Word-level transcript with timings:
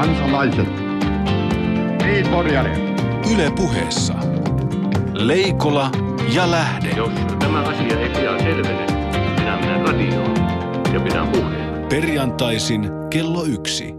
kansalaiset. 0.00 0.68
Niin, 2.02 2.26
Yle 3.34 3.50
puheessa. 3.56 4.14
Leikola 5.12 5.90
ja 6.34 6.50
Lähde. 6.50 6.88
Jos 6.96 7.10
tämä 7.38 7.60
asia 7.60 8.00
ei 8.00 8.08
pian 8.08 8.40
selvene, 8.40 8.86
minä 9.38 9.56
menen 9.56 9.80
radioon 9.80 10.36
ja 10.94 11.00
pidän 11.00 11.28
puheen. 11.28 11.86
Perjantaisin 11.88 12.90
kello 13.10 13.44
yksi. 13.44 13.94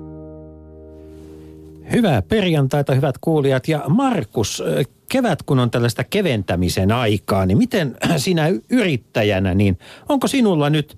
Hyvää 1.92 2.22
perjantaita, 2.22 2.96
hyvät 2.96 3.16
kuulijat. 3.22 3.68
Ja 3.68 3.84
Markus, 3.88 4.64
kevät 5.10 5.44
kun 5.44 5.60
on 5.60 5.72
tällaista 5.72 6.04
keventämisen 6.04 6.92
aikaa, 6.92 7.46
niin 7.46 7.58
miten 7.58 7.98
sinä 8.18 8.48
yrittäjänä, 8.70 9.54
niin 9.54 9.78
onko 10.10 10.28
sinulla 10.28 10.70
nyt 10.70 10.98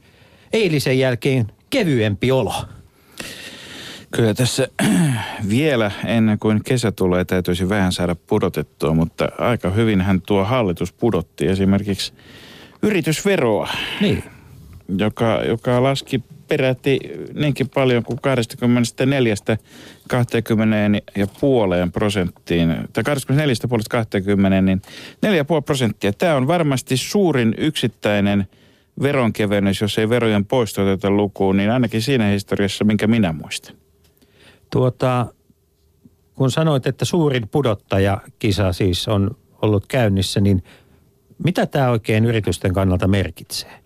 eilisen 0.54 1.00
jälkeen 1.00 1.48
kevyempi 1.70 2.32
olo? 2.32 2.54
Kyllä 4.16 4.34
tässä 4.34 4.68
vielä 5.50 5.92
ennen 6.06 6.40
kuin 6.40 6.64
kesä 6.64 6.92
tulee 6.92 7.26
täytyisi 7.26 7.70
vähän 7.70 7.92
saada 7.92 8.16
pudotettua, 8.16 8.94
mutta 8.94 9.30
aika 9.38 9.70
hyvin 9.70 10.02
hän 10.02 10.22
tuo 10.22 10.44
hallitus 10.44 10.94
pudotti 10.94 11.48
esimerkiksi 11.48 12.14
yritysveroa, 12.82 13.70
Niin. 14.02 14.24
joka, 14.98 15.42
joka 15.48 15.84
laski 15.84 16.24
peräti 16.48 17.00
niinkin 17.34 17.70
paljon 17.70 18.04
kuin 18.04 18.20
24 18.22 19.36
20 20.08 21.02
ja 21.16 21.28
puoleen 21.40 21.92
prosenttiin, 21.92 22.76
tai 22.94 23.04
24 23.04 23.56
puolesta 23.70 23.90
20, 23.90 24.62
niin 24.62 24.82
4,5 25.26 25.62
prosenttia. 25.66 26.14
Tämä 26.14 26.36
on 26.36 26.48
varmasti 26.48 26.98
suurin 26.98 27.56
yksittäinen 27.58 28.48
veronkevennys, 29.02 29.82
jos 29.82 29.98
ei 29.98 30.10
verojen 30.10 30.46
poisto 30.46 30.82
oteta 30.82 31.12
lukuun, 31.12 31.58
niin 31.58 31.72
ainakin 31.72 32.02
siinä 32.02 32.26
historiassa, 32.26 32.84
minkä 32.84 33.08
minä 33.08 33.34
muistan. 33.34 33.83
Tuota, 34.74 35.26
kun 36.36 36.52
sanoit, 36.52 36.88
että 36.88 37.06
suurin 37.06 37.48
pudottajakisa 37.48 38.74
siis 38.74 39.08
on 39.08 39.38
ollut 39.62 39.86
käynnissä, 39.88 40.42
niin 40.42 40.64
mitä 41.44 41.66
tämä 41.66 41.90
oikein 41.90 42.26
yritysten 42.26 42.74
kannalta 42.74 43.08
merkitsee? 43.08 43.80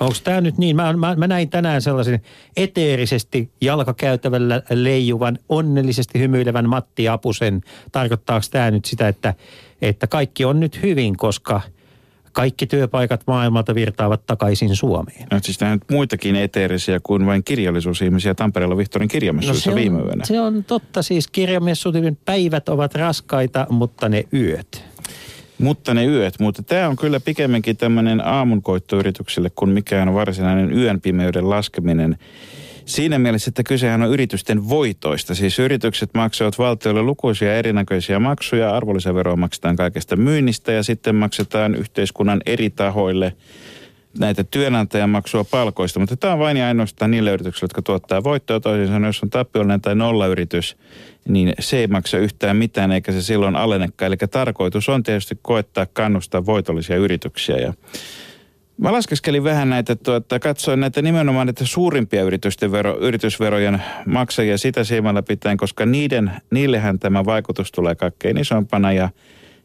Onko 0.00 0.14
tämä 0.24 0.40
nyt 0.40 0.58
niin? 0.58 0.76
Mä, 0.76 0.92
mä, 0.92 1.14
mä 1.14 1.26
näin 1.26 1.50
tänään 1.50 1.82
sellaisen 1.82 2.20
eteerisesti 2.56 3.50
jalkakäytävällä 3.60 4.62
leijuvan, 4.70 5.38
onnellisesti 5.48 6.18
hymyilevän 6.18 6.68
Matti 6.68 7.08
Apusen. 7.08 7.60
Tarkoittaako 7.92 8.46
tämä 8.50 8.70
nyt 8.70 8.84
sitä, 8.84 9.08
että, 9.08 9.34
että 9.82 10.06
kaikki 10.06 10.44
on 10.44 10.60
nyt 10.60 10.82
hyvin, 10.82 11.16
koska 11.16 11.60
kaikki 12.36 12.66
työpaikat 12.66 13.22
maailmalta 13.26 13.74
virtaavat 13.74 14.26
takaisin 14.26 14.76
Suomeen? 14.76 15.26
No 15.32 15.38
siis 15.42 15.60
nyt 15.60 15.82
muitakin 15.90 16.36
eteerisiä 16.36 17.00
kuin 17.02 17.26
vain 17.26 17.44
kirjallisuusihmisiä 17.44 18.34
Tampereella 18.34 18.76
Vihtorin 18.76 19.08
kirjamessuissa 19.08 19.70
No 19.70 19.76
viime 19.76 19.98
on, 19.98 20.06
yönä. 20.06 20.24
se 20.24 20.40
on 20.40 20.64
totta, 20.64 21.02
siis 21.02 21.28
kirjamessutin 21.28 22.18
päivät 22.24 22.68
ovat 22.68 22.94
raskaita, 22.94 23.66
mutta 23.70 24.08
ne 24.08 24.24
yöt. 24.32 24.84
Mutta 25.58 25.94
ne 25.94 26.06
yöt, 26.06 26.40
mutta 26.40 26.62
tämä 26.62 26.88
on 26.88 26.96
kyllä 26.96 27.20
pikemminkin 27.20 27.76
tämmöinen 27.76 28.26
aamunkoitto 28.26 28.98
yrityksille 28.98 29.50
kuin 29.50 29.70
mikään 29.70 30.14
varsinainen 30.14 30.72
yön 30.72 31.00
pimeyden 31.00 31.50
laskeminen. 31.50 32.18
Siinä 32.86 33.18
mielessä, 33.18 33.48
että 33.48 33.62
kysehän 33.62 34.02
on 34.02 34.10
yritysten 34.10 34.68
voitoista. 34.68 35.34
Siis 35.34 35.58
yritykset 35.58 36.10
maksavat 36.14 36.58
valtiolle 36.58 37.02
lukuisia 37.02 37.56
erinäköisiä 37.56 38.18
maksuja. 38.18 38.76
Arvonlisäveroa 38.76 39.36
maksetaan 39.36 39.76
kaikesta 39.76 40.16
myynnistä 40.16 40.72
ja 40.72 40.82
sitten 40.82 41.14
maksetaan 41.14 41.74
yhteiskunnan 41.74 42.40
eri 42.46 42.70
tahoille 42.70 43.32
näitä 44.18 44.44
työnantajamaksua 44.44 45.44
palkoista. 45.44 46.00
Mutta 46.00 46.16
tämä 46.16 46.32
on 46.32 46.38
vain 46.38 46.56
ja 46.56 46.66
ainoastaan 46.66 47.10
niille 47.10 47.32
yrityksille, 47.32 47.64
jotka 47.64 47.82
tuottaa 47.82 48.24
voittoa. 48.24 48.60
Toisin 48.60 48.86
sanoen, 48.86 49.04
jos 49.04 49.22
on 49.22 49.30
tappiollinen 49.30 49.80
tai 49.80 49.94
nollayritys, 49.94 50.76
niin 51.28 51.52
se 51.58 51.78
ei 51.78 51.86
maksa 51.86 52.18
yhtään 52.18 52.56
mitään 52.56 52.92
eikä 52.92 53.12
se 53.12 53.22
silloin 53.22 53.56
alennekaan. 53.56 54.06
Eli 54.06 54.16
tarkoitus 54.30 54.88
on 54.88 55.02
tietysti 55.02 55.38
koettaa 55.42 55.86
kannustaa 55.92 56.46
voitollisia 56.46 56.96
yrityksiä. 56.96 57.56
Ja 57.56 57.74
Mä 58.78 58.92
laskeskelin 58.92 59.44
vähän 59.44 59.70
näitä, 59.70 59.96
tuota, 59.96 60.38
katsoin 60.38 60.80
näitä 60.80 61.02
nimenomaan 61.02 61.46
näitä 61.46 61.66
suurimpia 61.66 62.22
yritysten 62.22 62.72
vero, 62.72 62.98
yritysverojen 62.98 63.82
maksajia 64.06 64.58
sitä 64.58 64.84
silmällä 64.84 65.22
pitäen, 65.22 65.56
koska 65.56 65.86
niiden, 65.86 66.32
niillehän 66.50 66.98
tämä 66.98 67.24
vaikutus 67.24 67.72
tulee 67.72 67.94
kaikkein 67.94 68.38
isompana 68.38 68.92
ja, 68.92 69.08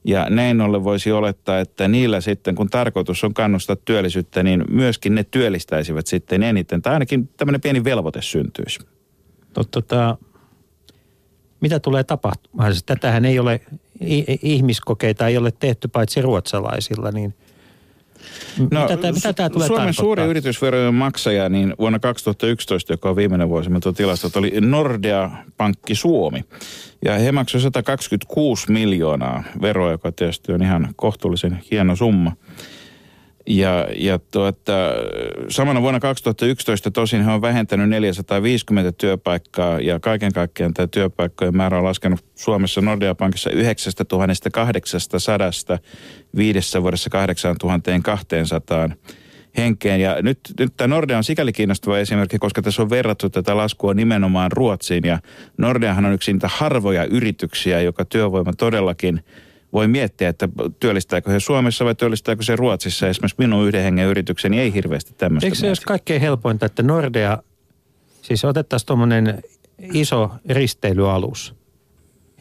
ja 0.04 0.28
näin 0.30 0.62
ollen 0.62 0.84
voisi 0.84 1.12
olettaa, 1.12 1.60
että 1.60 1.88
niillä 1.88 2.22
sitten, 2.22 2.56
kun 2.56 2.70
tarkoitus 2.70 3.24
on 3.24 3.34
kannustaa 3.34 3.76
työllisyyttä, 3.76 4.44
niin 4.44 4.66
myöskin 4.70 5.16
ne 5.16 5.24
työllistäisivät 5.24 6.08
sitten 6.08 6.44
eniten, 6.44 6.82
tai 6.82 6.94
ainakin 6.94 7.30
tämmöinen 7.38 7.62
pieni 7.62 7.84
velvoite 7.84 8.22
syntyisi. 8.22 8.80
No, 9.58 9.64
tota, 9.64 10.18
mitä 11.62 11.80
tulee 11.80 12.04
tapahtumaan? 12.04 12.74
Siis 12.74 12.84
Tätähän 12.84 13.26
ei 13.26 13.40
ole, 13.40 13.62
ihmiskokeita 14.42 15.28
ei 15.28 15.38
ole 15.38 15.52
tehty 15.60 15.88
paitsi 15.88 16.22
ruotsalaisilla, 16.22 17.12
niin 17.12 17.34
No, 18.72 18.82
mitä, 18.82 18.98
tää- 18.98 19.12
mitä 19.12 19.34
tämä 19.34 19.50
tulee 19.50 19.68
Suomen 19.68 19.82
tarkoittaa? 19.82 20.04
suuri 20.04 20.24
yritysverojen 20.24 20.94
maksaja, 20.94 21.50
niin 21.50 21.74
vuonna 21.80 22.00
2011, 22.00 22.94
joka 22.94 23.10
on 23.10 23.16
viimeinen 23.16 23.50
vuosi, 23.50 23.70
tuon 23.84 23.96
tilastot, 23.96 24.36
oli 24.36 24.54
Nordea 24.62 25.32
Pankki 25.58 25.96
Suomi. 25.96 26.46
Ja 27.06 27.14
he 27.14 27.32
maksoivat 27.32 27.64
126 27.64 28.72
miljoonaa 28.72 29.44
veroa, 29.62 29.92
joka 29.92 30.12
tietysti 30.12 30.52
on 30.52 30.62
ihan 30.64 30.90
kohtuullisen 30.96 31.62
hieno 31.72 31.96
summa. 31.96 32.32
Ja, 33.56 33.88
ja 33.96 34.20
tuota, 34.20 34.74
samana 35.50 35.82
vuonna 35.82 36.00
2011 36.00 36.92
tosin 36.92 37.24
he 37.24 37.32
on 37.32 37.42
vähentänyt 37.42 37.90
450 37.90 38.92
työpaikkaa 38.92 39.80
ja 39.80 40.00
kaiken 40.00 40.34
kaikkiaan 40.34 40.74
tämä 40.74 40.88
työpaikkojen 40.88 41.58
määrä 41.58 41.78
on 41.78 41.84
laskenut 41.84 42.26
Suomessa 42.36 42.82
Nordea 42.82 43.16
Pankissa 43.16 43.50
9800 43.50 45.80
viidessä 46.36 46.82
vuodessa 46.82 47.10
8200 47.10 48.90
henkeen. 49.58 50.02
Ja 50.02 50.22
nyt, 50.22 50.40
nyt 50.60 50.74
tämä 50.78 50.88
Nordea 50.88 51.18
on 51.18 51.24
sikäli 51.24 51.54
kiinnostava 51.54 52.00
esimerkki, 52.00 52.40
koska 52.40 52.62
tässä 52.62 52.82
on 52.82 52.90
verrattu 52.90 53.30
tätä 53.30 53.58
laskua 53.58 53.94
nimenomaan 53.94 54.52
Ruotsiin. 54.52 55.04
Ja 55.06 55.20
Nordeahan 55.58 56.06
on 56.06 56.14
yksi 56.14 56.34
niitä 56.34 56.50
harvoja 56.52 57.06
yrityksiä, 57.06 57.82
joka 57.82 58.06
työvoima 58.06 58.54
todellakin 58.54 59.24
voi 59.74 59.88
miettiä, 59.88 60.30
että 60.30 60.50
työllistääkö 60.80 61.32
he 61.32 61.40
Suomessa 61.40 61.86
vai 61.86 61.96
työllistääkö 61.96 62.44
se 62.44 62.56
Ruotsissa. 62.56 63.08
Esimerkiksi 63.08 63.36
minun 63.40 63.68
yhden 63.68 63.84
hengen 63.84 64.08
yritykseni 64.08 64.60
ei 64.60 64.74
hirveästi 64.74 65.14
tämmöistä 65.18 65.48
Eikö 65.48 65.58
se 65.58 65.68
olisi 65.68 65.82
kaikkein 65.82 66.22
helpointa, 66.22 66.66
että 66.66 66.84
Nordea, 66.84 67.38
siis 68.22 68.46
otettaisiin 68.46 68.88
tuommoinen 68.88 69.44
iso 69.94 70.32
risteilyalus. 70.50 71.56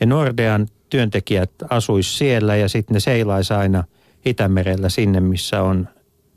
Ja 0.01 0.07
Nordean 0.07 0.69
työntekijät 0.91 1.51
asuisi 1.71 2.17
siellä 2.17 2.57
ja 2.57 2.69
sitten 2.69 2.95
ne 2.95 3.01
seilaisi 3.01 3.55
aina 3.55 3.85
Itämerellä 4.25 4.89
sinne, 4.89 5.21
missä 5.21 5.63
on 5.63 5.89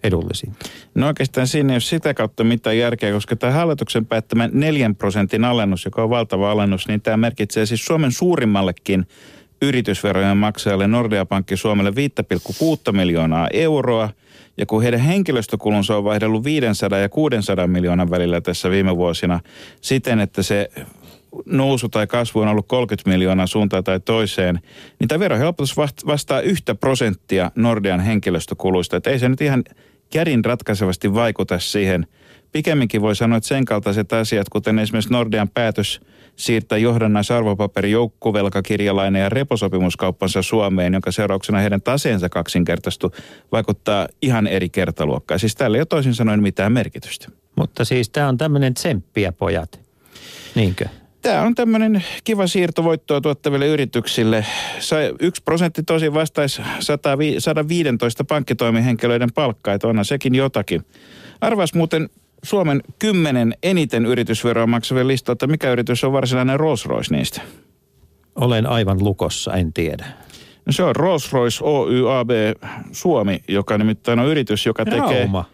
edullisin. 0.04 0.54
No 0.96 1.08
oikeastaan 1.08 1.48
siinä 1.48 1.74
ei 1.74 1.76
ole 1.76 1.82
sitä 1.82 2.14
kautta 2.14 2.44
mitään 2.44 2.78
järkeä, 2.78 3.12
koska 3.12 3.36
tämä 3.36 3.54
hallituksen 3.54 4.06
päättämä 4.06 4.50
4 4.54 4.92
prosentin 4.98 5.46
alennus, 5.46 5.86
joka 5.86 6.04
on 6.04 6.10
valtava 6.10 6.52
alennus, 6.52 6.88
niin 6.88 7.02
tämä 7.02 7.18
merkitsee 7.18 7.66
siis 7.66 7.86
Suomen 7.86 8.12
suurimmallekin 8.12 9.08
yritysverojen 9.64 10.38
maksajalle 10.38 10.88
Nordea 10.88 11.26
Pankki 11.26 11.58
Suomelle 11.58 11.92
5,6 12.88 12.92
miljoonaa 12.92 13.48
euroa. 13.54 14.10
Ja 14.58 14.66
kun 14.66 14.84
heidän 14.84 15.00
henkilöstökulunsa 15.00 15.98
on 15.98 16.04
vaihdellut 16.04 16.44
500 16.44 17.00
ja 17.00 17.10
600 17.10 17.68
miljoonan 17.68 18.10
välillä 18.10 18.42
tässä 18.42 18.70
viime 18.70 18.98
vuosina 18.98 19.40
siten, 19.82 20.20
että 20.20 20.44
se 20.44 20.70
nousu 21.46 21.90
tai 21.90 22.08
kasvu 22.08 22.40
on 22.40 22.48
ollut 22.48 22.68
30 22.68 23.10
miljoonaa 23.10 23.48
suuntaan 23.48 23.84
tai 23.84 24.00
toiseen, 24.00 24.60
niin 25.00 25.08
tämä 25.08 25.20
verohelpotus 25.20 25.78
vast- 25.78 26.08
vastaa 26.08 26.42
yhtä 26.42 26.76
prosenttia 26.76 27.52
Nordean 27.56 28.00
henkilöstökuluista. 28.00 28.98
Että 28.98 29.10
ei 29.10 29.20
se 29.20 29.30
nyt 29.30 29.42
ihan 29.42 29.64
kärin 30.10 30.46
ratkaisevasti 30.46 31.14
vaikuta 31.14 31.60
siihen. 31.60 32.08
Pikemminkin 32.54 33.02
voi 33.02 33.16
sanoa, 33.16 33.38
että 33.38 33.48
sen 33.48 33.66
kaltaiset 33.66 34.14
asiat, 34.14 34.50
kuten 34.50 34.80
esimerkiksi 34.80 35.14
Nordean 35.14 35.50
päätös 35.50 36.02
siirtää 36.36 36.78
johdannaisarvopaperi, 36.78 37.92
joukkuvelkakirjalainen 37.92 39.22
ja 39.22 39.30
reposopimuskauppansa 39.30 40.42
Suomeen, 40.42 40.94
jonka 40.94 41.12
seurauksena 41.12 41.60
heidän 41.60 41.82
taseensa 41.82 42.30
kaksinkertaistu, 42.30 43.12
vaikuttaa 43.52 44.08
ihan 44.22 44.48
eri 44.48 44.70
kertaluokkaa. 44.70 45.38
Siis 45.38 45.56
tällä 45.56 45.78
ei 45.78 45.80
ole 45.80 45.86
toisin 45.86 46.16
sanoen 46.16 46.42
mitään 46.42 46.72
merkitystä. 46.72 47.28
Mutta 47.56 47.86
siis 47.86 48.10
tämä 48.10 48.28
on 48.28 48.38
tämmöinen 48.38 48.74
tsemppiä, 48.74 49.32
pojat. 49.32 49.80
Niinkö? 50.56 50.86
Tämä 51.22 51.42
on 51.42 51.56
tämmöinen 51.56 52.04
kiva 52.24 52.48
siirtovoittoa 52.48 53.22
tuottaville 53.22 53.68
yrityksille. 53.68 54.46
Yksi 55.20 55.44
prosentti 55.44 55.84
tosi 55.84 56.14
vastaisi 56.14 56.62
100 56.80 57.18
vi- 57.18 57.36
115 57.40 58.24
pankkitoimihenkilöiden 58.24 59.30
palkkaa, 59.34 59.74
että 59.74 59.88
onhan 59.88 60.06
sekin 60.06 60.36
jotakin. 60.36 60.82
Arvas 61.42 61.74
muuten 61.74 62.10
Suomen 62.44 62.82
kymmenen 63.00 63.54
eniten 63.64 64.06
yritysveroa 64.06 64.68
maksavien 64.68 65.08
listalta, 65.08 65.48
mikä 65.48 65.72
yritys 65.72 66.04
on 66.04 66.14
varsinainen 66.14 66.60
Rolls 66.60 66.86
Royce 66.86 67.16
niistä? 67.16 67.42
Olen 68.36 68.66
aivan 68.66 69.04
lukossa, 69.04 69.54
en 69.54 69.74
tiedä. 69.74 70.06
No 70.66 70.72
se 70.72 70.84
on 70.84 70.96
Rolls 70.96 71.34
Royce 71.34 71.64
Oy 71.64 72.20
AB 72.20 72.30
Suomi, 72.92 73.40
joka 73.48 73.78
nimittäin 73.78 74.20
on 74.20 74.28
yritys, 74.28 74.66
joka 74.66 74.86
tekee... 74.86 75.20
Rauma. 75.20 75.46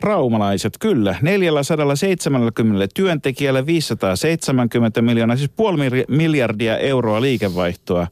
Raumalaiset, 0.00 0.72
kyllä. 0.80 1.16
470 1.22 2.88
työntekijällä 2.94 3.66
570 3.66 5.02
miljoonaa, 5.02 5.36
siis 5.36 5.50
puoli 5.56 6.04
miljardia 6.08 6.78
euroa 6.78 7.20
liikevaihtoa. 7.20 8.06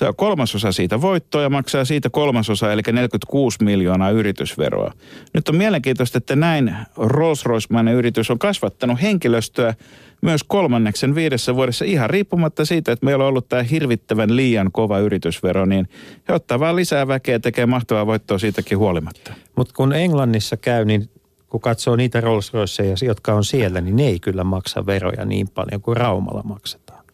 Se 0.00 0.08
on 0.08 0.16
kolmasosa 0.16 0.72
siitä 0.72 1.00
voittoa 1.00 1.42
ja 1.42 1.50
maksaa 1.50 1.84
siitä 1.84 2.10
kolmasosa, 2.10 2.72
eli 2.72 2.82
46 2.92 3.64
miljoonaa 3.64 4.10
yritysveroa. 4.10 4.92
Nyt 5.34 5.48
on 5.48 5.56
mielenkiintoista, 5.56 6.18
että 6.18 6.36
näin 6.36 6.76
Rolls-Royce-mainen 6.96 7.94
yritys 7.94 8.30
on 8.30 8.38
kasvattanut 8.38 9.02
henkilöstöä 9.02 9.74
myös 10.22 10.44
kolmanneksen 10.44 11.14
viidessä 11.14 11.54
vuodessa 11.54 11.84
ihan 11.84 12.10
riippumatta 12.10 12.64
siitä, 12.64 12.92
että 12.92 13.06
meillä 13.06 13.24
on 13.24 13.28
ollut 13.28 13.48
tämä 13.48 13.62
hirvittävän 13.62 14.36
liian 14.36 14.72
kova 14.72 14.98
yritysvero, 14.98 15.64
niin 15.64 15.88
he 16.28 16.34
ottaa 16.34 16.60
vaan 16.60 16.76
lisää 16.76 17.08
väkeä 17.08 17.34
ja 17.34 17.40
tekee 17.40 17.66
mahtavaa 17.66 18.06
voittoa 18.06 18.38
siitäkin 18.38 18.78
huolimatta. 18.78 19.32
Mutta 19.56 19.74
kun 19.76 19.92
Englannissa 19.92 20.56
käy, 20.56 20.84
niin 20.84 21.10
kun 21.48 21.60
katsoo 21.60 21.96
niitä 21.96 22.20
Rolls 22.20 22.52
Royceja, 22.52 22.94
jotka 23.02 23.34
on 23.34 23.44
siellä, 23.44 23.80
niin 23.80 23.96
ne 23.96 24.06
ei 24.06 24.20
kyllä 24.20 24.44
maksa 24.44 24.86
veroja 24.86 25.24
niin 25.24 25.48
paljon 25.48 25.80
kuin 25.80 25.96
Raumalla 25.96 26.42
maksetaan. 26.42 27.04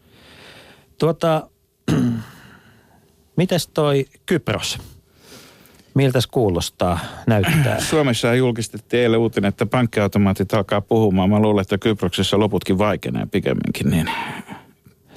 Tuota, 0.97 1.49
mites 3.37 3.67
toi 3.67 4.05
Kypros? 4.25 4.77
Miltäs 5.93 6.27
kuulostaa, 6.27 6.99
näyttää? 7.27 7.79
Suomessa 7.89 8.35
julkistettiin 8.35 9.03
eilen 9.03 9.19
uutinen, 9.19 9.49
että 9.49 9.65
pankkiautomaatit 9.65 10.53
alkaa 10.53 10.81
puhumaan. 10.81 11.29
Mä 11.29 11.39
luulen, 11.39 11.61
että 11.61 11.77
Kyproksessa 11.77 12.39
loputkin 12.39 12.77
vaikenee 12.77 13.27
pikemminkin. 13.31 13.89
Niin. 13.89 14.09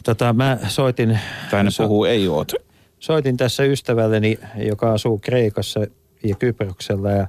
Tota, 0.05 0.33
mä 0.33 0.59
soitin... 0.69 1.19
Tai 1.51 1.65
ne 1.65 1.71
so, 1.71 1.83
puhuu 1.83 2.05
ei 2.05 2.29
oot. 2.29 2.53
Soitin 2.99 3.37
tässä 3.37 3.65
ystävälleni, 3.65 4.39
joka 4.57 4.93
asuu 4.93 5.19
Kreikassa 5.19 5.81
ja 6.23 6.37
Kyproksella 6.37 7.11
ja 7.11 7.27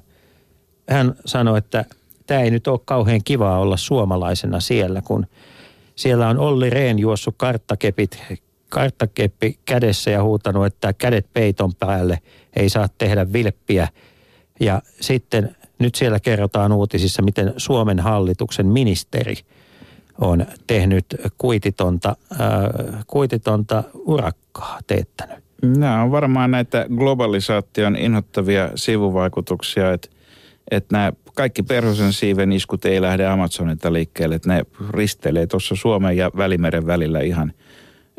hän 0.88 1.14
sanoi, 1.26 1.58
että 1.58 1.84
tämä 2.26 2.40
ei 2.40 2.50
nyt 2.50 2.66
ole 2.66 2.80
kauhean 2.84 3.20
kivaa 3.24 3.58
olla 3.58 3.76
suomalaisena 3.76 4.60
siellä, 4.60 5.02
kun 5.02 5.26
siellä 5.96 6.28
on 6.28 6.38
Olli 6.38 6.70
Rehn 6.70 6.98
juossut 6.98 7.34
karttakepit, 7.38 8.22
karttakeppi 8.72 9.58
kädessä 9.64 10.10
ja 10.10 10.22
huutanut, 10.22 10.66
että 10.66 10.92
kädet 10.92 11.26
peiton 11.34 11.74
päälle– 11.74 12.18
ei 12.56 12.68
saa 12.68 12.88
tehdä 12.98 13.32
vilppiä. 13.32 13.88
Ja 14.60 14.82
sitten 15.00 15.56
nyt 15.78 15.94
siellä 15.94 16.20
kerrotaan 16.20 16.72
uutisissa, 16.72 17.22
miten 17.22 17.54
Suomen 17.56 18.00
hallituksen 18.00 18.66
ministeri 18.66 19.34
on 20.20 20.46
tehnyt 20.66 21.04
kuititonta, 21.38 22.16
äh, 22.32 22.38
kuititonta 23.06 23.84
urakkaa 23.94 24.78
teettänyt. 24.86 25.44
Nämä 25.62 26.02
on 26.02 26.10
varmaan 26.10 26.50
näitä 26.50 26.86
globalisaation 26.96 27.96
inhottavia 27.96 28.70
sivuvaikutuksia, 28.74 29.92
että, 29.92 30.08
että 30.70 30.96
nämä 30.96 31.12
kaikki 31.34 31.62
perhosen 31.62 32.12
siiven 32.12 32.52
iskut 32.52 32.84
ei 32.84 33.02
lähde 33.02 33.26
Amazonilta 33.26 33.92
liikkeelle, 33.92 34.34
että 34.34 34.48
ne 34.48 34.62
ristelee 34.90 35.46
tuossa 35.46 35.76
Suomen 35.76 36.16
ja 36.16 36.30
Välimeren 36.36 36.86
välillä 36.86 37.20
ihan– 37.20 37.52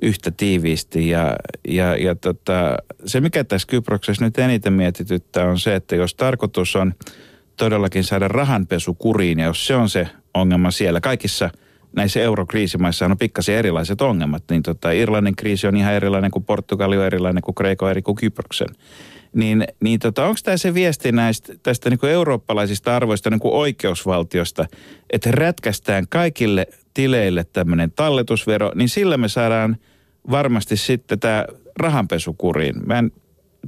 yhtä 0.01 0.31
tiiviisti. 0.31 1.10
Ja, 1.10 1.36
ja, 1.68 1.95
ja 1.98 2.16
tota, 2.16 2.78
se, 3.06 3.22
mikä 3.22 3.44
tässä 3.44 3.68
Kyproksessa 3.68 4.25
nyt 4.25 4.40
eniten 4.40 4.74
mietityttää, 4.74 5.50
on 5.50 5.60
se, 5.60 5.75
että 5.75 5.95
jos 5.95 6.16
tarkoitus 6.16 6.75
on 6.75 6.94
todellakin 7.57 8.04
saada 8.04 8.28
rahanpesu 8.28 8.94
kuriin, 8.94 9.40
ja 9.40 9.45
jos 9.45 9.68
se 9.68 9.75
on 9.75 9.90
se 9.90 10.07
ongelma 10.34 10.72
siellä, 10.72 11.01
kaikissa 11.01 11.50
näissä 11.95 12.22
eurokriisimaissa 12.22 13.06
on 13.06 13.18
pikkasen 13.18 13.56
erilaiset 13.56 14.01
ongelmat, 14.01 14.44
niin 14.50 14.63
tota, 14.63 14.92
Irlannin 14.92 15.36
kriisi 15.36 15.68
on 15.68 15.78
ihan 15.78 15.94
erilainen 15.94 16.31
kuin 16.31 16.45
Portugali 16.45 16.98
on 16.98 17.06
erilainen 17.06 17.42
kuin 17.42 17.56
Kreikka 17.56 17.92
eri 17.92 18.01
kuin 18.01 18.16
Kyproksen. 18.16 18.68
Niin, 19.36 19.68
niin 19.80 20.00
tota, 20.00 20.25
onko 20.25 20.40
tämä 20.44 20.57
se 20.57 20.74
viesti 20.74 21.12
näistä, 21.12 21.54
tästä 21.63 21.90
niin 21.90 22.00
kuin 22.00 22.12
eurooppalaisista 22.12 22.95
arvoista 22.95 23.30
niin 23.30 23.40
kuin 23.40 23.54
oikeusvaltiosta, 23.54 24.66
että 25.10 25.31
rätkästään 25.31 26.06
kaikille 26.10 26.68
tileille 26.94 27.44
tämmöinen 27.54 27.92
talletusvero, 27.92 28.72
niin 28.75 28.90
sillä 28.90 29.18
me 29.18 29.28
saadaan 29.28 29.78
varmasti 30.31 30.78
sitten 30.78 31.19
tämä 31.19 31.45
rahanpesukuriin. 31.80 32.75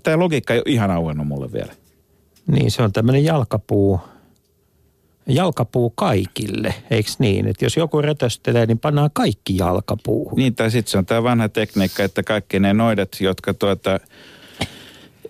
tämä 0.04 0.20
logiikka 0.20 0.54
ei 0.54 0.60
ole 0.60 0.74
ihan 0.74 0.92
auennut 0.92 1.28
mulle 1.28 1.52
vielä. 1.52 1.74
Niin, 2.48 2.72
se 2.72 2.84
on 2.84 2.94
tämmöinen 2.94 3.24
jalkapuu, 3.24 4.00
jalkapuu 5.28 5.90
kaikille, 5.90 6.74
eikö 6.92 7.10
niin? 7.20 7.48
Että 7.48 7.66
jos 7.66 7.78
joku 7.78 8.02
rötöstelee, 8.02 8.66
niin 8.66 8.80
pannaan 8.80 9.10
kaikki 9.14 9.58
jalkapuuhun. 9.58 10.38
Niin, 10.38 10.56
tai 10.56 10.72
sitten 10.72 10.92
se 10.92 10.98
on 10.98 11.06
tämä 11.06 11.24
vanha 11.24 11.50
tekniikka, 11.50 12.04
että 12.04 12.24
kaikki 12.24 12.60
ne 12.60 12.74
noidat, 12.74 13.10
jotka 13.20 13.54
tuota, 13.54 14.00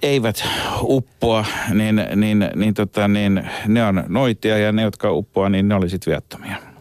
eivät 0.02 0.44
uppoa, 0.82 1.46
niin, 1.74 2.02
niin, 2.16 2.50
niin, 2.56 2.74
tota, 2.74 3.08
niin 3.08 3.50
ne 3.68 3.86
on 3.86 4.04
noitia 4.08 4.58
ja 4.58 4.72
ne, 4.72 4.82
jotka 4.82 5.12
uppoa, 5.12 5.50
niin 5.50 5.68
ne 5.68 5.76
oli 5.76 5.90
sitten 5.90 6.12
viattomia. 6.12 6.75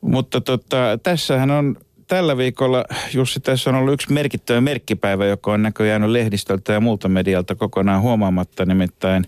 Mutta 0.00 0.40
tota, 0.40 0.98
tässähän 1.02 1.50
on 1.50 1.76
tällä 2.06 2.36
viikolla, 2.36 2.84
Jussi, 3.14 3.40
tässä 3.40 3.70
on 3.70 3.76
ollut 3.76 3.94
yksi 3.94 4.12
merkittävä 4.12 4.60
merkkipäivä, 4.60 5.26
joka 5.26 5.52
on 5.52 5.62
näköjään 5.62 6.12
lehdistöltä 6.12 6.72
ja 6.72 6.80
muulta 6.80 7.08
medialta 7.08 7.54
kokonaan 7.54 8.02
huomaamatta. 8.02 8.64
Nimittäin 8.64 9.26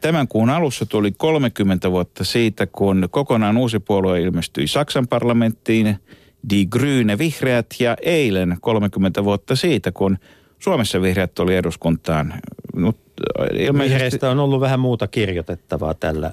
tämän 0.00 0.28
kuun 0.28 0.50
alussa 0.50 0.86
tuli 0.86 1.12
30 1.12 1.90
vuotta 1.90 2.24
siitä, 2.24 2.66
kun 2.66 3.08
kokonaan 3.10 3.56
uusi 3.56 3.78
puolue 3.78 4.20
ilmestyi 4.20 4.68
Saksan 4.68 5.08
parlamenttiin, 5.08 5.96
Die 6.50 6.66
Grüne 6.76 7.18
Vihreät, 7.18 7.66
ja 7.78 7.96
eilen 8.02 8.56
30 8.60 9.24
vuotta 9.24 9.56
siitä, 9.56 9.92
kun 9.92 10.18
Suomessa 10.58 11.02
vihreät 11.02 11.34
tuli 11.34 11.56
eduskuntaan. 11.56 12.34
ilmeisesti... 13.54 13.94
Vihreistä 13.94 14.30
on 14.30 14.38
ollut 14.38 14.60
vähän 14.60 14.80
muuta 14.80 15.08
kirjoitettavaa 15.08 15.94
tällä 15.94 16.30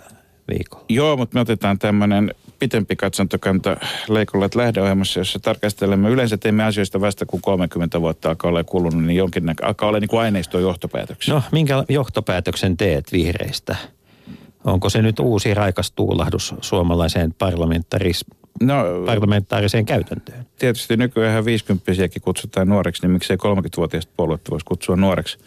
viikolla. 0.47 0.85
Joo, 0.89 1.17
mutta 1.17 1.33
me 1.33 1.41
otetaan 1.41 1.79
tämmöinen 1.79 2.31
pitempi 2.59 2.95
katsontokanta 2.95 3.77
Leikollat 4.09 4.55
lähdeohjelmassa, 4.55 5.19
jossa 5.19 5.39
tarkastelemme. 5.39 6.09
Yleensä 6.09 6.37
teemme 6.37 6.63
asioista 6.63 7.01
vasta 7.01 7.25
kun 7.25 7.41
30 7.41 8.01
vuotta 8.01 8.29
alkaa 8.29 8.49
olla 8.49 8.63
kulunut, 8.63 9.03
niin 9.03 9.17
jonkin 9.17 9.43
alkaa 9.61 9.89
olla 9.89 9.99
niin 9.99 10.07
kuin 10.07 10.19
aineistoa 10.19 10.61
johtopäätöksiä. 10.61 11.33
No, 11.33 11.43
minkä 11.51 11.83
johtopäätöksen 11.89 12.77
teet 12.77 13.11
vihreistä? 13.11 13.75
Onko 14.63 14.89
se 14.89 15.01
nyt 15.01 15.19
uusi 15.19 15.53
raikas 15.53 15.91
tuulahdus 15.91 16.55
suomalaiseen 16.61 17.33
parlamentaris, 17.33 18.25
no, 18.61 18.75
parlamentaariseen 19.05 19.85
käytäntöön? 19.85 20.45
Tietysti 20.59 20.97
nykyään 20.97 21.45
50 21.45 21.91
kutsutaan 22.21 22.67
nuoreksi, 22.67 23.01
niin 23.01 23.11
miksei 23.11 23.37
30-vuotiaista 23.37 24.11
puoluetta 24.17 24.51
voisi 24.51 24.65
kutsua 24.65 24.95
nuoreksi, 24.95 25.37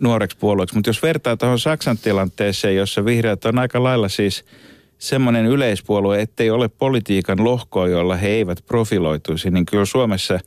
nuoreksi 0.00 0.36
puolueeksi. 0.36 0.74
Mutta 0.74 0.90
jos 0.90 1.02
vertaa 1.02 1.36
tuohon 1.36 1.58
Saksan 1.58 1.98
tilanteeseen, 1.98 2.76
jossa 2.76 3.04
vihreät 3.04 3.44
on 3.44 3.58
aika 3.58 3.82
lailla 3.82 4.08
siis– 4.08 4.44
semmoinen 4.98 5.46
yleispuolue, 5.46 6.22
ettei 6.22 6.50
ole 6.50 6.68
politiikan 6.68 7.44
lohkoa, 7.44 7.88
jolla 7.88 8.16
he 8.16 8.28
eivät 8.28 8.58
profiloituisi, 8.66 9.50
niin 9.50 9.66
kyllä 9.66 9.84
Suomessa 9.84 10.38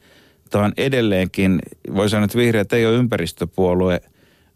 tämä 0.50 0.66
on 0.66 0.74
edelleenkin, 0.78 1.60
voi 1.96 2.10
sanoa, 2.10 2.26
että 2.26 2.38
vihreät 2.38 2.74
ei 2.74 2.86
ole 2.86 2.96
ympäristöpuolue, 2.96 4.02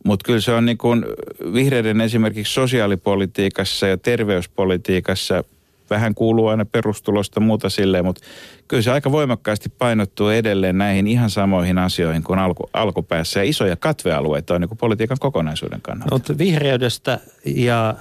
mutta 0.06 0.26
kyllä 0.26 0.42
se 0.42 0.54
on 0.54 0.66
niin 0.66 0.78
kuin 0.78 1.06
vihreiden 1.54 2.02
esimerkiksi 2.02 2.54
sosiaalipolitiikassa 2.54 3.88
ja 3.88 3.98
terveyspolitiikassa 3.98 5.44
vähän 5.90 6.16
kuuluu 6.16 6.48
aina 6.48 6.66
perustulosta 6.66 7.40
muuta 7.40 7.70
silleen, 7.70 8.06
mutta 8.06 8.22
kyllä 8.68 8.84
se 8.84 8.92
aika 8.92 9.12
voimakkaasti 9.12 9.70
painottuu 9.70 10.30
edelleen 10.30 10.78
näihin 10.78 11.08
ihan 11.08 11.30
samoihin 11.30 11.78
asioihin 11.78 12.24
kuin 12.24 12.40
alku, 12.40 12.70
alkupäässä. 12.74 13.40
Ja 13.40 13.44
isoja 13.44 13.76
katvealueita 13.76 14.54
on 14.56 14.62
niin 14.62 14.70
kuin 14.70 14.78
politiikan 14.78 15.18
kokonaisuuden 15.20 15.82
kannalta. 15.82 16.16
Mutta 16.16 16.38
vihreydestä 16.38 17.20
ja 17.46 17.96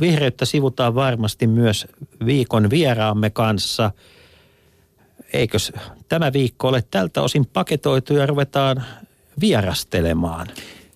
vihreyttä 0.00 0.44
sivutaan 0.44 0.94
varmasti 0.94 1.46
myös 1.46 1.86
viikon 2.26 2.70
vieraamme 2.70 3.30
kanssa. 3.30 3.90
Eikös 5.32 5.72
tämä 6.08 6.32
viikko 6.32 6.68
ole 6.68 6.84
tältä 6.90 7.22
osin 7.22 7.46
paketoitu 7.46 8.14
ja 8.14 8.26
ruvetaan 8.26 8.84
vierastelemaan? 9.40 10.46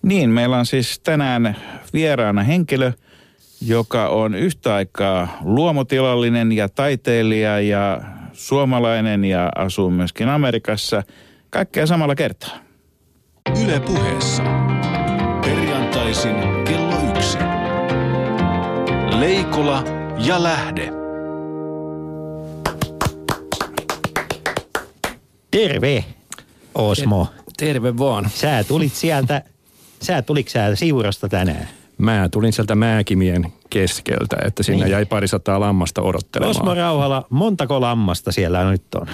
Niin, 0.01 0.29
meillä 0.29 0.57
on 0.57 0.65
siis 0.65 0.99
tänään 0.99 1.55
vieraana 1.93 2.43
henkilö, 2.43 2.91
joka 3.61 4.07
on 4.07 4.35
yhtä 4.35 4.75
aikaa 4.75 5.37
luomutilallinen 5.43 6.51
ja 6.51 6.69
taiteilija 6.69 7.59
ja 7.59 8.01
suomalainen 8.33 9.25
ja 9.25 9.51
asuu 9.55 9.89
myöskin 9.89 10.29
Amerikassa. 10.29 11.03
Kaikkea 11.49 11.85
samalla 11.85 12.15
kertaa. 12.15 12.57
Yle 13.63 13.79
puheessa. 13.79 14.43
Perjantaisin 15.41 16.35
kello. 16.65 16.78
Leikola 19.19 19.83
ja 20.25 20.43
Lähde. 20.43 20.91
Terve, 25.51 26.05
Osmo. 26.75 27.27
Terve 27.57 27.97
vaan. 27.97 28.29
Sä 28.29 28.63
tulit 28.67 28.93
sieltä, 28.93 29.41
sä 30.01 30.21
tuliko 30.21 30.49
sä 30.49 30.75
Siurasta 30.75 31.29
tänään? 31.29 31.67
Mä 31.97 32.29
tulin 32.31 32.53
sieltä 32.53 32.75
Määkimien 32.75 33.53
keskeltä, 33.69 34.37
että 34.45 34.63
sinne 34.63 34.85
niin. 34.85 34.91
jäi 34.91 35.05
parisataa 35.05 35.59
lammasta 35.59 36.01
odottelemaan. 36.01 36.57
Osmo 36.57 36.73
Rauhala, 36.73 37.25
montako 37.29 37.81
lammasta 37.81 38.31
siellä 38.31 38.71
nyt 38.71 38.95
on? 38.95 39.07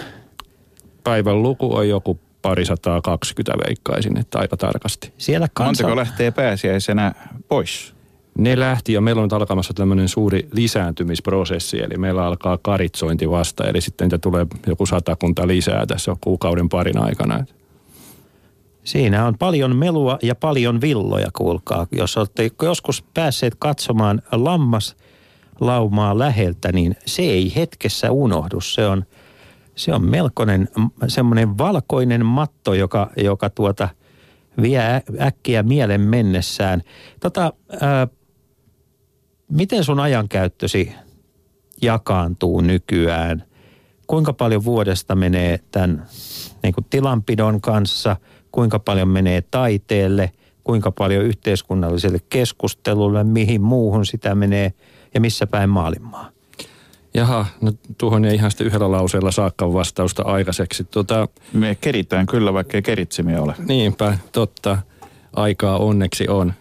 Päivän 1.04 1.44
luku 1.44 1.76
on 1.76 1.90
joku 1.90 2.20
parisataa 2.42 3.02
kaksikymmentä 3.02 3.68
veikkaisin, 3.68 4.18
että 4.18 4.40
aika 4.40 4.58
tarkasti. 4.58 5.14
Siellä 5.18 5.48
kansa... 5.54 5.84
Montako 5.84 5.96
lähtee 5.96 6.32
pääsiäisenä 6.32 7.14
pois? 7.48 7.95
Ne 8.38 8.60
lähti 8.60 8.94
ja 8.94 9.02
meillä 9.02 9.20
on 9.20 9.26
nyt 9.26 9.34
alkamassa 9.34 9.74
tämmöinen 9.74 10.10
suuri 10.10 10.48
lisääntymisprosessi, 10.52 11.82
eli 11.82 11.98
meillä 11.98 12.26
alkaa 12.26 12.58
karitsointi 12.62 13.30
vasta, 13.30 13.68
eli 13.68 13.82
sitten 13.82 14.06
niitä 14.06 14.18
tulee 14.18 14.46
joku 14.68 14.86
satakunta 14.86 15.48
lisää 15.48 15.86
tässä 15.86 16.16
kuukauden 16.22 16.70
parin 16.70 16.98
aikana. 16.98 17.46
Siinä 18.84 19.26
on 19.26 19.38
paljon 19.38 19.76
melua 19.76 20.18
ja 20.22 20.36
paljon 20.36 20.82
villoja, 20.82 21.28
kuulkaa. 21.34 21.88
Jos 21.92 22.18
olette 22.18 22.52
joskus 22.62 23.04
päässeet 23.14 23.56
katsomaan 23.60 24.22
lammaslaumaa 24.32 26.20
läheltä, 26.20 26.72
niin 26.72 26.96
se 27.06 27.22
ei 27.22 27.56
hetkessä 27.56 28.12
unohdu. 28.12 28.62
Se 28.62 28.88
on, 28.88 29.06
se 29.76 29.94
on 29.94 30.06
melkoinen 30.06 30.70
semmoinen 31.08 31.58
valkoinen 31.58 32.26
matto, 32.26 32.74
joka, 32.74 33.12
joka 33.18 33.50
tuota 33.50 33.90
vie 34.62 34.82
äkkiä 35.22 35.64
mielen 35.64 36.02
mennessään. 36.02 36.82
Tota, 37.20 37.54
ää, 37.82 38.08
miten 39.50 39.84
sun 39.84 40.00
ajankäyttösi 40.00 40.92
jakaantuu 41.82 42.62
nykyään? 42.62 43.44
Kuinka 44.08 44.34
paljon 44.34 44.66
vuodesta 44.66 45.16
menee 45.16 45.60
tämän 45.72 46.06
niin 46.64 46.74
kuin 46.74 46.86
tilanpidon 46.90 47.62
kanssa– 47.62 48.16
kuinka 48.56 48.80
paljon 48.80 49.08
menee 49.08 49.42
taiteelle, 49.42 50.32
kuinka 50.64 50.92
paljon 50.92 51.24
yhteiskunnalliselle 51.24 52.20
keskustelulle, 52.30 53.24
mihin 53.24 53.62
muuhun 53.62 54.06
sitä 54.06 54.36
menee 54.36 54.74
ja 55.14 55.22
missä 55.22 55.48
päin 55.48 55.70
maailmaa. 55.70 56.30
Jaha, 57.14 57.46
no 57.62 57.72
tuohon 57.98 58.26
ei 58.26 58.36
ihan 58.36 58.52
sitten 58.52 58.68
yhdellä 58.68 58.92
lauseella 58.92 59.32
saakka 59.32 59.74
vastausta 59.74 60.24
aikaiseksi. 60.24 60.84
Tota, 60.84 61.28
Me 61.54 61.78
keritään 61.82 62.26
kyllä, 62.26 62.54
vaikka 62.54 62.78
ei 62.78 62.82
keritsemiä 62.82 63.42
ole. 63.42 63.54
niinpä, 63.68 64.18
totta. 64.32 64.78
Aikaa 65.34 65.78
onneksi 65.78 66.28
on. 66.28 66.54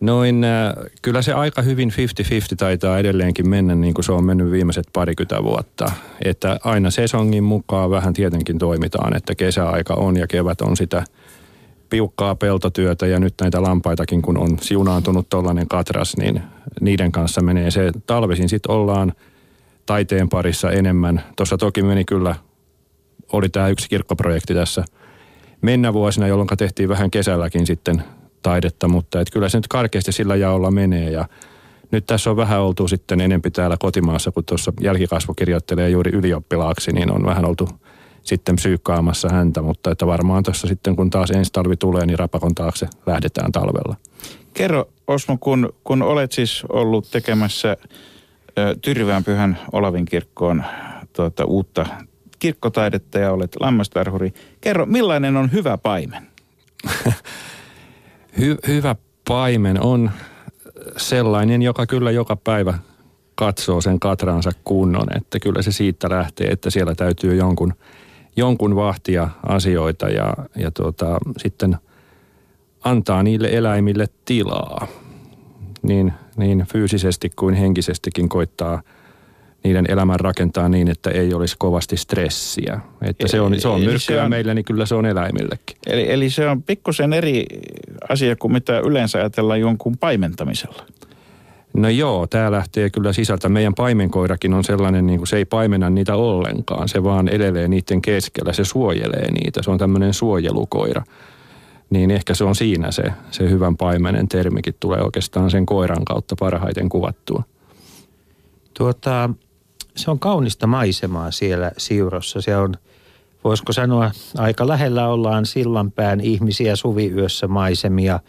Noin, 0.00 0.44
äh, 0.44 0.72
kyllä 1.02 1.22
se 1.22 1.32
aika 1.32 1.62
hyvin 1.62 1.90
50-50 1.90 2.56
taitaa 2.56 2.98
edelleenkin 2.98 3.48
mennä 3.48 3.74
niin 3.74 3.94
kuin 3.94 4.04
se 4.04 4.12
on 4.12 4.24
mennyt 4.24 4.50
viimeiset 4.50 4.86
parikymmentä 4.92 5.42
vuotta. 5.42 5.92
Että 6.24 6.58
aina 6.64 6.90
sesongin 6.90 7.44
mukaan 7.44 7.90
vähän 7.90 8.12
tietenkin 8.12 8.58
toimitaan, 8.58 9.16
että 9.16 9.34
kesäaika 9.34 9.94
on 9.94 10.16
ja 10.16 10.26
kevät 10.26 10.60
on 10.60 10.76
sitä 10.76 11.04
piukkaa 11.90 12.34
peltotyötä 12.34 13.06
ja 13.06 13.20
nyt 13.20 13.34
näitä 13.40 13.62
lampaitakin, 13.62 14.22
kun 14.22 14.38
on 14.38 14.58
siunaantunut 14.60 15.28
tollainen 15.28 15.68
katras, 15.68 16.16
niin 16.16 16.42
niiden 16.80 17.12
kanssa 17.12 17.42
menee 17.42 17.70
se. 17.70 17.92
Talvisin 18.06 18.48
sitten 18.48 18.72
ollaan 18.72 19.12
taiteen 19.86 20.28
parissa 20.28 20.70
enemmän. 20.70 21.22
Tuossa 21.36 21.58
toki 21.58 21.82
meni 21.82 22.04
kyllä, 22.04 22.34
oli 23.32 23.48
tämä 23.48 23.68
yksi 23.68 23.88
kirkkoprojekti 23.88 24.54
tässä 24.54 24.84
mennä 25.62 25.92
vuosina, 25.92 26.26
jolloin 26.26 26.48
tehtiin 26.58 26.88
vähän 26.88 27.10
kesälläkin 27.10 27.66
sitten 27.66 28.02
taidetta, 28.42 28.88
mutta 28.88 29.20
et 29.20 29.30
kyllä 29.32 29.48
se 29.48 29.58
nyt 29.58 29.68
karkeasti 29.68 30.12
sillä 30.12 30.36
jaolla 30.36 30.70
menee 30.70 31.10
ja 31.10 31.28
nyt 31.90 32.06
tässä 32.06 32.30
on 32.30 32.36
vähän 32.36 32.60
oltu 32.60 32.88
sitten 32.88 33.20
enempi 33.20 33.50
täällä 33.50 33.76
kotimaassa, 33.80 34.30
kun 34.30 34.44
tuossa 34.44 34.72
jälkikasvu 34.80 35.34
kirjoittelee 35.34 35.90
juuri 35.90 36.10
ylioppilaaksi, 36.10 36.92
niin 36.92 37.12
on 37.12 37.26
vähän 37.26 37.44
oltu 37.44 37.68
sitten 38.22 38.56
psyykkaamassa 38.56 39.28
häntä, 39.28 39.62
mutta 39.62 39.90
että 39.90 40.06
varmaan 40.06 40.42
tuossa 40.42 40.66
sitten 40.66 40.96
kun 40.96 41.10
taas 41.10 41.30
ensi 41.30 41.52
talvi 41.52 41.76
tulee, 41.76 42.06
niin 42.06 42.18
rapakon 42.18 42.54
taakse 42.54 42.88
lähdetään 43.06 43.52
talvella. 43.52 43.96
Kerro 44.54 44.88
Osmo, 45.06 45.36
kun, 45.40 45.72
kun 45.84 46.02
olet 46.02 46.32
siis 46.32 46.62
ollut 46.68 47.10
tekemässä 47.10 47.76
ö, 48.58 48.76
Tyrvään 48.80 49.24
pyhän 49.24 49.58
Olavin 49.72 50.04
kirkkoon 50.04 50.64
tuota, 51.12 51.44
uutta 51.44 51.86
kirkkotaidetta 52.38 53.18
ja 53.18 53.32
olet 53.32 53.56
lammastarhuri. 53.60 54.32
Kerro, 54.60 54.86
millainen 54.86 55.36
on 55.36 55.52
hyvä 55.52 55.78
paimen? 55.78 56.26
Hy- 58.40 58.68
hyvä 58.68 58.96
paimen 59.28 59.82
on 59.82 60.10
sellainen, 60.96 61.62
joka 61.62 61.86
kyllä 61.86 62.10
joka 62.10 62.36
päivä 62.36 62.78
katsoo 63.34 63.80
sen 63.80 64.00
katransa 64.00 64.50
kunnon, 64.64 65.16
että 65.16 65.40
kyllä 65.40 65.62
se 65.62 65.72
siitä 65.72 66.10
lähtee, 66.10 66.46
että 66.46 66.70
siellä 66.70 66.94
täytyy 66.94 67.34
jonkun, 67.34 67.74
jonkun 68.36 68.76
vahtia 68.76 69.28
asioita 69.46 70.08
ja, 70.08 70.34
ja 70.56 70.70
tuota, 70.70 71.18
sitten 71.36 71.76
antaa 72.84 73.22
niille 73.22 73.48
eläimille 73.52 74.06
tilaa. 74.24 74.86
Niin, 75.82 76.12
niin 76.36 76.66
fyysisesti 76.72 77.30
kuin 77.36 77.54
henkisestikin 77.54 78.28
koittaa 78.28 78.82
niiden 79.64 79.84
elämän 79.88 80.20
rakentaa 80.20 80.68
niin, 80.68 80.88
että 80.88 81.10
ei 81.10 81.34
olisi 81.34 81.56
kovasti 81.58 81.96
stressiä. 81.96 82.80
Että 83.02 83.28
se 83.28 83.40
on, 83.40 83.60
se 83.60 83.68
on 83.68 83.76
Eli 83.76 83.84
se 83.84 83.90
myrkkyä 83.90 84.24
on- 84.24 84.30
meille, 84.30 84.54
niin 84.54 84.64
kyllä 84.64 84.86
se 84.86 84.94
on 84.94 85.06
eläimillekin. 85.06 85.76
Eli, 85.86 86.12
eli 86.12 86.30
se 86.30 86.48
on 86.48 86.62
pikkusen 86.62 87.12
eri 87.12 87.44
asia 88.08 88.36
kuin 88.36 88.52
mitä 88.52 88.78
yleensä 88.80 89.18
ajatellaan 89.18 89.60
jonkun 89.60 89.98
paimentamisella. 89.98 90.86
No 91.74 91.88
joo, 91.88 92.26
tämä 92.26 92.50
lähtee 92.50 92.90
kyllä 92.90 93.12
sisältä. 93.12 93.48
Meidän 93.48 93.74
paimenkoirakin 93.74 94.54
on 94.54 94.64
sellainen, 94.64 95.06
niin 95.06 95.18
kuin 95.18 95.26
se 95.28 95.36
ei 95.36 95.44
paimena 95.44 95.90
niitä 95.90 96.14
ollenkaan. 96.16 96.88
Se 96.88 97.02
vaan 97.04 97.28
elelee 97.28 97.68
niiden 97.68 98.02
keskellä, 98.02 98.52
se 98.52 98.64
suojelee 98.64 99.30
niitä. 99.32 99.62
Se 99.62 99.70
on 99.70 99.78
tämmöinen 99.78 100.14
suojelukoira. 100.14 101.02
Niin 101.90 102.10
ehkä 102.10 102.34
se 102.34 102.44
on 102.44 102.54
siinä 102.54 102.90
se, 102.90 103.02
se 103.30 103.50
hyvän 103.50 103.76
paimenen 103.76 104.28
termikin 104.28 104.74
tulee 104.80 105.02
oikeastaan 105.02 105.50
sen 105.50 105.66
koiran 105.66 106.04
kautta 106.04 106.36
parhaiten 106.38 106.88
kuvattua. 106.88 107.42
Tuota, 108.78 109.30
se 109.98 110.10
on 110.10 110.18
kaunista 110.18 110.66
maisemaa 110.66 111.30
siellä 111.30 111.72
Siurossa. 111.76 112.40
Se 112.40 112.56
on, 112.56 112.74
voisiko 113.44 113.72
sanoa, 113.72 114.10
aika 114.36 114.68
lähellä 114.68 115.08
ollaan 115.08 115.46
sillanpään 115.46 116.20
ihmisiä 116.20 116.76
suviyössä 116.76 117.48
maisemia. 117.48 118.20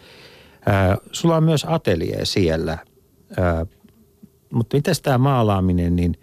Ää, 0.66 0.98
sulla 1.12 1.36
on 1.36 1.44
myös 1.44 1.66
ateljee 1.70 2.26
siellä. 2.26 2.78
Ää, 3.38 3.66
mutta 4.54 4.78
miten 4.78 4.96
tämä 5.04 5.18
maalaaminen, 5.18 5.96
niin 5.96 6.16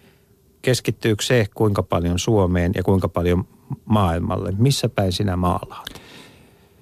keskittyykö 0.62 1.24
se 1.24 1.46
kuinka 1.54 1.82
paljon 1.82 2.18
Suomeen 2.18 2.72
ja 2.74 2.82
kuinka 2.82 3.08
paljon 3.08 3.44
maailmalle? 3.84 4.52
Missä 4.58 4.88
päin 4.88 5.12
sinä 5.12 5.36
maalaat? 5.36 6.00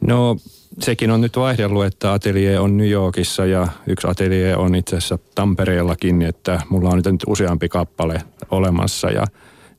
No 0.00 0.36
sekin 0.80 1.10
on 1.10 1.20
nyt 1.20 1.36
vaihdellut, 1.36 1.84
että 1.84 2.12
atelier 2.12 2.60
on 2.60 2.76
New 2.76 2.88
Yorkissa 2.90 3.46
ja 3.46 3.68
yksi 3.86 4.06
atelier 4.08 4.58
on 4.58 4.74
itse 4.74 4.96
asiassa 4.96 5.18
Tampereellakin, 5.34 6.22
että 6.22 6.60
mulla 6.68 6.88
on 6.88 7.02
nyt 7.04 7.22
useampi 7.26 7.68
kappale 7.68 8.22
olemassa 8.50 9.10
ja 9.10 9.24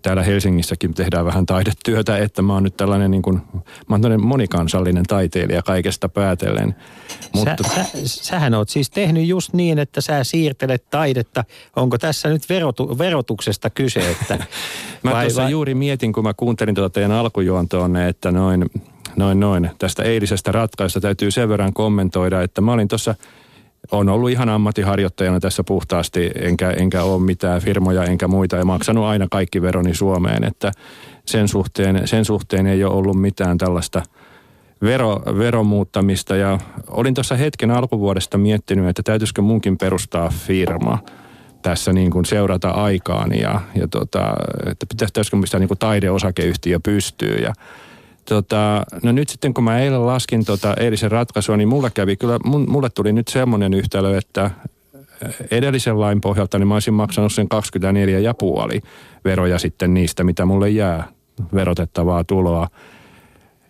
täällä 0.01 0.23
Helsingissäkin 0.23 0.93
tehdään 0.93 1.25
vähän 1.25 1.45
taidetyötä, 1.45 2.17
että 2.17 2.41
mä 2.41 2.53
oon 2.53 2.63
nyt 2.63 2.77
tällainen 2.77 3.11
niin 3.11 3.21
kuin, 3.21 3.41
mä 3.53 3.61
oon 3.89 4.01
tällainen 4.01 4.27
monikansallinen 4.27 5.03
taiteilija 5.03 5.61
kaikesta 5.61 6.09
päätellen. 6.09 6.75
Mutta 7.33 7.63
Sä, 7.63 7.83
sä, 7.83 8.23
sähän 8.23 8.53
oot 8.53 8.69
siis 8.69 8.89
tehnyt 8.89 9.27
just 9.27 9.53
niin, 9.53 9.79
että 9.79 10.01
sä 10.01 10.23
siirtelet 10.23 10.89
taidetta. 10.89 11.43
Onko 11.75 11.97
tässä 11.97 12.29
nyt 12.29 12.49
verotu, 12.49 12.97
verotuksesta 12.97 13.69
kyse? 13.69 14.11
Että, 14.11 14.37
Mä 15.03 15.11
vai- 15.11 15.23
tuossa 15.25 15.41
vai- 15.41 15.51
juuri 15.51 15.75
mietin, 15.75 16.13
kun 16.13 16.23
mä 16.23 16.33
kuuntelin 16.33 16.75
tuota 16.75 16.93
teidän 16.93 17.11
alkujuontoonne, 17.11 18.07
että 18.07 18.31
noin, 18.31 18.65
noin, 19.17 19.39
noin, 19.39 19.71
tästä 19.79 20.03
eilisestä 20.03 20.51
ratkaisusta 20.51 21.01
täytyy 21.01 21.31
sen 21.31 21.49
verran 21.49 21.73
kommentoida, 21.73 22.41
että 22.41 22.61
mä 22.61 22.73
olin 22.73 22.87
tuossa, 22.87 23.15
on 23.91 24.09
ollut 24.09 24.29
ihan 24.29 24.49
ammattiharjoittajana 24.49 25.39
tässä 25.39 25.63
puhtaasti, 25.63 26.31
enkä, 26.35 26.71
enkä 26.71 27.03
ole 27.03 27.21
mitään 27.21 27.61
firmoja 27.61 28.03
enkä 28.03 28.27
muita, 28.27 28.55
ja 28.55 28.65
maksanut 28.65 29.05
aina 29.05 29.27
kaikki 29.31 29.61
veroni 29.61 29.93
Suomeen, 29.93 30.43
että 30.43 30.71
sen 31.25 31.47
suhteen, 31.47 32.07
sen 32.07 32.25
suhteen 32.25 32.67
ei 32.67 32.83
ole 32.83 32.93
ollut 32.93 33.21
mitään 33.21 33.57
tällaista 33.57 34.01
vero, 34.81 35.21
veromuuttamista, 35.37 36.35
ja 36.35 36.59
olin 36.87 37.13
tuossa 37.13 37.35
hetken 37.35 37.71
alkuvuodesta 37.71 38.37
miettinyt, 38.37 38.87
että 38.87 39.03
täytyisikö 39.03 39.41
munkin 39.41 39.77
perustaa 39.77 40.29
firma, 40.29 40.99
tässä 41.61 41.93
niin 41.93 42.11
kuin 42.11 42.25
seurata 42.25 42.69
aikaani 42.69 43.41
ja, 43.41 43.61
ja 43.75 43.87
tota, 43.87 44.33
että 44.65 44.85
pitäisikö 44.89 45.37
mistä 45.37 45.59
niin 45.59 45.67
kuin 45.67 45.77
taideosakeyhtiö 45.77 46.79
pystyy 46.79 47.35
ja 47.35 47.53
Tota, 48.29 48.83
no 49.03 49.11
nyt 49.11 49.29
sitten 49.29 49.53
kun 49.53 49.63
mä 49.63 49.79
eilen 49.79 50.05
laskin 50.05 50.45
tota 50.45 50.73
eilisen 50.73 51.11
ratkaisua, 51.11 51.57
niin 51.57 51.67
mulle 51.67 51.89
kävi 51.89 52.15
kyllä, 52.15 52.39
mulle 52.67 52.89
tuli 52.89 53.13
nyt 53.13 53.27
semmoinen 53.27 53.73
yhtälö, 53.73 54.17
että 54.17 54.51
edellisen 55.51 55.99
lain 55.99 56.21
pohjalta 56.21 56.59
niin 56.59 56.67
mä 56.67 56.73
olisin 56.73 56.93
maksanut 56.93 57.33
sen 57.33 57.49
24 57.49 58.19
ja 58.19 58.33
puoli 58.33 58.81
veroja 59.25 59.59
sitten 59.59 59.93
niistä, 59.93 60.23
mitä 60.23 60.45
mulle 60.45 60.69
jää 60.69 61.07
verotettavaa 61.53 62.23
tuloa. 62.23 62.67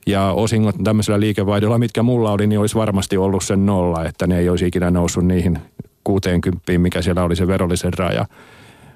Ja 0.07 0.31
osingot 0.31 0.75
tämmöisellä 0.83 1.19
liikevaihdolla, 1.19 1.77
mitkä 1.77 2.03
mulla 2.03 2.31
oli, 2.31 2.47
niin 2.47 2.59
olisi 2.59 2.75
varmasti 2.75 3.17
ollut 3.17 3.43
sen 3.43 3.65
nolla, 3.65 4.05
että 4.05 4.27
ne 4.27 4.39
ei 4.39 4.50
olisi 4.50 4.67
ikinä 4.67 4.91
noussut 4.91 5.25
niihin 5.25 5.59
60, 6.03 6.77
mikä 6.77 7.01
siellä 7.01 7.24
oli 7.24 7.35
se 7.35 7.47
verollisen 7.47 7.93
raja. 7.93 8.25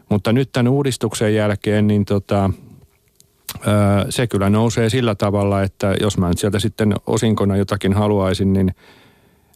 Mutta 0.10 0.34
nyt 0.34 0.50
tämän 0.52 0.68
uudistuksen 0.68 1.36
jälkeen, 1.36 1.88
niin 1.88 2.06
tota, 2.06 2.50
se 4.10 4.28
kyllä 4.28 4.50
nousee 4.50 4.90
sillä 4.90 5.16
tavalla, 5.16 5.64
että 5.64 5.96
jos 6.02 6.18
mä 6.18 6.28
nyt 6.28 6.40
sieltä 6.40 6.60
sitten 6.60 6.94
osinkona 7.08 7.58
jotakin 7.58 7.94
haluaisin, 7.94 8.54
niin, 8.54 8.76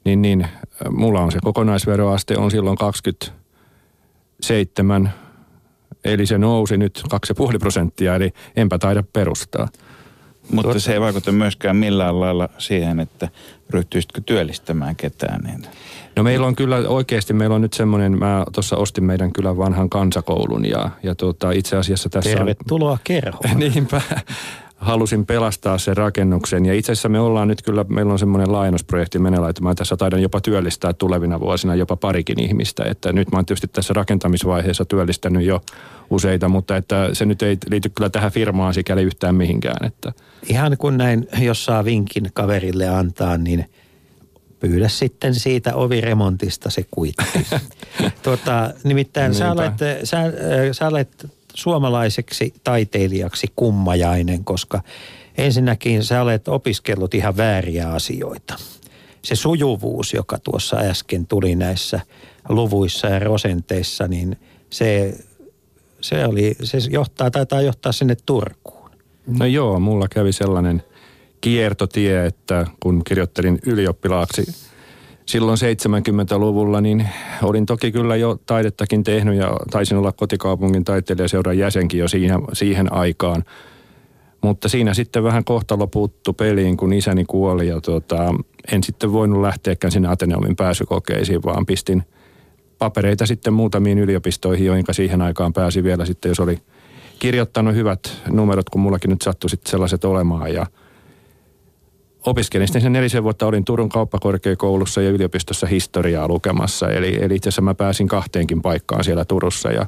niin, 0.05 0.21
niin 0.21 0.47
mulla 0.89 1.21
on 1.21 1.31
se 1.31 1.39
kokonaisveroaste 1.43 2.37
on 2.37 2.51
silloin 2.51 2.77
27, 2.77 5.13
eli 6.03 6.25
se 6.25 6.37
nousi 6.37 6.77
nyt 6.77 7.03
2,5 7.13 7.19
prosenttia, 7.59 8.15
eli 8.15 8.33
enpä 8.55 8.79
taida 8.79 9.03
perustaa. 9.13 9.67
Mutta 10.51 10.61
Tuota- 10.61 10.79
se 10.79 10.93
ei 10.93 11.01
vaikuta 11.01 11.31
myöskään 11.31 11.75
millään 11.75 12.19
lailla 12.19 12.49
siihen, 12.57 12.99
että 12.99 13.29
ryhtyisitkö 13.69 14.21
työllistämään 14.25 14.95
ketään. 14.95 15.41
Niin. 15.41 15.67
No 16.15 16.23
meillä 16.23 16.47
on 16.47 16.55
kyllä 16.55 16.75
oikeasti, 16.75 17.33
meillä 17.33 17.55
on 17.55 17.61
nyt 17.61 17.73
semmoinen, 17.73 18.19
mä 18.19 18.45
tuossa 18.53 18.77
ostin 18.77 19.03
meidän 19.03 19.33
kylän 19.33 19.57
vanhan 19.57 19.89
kansakoulun 19.89 20.65
ja, 20.65 20.89
ja 21.03 21.15
tuota, 21.15 21.51
itse 21.51 21.77
asiassa 21.77 22.09
tässä 22.09 22.29
on... 22.29 22.35
Tervetuloa 22.35 22.97
kerhoon. 23.03 23.59
Niinpä. 23.59 24.01
Halusin 24.75 25.25
pelastaa 25.25 25.77
sen 25.77 25.97
rakennuksen 25.97 26.65
ja 26.65 26.73
itse 26.73 26.91
asiassa 26.91 27.09
me 27.09 27.19
ollaan 27.19 27.47
nyt 27.47 27.61
kyllä, 27.61 27.85
meillä 27.89 28.11
on 28.11 28.19
semmoinen 28.19 28.51
laajennusprojekti 28.51 29.19
meneillään, 29.19 29.49
että 29.49 29.61
mä 29.61 29.75
tässä 29.75 29.97
taidan 29.97 30.21
jopa 30.21 30.41
työllistää 30.41 30.93
tulevina 30.93 31.39
vuosina 31.39 31.75
jopa 31.75 31.95
parikin 31.95 32.39
ihmistä. 32.39 32.83
Että 32.83 33.13
nyt 33.13 33.31
mä 33.31 33.37
oon 33.37 33.45
tietysti 33.45 33.67
tässä 33.67 33.93
rakentamisvaiheessa 33.93 34.85
työllistänyt 34.85 35.45
jo 35.45 35.61
useita, 36.09 36.49
mutta 36.49 36.77
että 36.77 37.09
se 37.13 37.25
nyt 37.25 37.41
ei 37.41 37.57
liity 37.69 37.89
kyllä 37.89 38.09
tähän 38.09 38.31
firmaan 38.31 38.73
sikäli 38.73 39.03
yhtään 39.03 39.35
mihinkään. 39.35 39.85
Että 39.85 40.13
Ihan 40.49 40.77
kun 40.77 40.97
näin, 40.97 41.27
jos 41.41 41.65
saa 41.65 41.85
vinkin 41.85 42.29
kaverille 42.33 42.87
antaa, 42.87 43.37
niin 43.37 43.65
pyydä 44.63 44.87
sitten 44.87 45.35
siitä 45.35 45.75
oviremontista 45.75 46.69
se 46.69 46.85
kuitti. 46.91 47.47
tuota, 48.23 48.73
nimittäin 48.83 49.33
sä 49.33 49.51
olet, 49.51 49.73
sä, 50.03 50.19
äh, 50.19 50.31
sä 50.71 50.87
olet 50.87 51.29
suomalaiseksi 51.53 52.53
taiteilijaksi 52.63 53.47
kummajainen, 53.55 54.43
koska 54.43 54.81
ensinnäkin 55.37 56.03
sä 56.03 56.21
olet 56.21 56.47
opiskellut 56.47 57.13
ihan 57.13 57.37
vääriä 57.37 57.89
asioita. 57.89 58.55
Se 59.21 59.35
sujuvuus, 59.35 60.13
joka 60.13 60.39
tuossa 60.39 60.77
äsken 60.77 61.27
tuli 61.27 61.55
näissä 61.55 61.99
luvuissa 62.49 63.07
ja 63.07 63.19
rosenteissa, 63.19 64.07
niin 64.07 64.39
se, 64.69 65.17
se, 66.01 66.25
oli, 66.25 66.55
se 66.63 66.77
johtaa, 66.89 67.31
taitaa 67.31 67.61
johtaa 67.61 67.91
sinne 67.91 68.15
Turkuun. 68.25 68.91
No 69.27 69.45
joo, 69.45 69.79
mulla 69.79 70.07
kävi 70.07 70.31
sellainen 70.31 70.83
kiertotie, 71.43 72.25
että 72.25 72.65
kun 72.79 73.01
kirjoittelin 73.03 73.59
ylioppilaaksi 73.65 74.43
silloin 75.25 75.57
70-luvulla, 75.57 76.81
niin 76.81 77.09
olin 77.41 77.65
toki 77.65 77.91
kyllä 77.91 78.15
jo 78.15 78.39
taidettakin 78.45 79.03
tehnyt 79.03 79.35
ja 79.35 79.57
taisin 79.71 79.97
olla 79.97 80.11
kotikaupungin 80.11 80.83
taiteilijaseuran 80.83 81.57
jäsenkin 81.57 81.99
jo 81.99 82.07
siihen, 82.07 82.41
siihen 82.53 82.93
aikaan. 82.93 83.43
Mutta 84.41 84.69
siinä 84.69 84.93
sitten 84.93 85.23
vähän 85.23 85.43
kohtalo 85.43 85.87
puuttu 85.87 86.33
peliin, 86.33 86.77
kun 86.77 86.93
isäni 86.93 87.25
kuoli 87.25 87.67
ja 87.67 87.81
tota, 87.81 88.33
en 88.71 88.83
sitten 88.83 89.13
voinut 89.13 89.41
lähteäkään 89.41 89.91
sinne 89.91 90.07
Ateneumin 90.07 90.55
pääsykokeisiin, 90.55 91.43
vaan 91.43 91.65
pistin 91.65 92.03
papereita 92.77 93.25
sitten 93.25 93.53
muutamiin 93.53 93.99
yliopistoihin, 93.99 94.65
joihinka 94.65 94.93
siihen 94.93 95.21
aikaan 95.21 95.53
pääsi 95.53 95.83
vielä 95.83 96.05
sitten, 96.05 96.29
jos 96.29 96.39
oli 96.39 96.59
kirjoittanut 97.19 97.75
hyvät 97.75 97.99
numerot, 98.29 98.69
kun 98.69 98.81
mullakin 98.81 99.09
nyt 99.09 99.21
sattui 99.21 99.49
sitten 99.49 99.71
sellaiset 99.71 100.05
olemaan. 100.05 100.53
Ja 100.53 100.65
opiskelin 102.25 102.67
sitten 102.67 102.81
sen 102.81 102.93
nelisen 102.93 103.23
vuotta, 103.23 103.45
olin 103.45 103.65
Turun 103.65 103.89
kauppakorkeakoulussa 103.89 105.01
ja 105.01 105.09
yliopistossa 105.09 105.67
historiaa 105.67 106.27
lukemassa. 106.27 106.89
Eli, 106.89 107.17
eli 107.21 107.35
itse 107.35 107.49
asiassa 107.49 107.61
mä 107.61 107.73
pääsin 107.73 108.07
kahteenkin 108.07 108.61
paikkaan 108.61 109.03
siellä 109.03 109.25
Turussa. 109.25 109.71
Ja, 109.71 109.85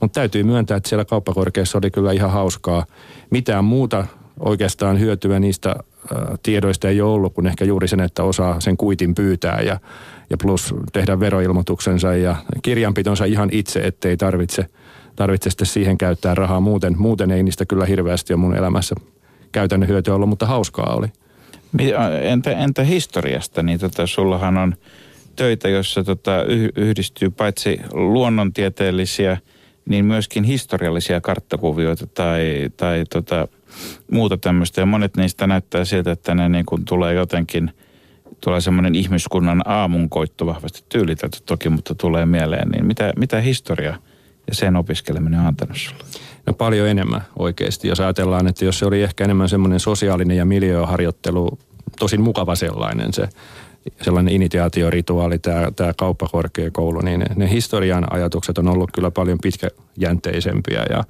mutta 0.00 0.20
täytyy 0.20 0.42
myöntää, 0.42 0.76
että 0.76 0.88
siellä 0.88 1.04
kauppakorkeassa 1.04 1.78
oli 1.78 1.90
kyllä 1.90 2.12
ihan 2.12 2.30
hauskaa. 2.30 2.86
Mitään 3.30 3.64
muuta 3.64 4.06
oikeastaan 4.40 5.00
hyötyä 5.00 5.40
niistä 5.40 5.70
äh, 5.70 6.38
tiedoista 6.42 6.88
ei 6.88 7.00
ole 7.00 7.12
ollut, 7.12 7.34
kuin 7.34 7.46
ehkä 7.46 7.64
juuri 7.64 7.88
sen, 7.88 8.00
että 8.00 8.22
osaa 8.22 8.60
sen 8.60 8.76
kuitin 8.76 9.14
pyytää 9.14 9.60
ja, 9.60 9.80
ja 10.30 10.36
plus 10.42 10.74
tehdä 10.92 11.20
veroilmoituksensa 11.20 12.14
ja 12.14 12.36
kirjanpitonsa 12.62 13.24
ihan 13.24 13.48
itse, 13.52 13.80
ettei 13.80 14.16
tarvitse, 14.16 14.66
tarvitse 15.16 15.50
sitten 15.50 15.66
siihen 15.66 15.98
käyttää 15.98 16.34
rahaa. 16.34 16.60
Muuten, 16.60 16.94
muuten 16.98 17.30
ei 17.30 17.42
niistä 17.42 17.66
kyllä 17.66 17.84
hirveästi 17.84 18.32
ole 18.32 18.40
mun 18.40 18.56
elämässä 18.56 18.94
käytännön 19.52 19.88
hyötyä 19.88 20.14
ollut, 20.14 20.28
mutta 20.28 20.46
hauskaa 20.46 20.94
oli. 20.94 21.06
Entä, 22.22 22.50
entä 22.50 22.84
historiasta? 22.84 23.62
Niin 23.62 23.80
tota, 23.80 24.06
sullahan 24.06 24.58
on 24.58 24.74
töitä, 25.36 25.68
joissa 25.68 26.04
tota, 26.04 26.44
yh- 26.44 26.72
yhdistyy 26.76 27.30
paitsi 27.30 27.80
luonnontieteellisiä, 27.92 29.38
niin 29.88 30.04
myöskin 30.04 30.44
historiallisia 30.44 31.20
karttakuvioita 31.20 32.06
tai, 32.06 32.70
tai 32.76 33.04
tota, 33.10 33.48
muuta 34.10 34.36
tämmöistä. 34.36 34.80
Ja 34.80 34.86
monet 34.86 35.16
niistä 35.16 35.46
näyttää 35.46 35.84
siltä, 35.84 36.12
että 36.12 36.34
ne 36.34 36.48
niin 36.48 36.66
kuin 36.66 36.84
tulee 36.84 37.14
jotenkin, 37.14 37.70
tulee 38.40 38.60
semmoinen 38.60 38.94
ihmiskunnan 38.94 39.62
aamunkoitto 39.64 40.46
vahvasti 40.46 40.84
tyylitelty 40.88 41.38
toki, 41.46 41.68
mutta 41.68 41.94
tulee 41.94 42.26
mieleen. 42.26 42.68
Niin 42.68 42.86
mitä, 42.86 43.12
mitä 43.16 43.40
historia 43.40 43.96
ja 44.46 44.54
sen 44.54 44.76
opiskeleminen 44.76 45.40
on 45.40 45.46
antanut 45.46 45.76
sulle? 45.76 46.04
No 46.46 46.52
paljon 46.52 46.88
enemmän 46.88 47.20
oikeasti, 47.38 47.88
jos 47.88 48.00
ajatellaan, 48.00 48.46
että 48.46 48.64
jos 48.64 48.78
se 48.78 48.86
oli 48.86 49.02
ehkä 49.02 49.24
enemmän 49.24 49.48
semmoinen 49.48 49.80
sosiaalinen 49.80 50.36
ja 50.36 50.44
miljööharjoittelu, 50.44 51.58
tosin 51.98 52.20
mukava 52.20 52.54
sellainen 52.54 53.12
se, 53.12 53.28
sellainen 54.02 54.34
initiaatiorituaali, 54.34 55.38
tämä, 55.38 55.68
tämä 55.76 55.92
kauppakorkeakoulu, 55.96 57.00
niin 57.00 57.24
ne, 57.36 57.50
historian 57.50 58.12
ajatukset 58.12 58.58
on 58.58 58.68
ollut 58.68 58.90
kyllä 58.92 59.10
paljon 59.10 59.38
pitkäjänteisempiä 59.42 60.86
ja 60.90 61.04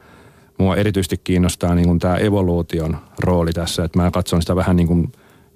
mua 0.58 0.76
erityisesti 0.76 1.20
kiinnostaa 1.24 1.74
niin 1.74 1.86
kuin 1.86 1.98
tämä 1.98 2.16
evoluution 2.16 2.96
rooli 3.18 3.52
tässä, 3.52 3.84
että 3.84 3.98
mä 3.98 4.10
katson 4.10 4.42
sitä 4.42 4.56
vähän 4.56 4.76
niin 4.76 4.88
kuin 4.88 5.12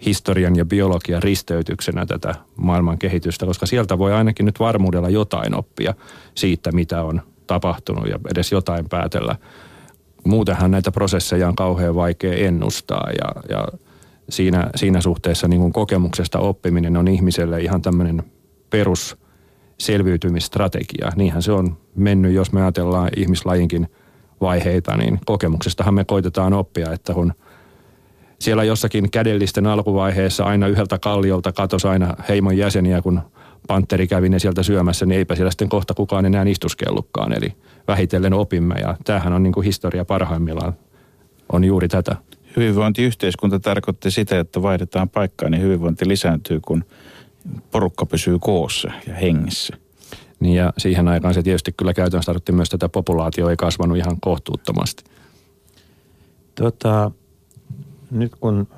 historian 0.06 0.56
ja 0.56 0.64
biologian 0.64 1.22
risteytyksenä 1.22 2.06
tätä 2.06 2.34
maailman 2.56 2.98
kehitystä, 2.98 3.46
koska 3.46 3.66
sieltä 3.66 3.98
voi 3.98 4.12
ainakin 4.12 4.46
nyt 4.46 4.60
varmuudella 4.60 5.08
jotain 5.08 5.54
oppia 5.54 5.94
siitä, 6.34 6.72
mitä 6.72 7.02
on 7.02 7.22
tapahtunut 7.46 8.08
ja 8.08 8.18
edes 8.30 8.52
jotain 8.52 8.88
päätellä. 8.88 9.36
Muutenhan 10.24 10.70
näitä 10.70 10.92
prosesseja 10.92 11.48
on 11.48 11.56
kauhean 11.56 11.94
vaikea 11.94 12.34
ennustaa 12.34 13.10
ja, 13.10 13.56
ja 13.56 13.68
siinä, 14.28 14.70
siinä 14.76 15.00
suhteessa 15.00 15.48
niin 15.48 15.60
kuin 15.60 15.72
kokemuksesta 15.72 16.38
oppiminen 16.38 16.96
on 16.96 17.08
ihmiselle 17.08 17.60
ihan 17.60 17.82
tämmöinen 17.82 18.22
perus 18.70 19.16
selviytymistrategia. 19.78 21.12
Niinhän 21.16 21.42
se 21.42 21.52
on 21.52 21.76
mennyt, 21.94 22.32
jos 22.32 22.52
me 22.52 22.60
ajatellaan 22.62 23.10
ihmislajinkin 23.16 23.88
vaiheita, 24.40 24.96
niin 24.96 25.20
kokemuksestahan 25.26 25.94
me 25.94 26.04
koitetaan 26.04 26.52
oppia, 26.52 26.92
että 26.92 27.14
kun 27.14 27.32
siellä 28.38 28.64
jossakin 28.64 29.10
kädellisten 29.10 29.66
alkuvaiheessa 29.66 30.44
aina 30.44 30.68
yhdeltä 30.68 30.98
kalliolta 30.98 31.52
katosi 31.52 31.88
aina 31.88 32.14
heimon 32.28 32.56
jäseniä, 32.56 33.02
kun 33.02 33.20
panteri 33.68 34.06
kävi 34.06 34.28
ne 34.28 34.38
sieltä 34.38 34.62
syömässä, 34.62 35.06
niin 35.06 35.18
eipä 35.18 35.34
siellä 35.34 35.50
sitten 35.50 35.68
kohta 35.68 35.94
kukaan 35.94 36.26
enää 36.26 36.44
istuskellutkaan. 36.46 37.32
Eli 37.32 37.52
vähitellen 37.88 38.32
opimme 38.32 38.74
ja 38.80 38.96
tämähän 39.04 39.32
on 39.32 39.42
niin 39.42 39.52
kuin 39.52 39.64
historia 39.64 40.04
parhaimmillaan 40.04 40.72
on 41.52 41.64
juuri 41.64 41.88
tätä. 41.88 42.16
Hyvinvointiyhteiskunta 42.56 43.60
tarkoitti 43.60 44.10
sitä, 44.10 44.40
että 44.40 44.62
vaihdetaan 44.62 45.08
paikkaa, 45.08 45.48
niin 45.48 45.62
hyvinvointi 45.62 46.08
lisääntyy, 46.08 46.60
kun 46.60 46.84
porukka 47.70 48.06
pysyy 48.06 48.38
koossa 48.38 48.90
ja 49.06 49.14
hengissä. 49.14 49.76
Niin 50.40 50.54
ja 50.54 50.72
siihen 50.78 51.08
aikaan 51.08 51.34
se 51.34 51.42
tietysti 51.42 51.72
kyllä 51.72 51.94
käytännössä 51.94 52.26
tarkoitti 52.26 52.52
myös, 52.52 52.74
että 52.74 52.88
populaatio 52.88 53.48
ei 53.48 53.56
kasvanut 53.56 53.96
ihan 53.96 54.20
kohtuuttomasti. 54.20 55.04
Tota, 56.54 57.10
nyt 58.10 58.32
kun 58.40 58.68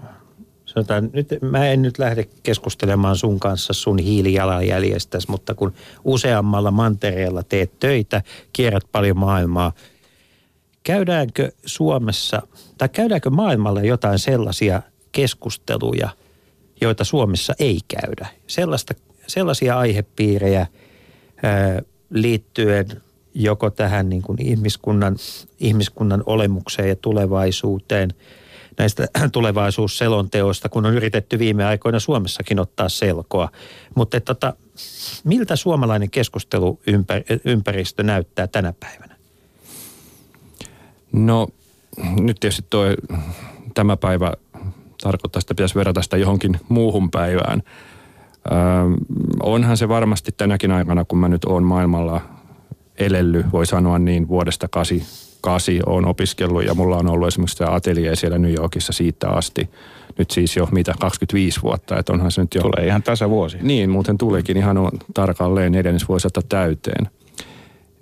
sanotaan, 0.65 1.11
nyt, 1.13 1.29
mä 1.43 1.67
en 1.67 1.83
nyt 1.83 1.99
lähde 1.99 2.29
keskustelemaan 2.43 3.17
sun 3.17 3.41
kanssa 3.41 3.73
sun 3.73 3.99
hiilijalanjäljestäsi, 3.99 5.31
mutta 5.31 5.55
kun 5.55 5.73
useammalla 6.05 6.71
mantereella 6.71 7.43
teet 7.43 7.79
töitä, 7.81 8.23
kierrät 8.53 8.85
paljon 8.93 9.19
maailmaa, 9.19 9.73
käydäänkö 10.89 11.53
Suomessa, 11.67 12.43
tai 12.79 12.89
käydäänkö 12.89 13.31
maailmalla 13.31 13.81
jotain 13.83 14.19
sellaisia 14.19 14.83
keskusteluja, 15.13 16.09
joita 16.81 17.05
Suomessa 17.05 17.55
ei 17.59 17.79
käydä? 17.89 18.27
Sellaista, 18.47 18.95
sellaisia 19.27 19.79
aihepiirejä 19.79 20.67
ää, 21.43 21.83
liittyen 22.11 23.03
joko 23.35 23.71
tähän 23.71 24.09
niin 24.09 24.23
kuin 24.23 24.43
ihmiskunnan, 24.43 25.17
ihmiskunnan 25.61 26.23
olemukseen 26.27 26.89
ja 26.89 26.97
tulevaisuuteen, 26.97 28.15
näistä 28.79 29.07
tulevaisuusselonteoista, 29.33 30.69
kun 30.69 30.87
on 30.87 30.95
yritetty 30.95 31.39
viime 31.39 31.65
aikoina 31.65 32.01
Suomessakin 32.01 32.61
ottaa 32.61 32.89
selkoa. 32.89 33.49
Mutta 33.95 34.21
tota, 34.21 34.57
miltä 35.25 35.57
suomalainen 35.57 36.11
keskusteluympäristö 36.11 38.03
näyttää 38.03 38.47
tänä 38.47 38.75
päivänä? 38.81 39.08
No 41.13 41.49
nyt 42.21 42.37
tietysti 42.41 42.67
toi, 42.71 42.95
tämä 43.75 43.97
päivä 43.97 44.33
tarkoittaa, 45.03 45.41
että 45.41 45.55
pitäisi 45.55 45.75
verrata 45.75 46.03
sitä 46.03 46.17
johonkin 46.17 46.61
muuhun 46.69 47.11
päivään. 47.11 47.63
Öö, 48.53 48.57
onhan 49.43 49.77
se 49.77 49.89
varmasti 49.89 50.33
tänäkin 50.37 50.73
aikana, 50.73 51.05
kun 51.05 51.19
mä 51.19 51.29
nyt 51.29 51.45
oon 51.45 51.63
maailmalla 51.63 52.21
elelly, 52.99 53.45
voi 53.53 53.67
sanoa 53.67 53.99
niin, 53.99 54.29
vuodesta 54.29 54.69
88 54.69 55.75
on 55.87 56.07
opiskellut 56.07 56.65
ja 56.65 56.75
mulla 56.75 56.97
on 56.97 57.09
ollut 57.09 57.29
esimerkiksi 57.29 57.59
tämä 57.59 57.75
atelier 57.75 58.17
siellä 58.17 58.39
New 58.39 58.55
Yorkissa 58.55 58.93
siitä 58.93 59.29
asti. 59.29 59.71
Nyt 60.19 60.31
siis 60.31 60.57
jo 60.57 60.69
mitä, 60.73 60.95
25 61.01 61.63
vuotta, 61.63 61.99
että 61.99 62.13
onhan 62.13 62.31
se 62.31 62.41
nyt 62.41 62.55
jo... 62.55 62.63
Tulee 62.63 62.87
ihan 62.87 63.03
tasavuosi. 63.03 63.59
Niin, 63.63 63.91
muuten 63.91 64.19
tulikin 64.19 64.57
ihan 64.57 64.79
on 64.79 64.91
tarkalleen 65.15 65.73
neljännesvuosista 65.73 66.41
täyteen. 66.49 67.11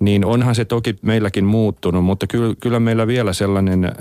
Niin 0.01 0.25
onhan 0.25 0.55
se 0.55 0.65
toki 0.65 0.97
meilläkin 1.03 1.45
muuttunut, 1.45 2.05
mutta 2.05 2.27
kyllä, 2.27 2.55
kyllä 2.61 2.81
meillä 2.81 3.07
vielä 3.07 3.33
sellainen, 3.33 3.93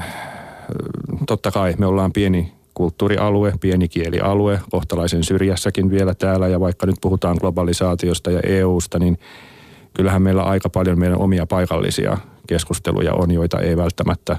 totta 1.28 1.52
kai 1.52 1.76
me 1.78 1.86
ollaan 1.86 2.14
pieni 2.14 2.52
kulttuurialue, 2.74 3.54
pieni 3.62 3.88
kielialue, 3.88 4.60
kohtalaisen 4.72 5.24
syrjässäkin 5.24 5.92
vielä 5.92 6.14
täällä 6.14 6.48
ja 6.48 6.60
vaikka 6.60 6.86
nyt 6.86 6.96
puhutaan 7.02 7.38
globalisaatiosta 7.40 8.32
ja 8.32 8.40
EUsta, 8.44 9.00
niin 9.00 9.18
kyllähän 9.94 10.22
meillä 10.22 10.44
aika 10.44 10.70
paljon 10.70 11.00
meidän 11.00 11.18
omia 11.18 11.46
paikallisia 11.46 12.18
keskusteluja 12.48 13.14
on, 13.14 13.32
joita 13.32 13.60
ei 13.60 13.78
välttämättä 13.78 14.38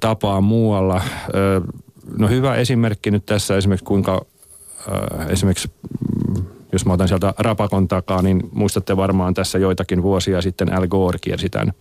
tapaa 0.00 0.40
muualla. 0.40 1.02
Ö, 1.34 1.60
No 2.18 2.28
hyvä 2.28 2.54
esimerkki 2.54 3.10
nyt 3.10 3.26
tässä 3.26 3.56
esimerkiksi 3.56 3.84
kuinka 3.84 4.26
äh, 4.88 5.30
esimerkiksi 5.30 5.70
jos 6.72 6.86
mä 6.86 6.92
otan 6.92 7.08
sieltä 7.08 7.34
rapakon 7.38 7.88
takaa, 7.88 8.22
niin 8.22 8.42
muistatte 8.52 8.96
varmaan 8.96 9.34
tässä 9.34 9.58
joitakin 9.58 10.02
vuosia 10.02 10.42
sitten 10.42 10.72
Al 10.72 10.86
Gore 10.86 11.18
kiersi 11.20 11.48
tämän 11.48 11.72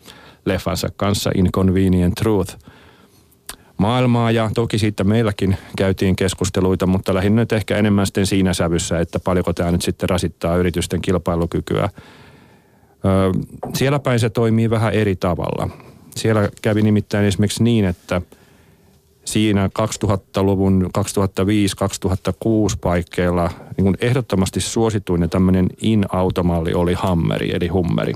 leffansa 0.46 0.90
kanssa 0.98 1.32
Inconvenient 1.36 2.16
Truth 2.16 2.58
maailmaa 3.80 4.32
ja 4.32 4.52
toki 4.56 4.80
siitä 4.80 5.04
meilläkin 5.04 5.58
käytiin 5.78 6.16
keskusteluita, 6.16 6.88
mutta 6.88 7.14
lähinnä 7.14 7.42
nyt 7.42 7.52
ehkä 7.52 7.78
enemmän 7.78 8.06
sitten 8.06 8.26
siinä 8.26 8.54
sävyssä, 8.54 9.00
että 9.00 9.20
paljonko 9.20 9.54
tämä 9.54 9.72
nyt 9.72 9.82
sitten 9.82 10.10
rasittaa 10.10 10.58
yritysten 10.58 11.02
kilpailukykyä. 11.02 11.84
Ö, 11.84 11.90
siellä 13.74 14.00
päin 14.00 14.20
se 14.20 14.30
toimii 14.30 14.70
vähän 14.70 14.94
eri 14.94 15.16
tavalla. 15.16 15.70
Siellä 16.16 16.50
kävi 16.62 16.82
nimittäin 16.82 17.26
esimerkiksi 17.26 17.64
niin, 17.64 17.86
että 17.86 18.22
siinä 19.32 19.70
2000-luvun 20.06 20.90
2005-2006 20.98 22.78
paikkeilla 22.82 23.50
niin 23.78 23.84
kuin 23.86 23.98
ehdottomasti 24.02 24.62
suosituin 24.62 25.22
ja 25.22 25.28
tämmöinen 25.28 25.68
in-automalli 25.82 26.74
oli 26.74 26.94
Hammeri 26.94 27.52
eli 27.56 27.68
Hummeri. 27.68 28.14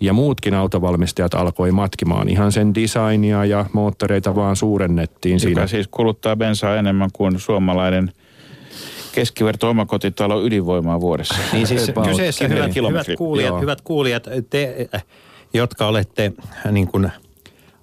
Ja 0.00 0.12
muutkin 0.12 0.54
autovalmistajat 0.54 1.34
alkoi 1.34 1.70
matkimaan 1.72 2.28
ihan 2.28 2.52
sen 2.52 2.74
designia 2.74 3.44
ja 3.44 3.66
moottoreita 3.72 4.34
vaan 4.34 4.56
suurennettiin 4.56 5.34
Joka 5.34 5.42
siinä. 5.42 5.66
siis 5.66 5.88
kuluttaa 5.88 6.36
bensaa 6.36 6.76
enemmän 6.76 7.10
kuin 7.12 7.40
suomalainen 7.40 8.12
keskiverto 9.12 9.70
omakotitalo 9.70 10.44
ydinvoimaa 10.44 11.00
vuodessa. 11.00 11.34
Niin 11.52 11.66
siis 11.66 11.88
About 11.88 12.08
kyseessä, 12.08 12.44
hyvät, 12.44 12.58
hyvät, 12.58 12.74
kilometriä. 12.74 13.16
kuulijat, 13.16 13.50
Joo. 13.50 13.60
hyvät 13.60 13.80
kuulijat, 13.80 14.28
te, 14.50 14.88
jotka 15.54 15.86
olette 15.86 16.32
äh, 16.66 16.72
niin 16.72 16.86
kuin 16.88 17.12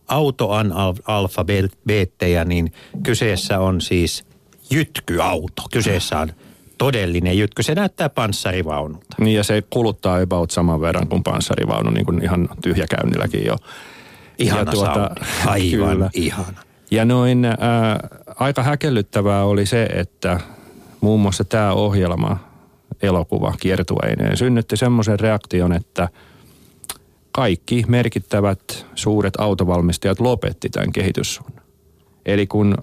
autoanalfabeettejä, 0.09 2.45
niin 2.45 2.71
kyseessä 3.03 3.59
on 3.59 3.81
siis 3.81 4.25
jytkyauto. 4.71 5.63
Kyseessä 5.71 6.19
on 6.19 6.29
todellinen 6.77 7.37
jytky. 7.37 7.63
Se 7.63 7.75
näyttää 7.75 8.09
panssarivaunulta. 8.09 9.15
Niin 9.19 9.35
ja 9.35 9.43
se 9.43 9.63
kuluttaa 9.69 10.21
about 10.21 10.51
saman 10.51 10.81
verran 10.81 11.07
kuin 11.07 11.23
panssarivaunu, 11.23 11.89
niin 11.89 12.05
kuin 12.05 12.23
ihan 12.23 12.49
tyhjäkäynnilläkin 12.61 13.45
jo. 13.45 13.55
Ihana 14.39 14.61
Ja 14.61 14.65
tuota, 14.65 15.11
Aivan 15.45 15.89
kyllä. 15.89 16.09
ihana. 16.13 16.61
Ja 16.91 17.05
noin 17.05 17.45
ää, 17.45 17.57
aika 18.35 18.63
häkellyttävää 18.63 19.43
oli 19.43 19.65
se, 19.65 19.83
että 19.83 20.39
muun 21.01 21.19
muassa 21.19 21.43
tämä 21.43 21.73
ohjelma, 21.73 22.37
elokuva 23.01 23.53
kiertueineen, 23.59 24.37
synnytti 24.37 24.77
semmoisen 24.77 25.19
reaktion, 25.19 25.73
että 25.73 26.09
kaikki 27.31 27.83
merkittävät 27.87 28.85
suuret 28.95 29.33
autovalmistajat 29.37 30.19
lopetti 30.19 30.69
tämän 30.69 30.91
kehityssuunnan. 30.91 31.63
Eli 32.25 32.47
kun, 32.47 32.77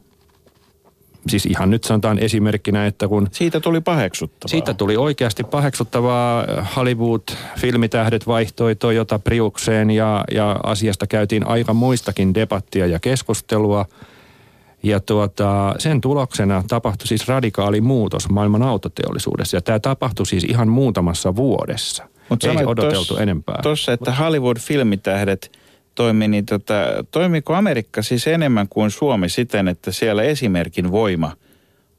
siis 1.28 1.46
ihan 1.46 1.70
nyt 1.70 1.84
sanotaan 1.84 2.18
esimerkkinä, 2.18 2.86
että 2.86 3.08
kun 3.08 3.28
Siitä 3.32 3.60
tuli 3.60 3.80
paheksuttavaa. 3.80 4.50
siitä 4.50 4.74
tuli 4.74 4.96
oikeasti 4.96 5.44
paheksuttavaa. 5.44 6.44
Hollywood-filmitähdet 6.76 8.26
vaihtoi 8.26 8.74
Toyota 8.74 9.18
Priukseen 9.18 9.90
ja, 9.90 10.24
ja 10.30 10.60
asiasta 10.62 11.06
käytiin 11.06 11.46
aika 11.46 11.74
muistakin 11.74 12.34
debattia 12.34 12.86
ja 12.86 12.98
keskustelua. 12.98 13.86
Ja 14.82 15.00
tuota, 15.00 15.74
sen 15.78 16.00
tuloksena 16.00 16.62
tapahtui 16.68 17.06
siis 17.06 17.28
radikaali 17.28 17.80
muutos 17.80 18.28
maailman 18.28 18.62
autoteollisuudessa. 18.62 19.56
Ja 19.56 19.60
tämä 19.60 19.78
tapahtui 19.78 20.26
siis 20.26 20.44
ihan 20.44 20.68
muutamassa 20.68 21.36
vuodessa. 21.36 22.08
Mut 22.28 22.44
Ei 22.44 22.64
odoteltu 22.66 23.14
tos- 23.14 23.22
enempää. 23.22 23.58
Tossa, 23.62 23.92
että 23.92 24.12
Hollywood-filmitähdet 24.12 25.50
toimi, 25.94 26.28
niin 26.28 26.46
tota, 26.46 26.74
toimiko 27.10 27.54
Amerikka 27.54 28.02
siis 28.02 28.26
enemmän 28.26 28.68
kuin 28.68 28.90
Suomi 28.90 29.28
siten, 29.28 29.68
että 29.68 29.92
siellä 29.92 30.22
esimerkin 30.22 30.90
voima 30.90 31.32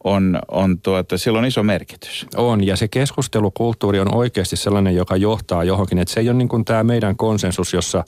on, 0.03 0.39
on 0.47 0.79
tuota, 0.81 1.17
sillä 1.17 1.39
on 1.39 1.45
iso 1.45 1.63
merkitys? 1.63 2.25
On, 2.35 2.63
ja 2.63 2.75
se 2.75 2.87
keskustelukulttuuri 2.87 3.99
on 3.99 4.15
oikeasti 4.15 4.55
sellainen, 4.55 4.95
joka 4.95 5.15
johtaa 5.15 5.63
johonkin. 5.63 5.99
Että 5.99 6.13
se 6.13 6.19
ei 6.19 6.29
ole 6.29 6.37
niin 6.37 6.49
kuin 6.49 6.65
tämä 6.65 6.83
meidän 6.83 7.15
konsensus, 7.15 7.73
jossa 7.73 8.03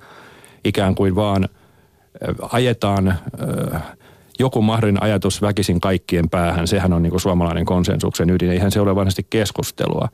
ikään 0.65 0.95
kuin 0.95 1.15
vaan 1.15 1.43
äh, 1.43 2.35
ajetaan 2.51 3.07
äh, 3.07 3.81
joku 4.39 4.61
mahdollinen 4.61 5.03
ajatus 5.03 5.41
väkisin 5.41 5.81
kaikkien 5.81 6.29
päähän. 6.29 6.67
Sehän 6.67 6.93
on 6.93 7.03
niin 7.03 7.11
kuin 7.11 7.21
suomalainen 7.21 7.65
konsensuksen 7.65 8.29
ydin. 8.29 8.51
Eihän 8.51 8.71
se 8.71 8.81
ole 8.81 8.95
varsinaisesti 8.95 9.27
keskustelua. 9.29 10.09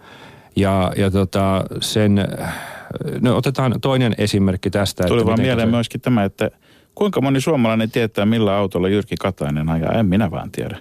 Ja, 0.56 0.91
ja 0.98 1.12
tota, 1.12 1.63
sen, 1.82 2.28
no 3.22 3.38
otetaan 3.38 3.76
toinen 3.82 4.15
esimerkki 4.18 4.70
tästä. 4.70 5.04
Tuli 5.04 5.26
vaan 5.26 5.34
mitenkä 5.34 5.41
mieleen 5.41 5.68
se- 5.68 5.72
myöskin 5.72 6.02
tämä, 6.02 6.24
että 6.24 6.52
kuinka 6.96 7.22
moni 7.22 7.41
suomalainen 7.41 7.91
tietää, 7.91 8.26
millä 8.26 8.58
autolla 8.58 8.89
Jyrki 8.89 9.15
Katainen 9.20 9.70
ajaa? 9.70 9.91
En 9.91 10.06
minä 10.06 10.32
vaan 10.32 10.52
tiedä. 10.52 10.78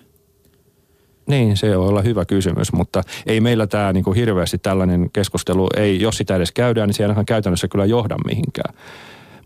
Niin, 1.26 1.56
se 1.56 1.78
voi 1.78 1.88
olla 1.88 2.02
hyvä 2.02 2.24
kysymys, 2.24 2.72
mutta 2.72 3.02
ei 3.26 3.40
meillä 3.40 3.66
tämä 3.66 3.92
niinku 3.92 4.12
hirveästi 4.12 4.58
tällainen 4.58 5.10
keskustelu, 5.12 5.68
ei, 5.76 6.00
jos 6.00 6.16
sitä 6.16 6.36
edes 6.36 6.52
käydään, 6.52 6.88
niin 6.88 7.04
ainakaan 7.04 7.26
käytännössä 7.26 7.68
kyllä 7.68 7.84
johda 7.84 8.16
mihinkään. 8.26 8.74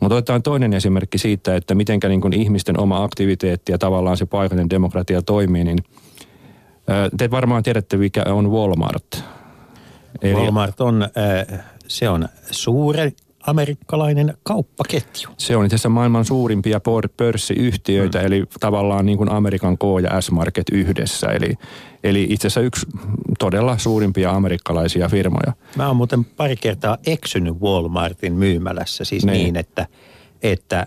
Mutta 0.01 0.15
otetaan 0.15 0.43
toinen 0.43 0.73
esimerkki 0.73 1.19
siitä, 1.19 1.57
että 1.57 1.75
miten 1.75 2.01
niin 2.09 2.33
ihmisten 2.33 2.81
oma 2.81 3.05
aktiviteetti 3.05 3.73
ja 3.73 3.79
tavallaan 3.79 4.17
se 4.17 4.27
paikallinen 4.27 4.71
demokratia 4.71 5.23
toimii, 5.23 5.65
niin 5.65 5.79
te 7.17 7.31
varmaan 7.31 7.63
tiedätte, 7.63 7.97
mikä 7.97 8.23
on 8.29 8.51
Walmart. 8.51 9.25
Eli- 10.23 10.35
Walmart 10.35 10.81
on, 10.81 11.03
äh, 11.03 11.61
se 11.89 12.09
on 12.09 12.29
suuri 12.51 13.13
amerikkalainen 13.47 14.35
kauppaketju. 14.43 15.31
Se 15.39 15.57
on 15.57 15.65
itse 15.65 15.75
asiassa 15.75 15.89
maailman 15.89 16.25
suurimpia 16.25 16.81
pörssiyhtiöitä, 17.17 18.19
mm. 18.19 18.27
eli 18.27 18.45
tavallaan 18.61 19.07
niin 19.07 19.19
kuin 19.19 19.31
Amerikan 19.31 19.79
K 19.79 19.83
ja 20.03 20.21
S-Market 20.21 20.67
yhdessä. 20.73 21.27
Eli, 21.27 21.55
eli 22.05 22.27
itse 22.31 22.47
asiassa 22.47 22.61
yksi 22.61 22.87
todella 23.39 23.79
suurimpia 23.79 24.31
amerikkalaisia 24.31 25.09
firmoja. 25.09 25.53
Mä 25.77 25.87
oon 25.87 25.97
muuten 25.97 26.25
pari 26.25 26.57
kertaa 26.57 26.99
eksynyt 27.07 27.55
Walmartin 27.61 28.33
myymälässä 28.33 29.05
siis 29.05 29.25
Niin. 29.25 29.33
niin, 29.33 29.43
niin 29.45 29.57
että, 29.57 29.87
että 30.43 30.79
äh, 30.81 30.87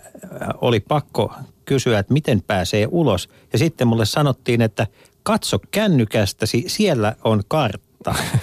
oli 0.62 0.80
pakko 0.80 1.34
kysyä, 1.66 2.00
että 2.00 2.14
miten 2.14 2.42
pääsee 2.42 2.88
ulos. 2.92 3.30
Ja 3.54 3.60
sitten 3.60 3.88
mulle 3.88 4.06
sanottiin, 4.06 4.62
että 4.62 4.88
katso 5.24 5.60
kännykästäsi, 5.72 6.64
siellä 6.68 7.16
on 7.24 7.42
kartta. 7.48 7.91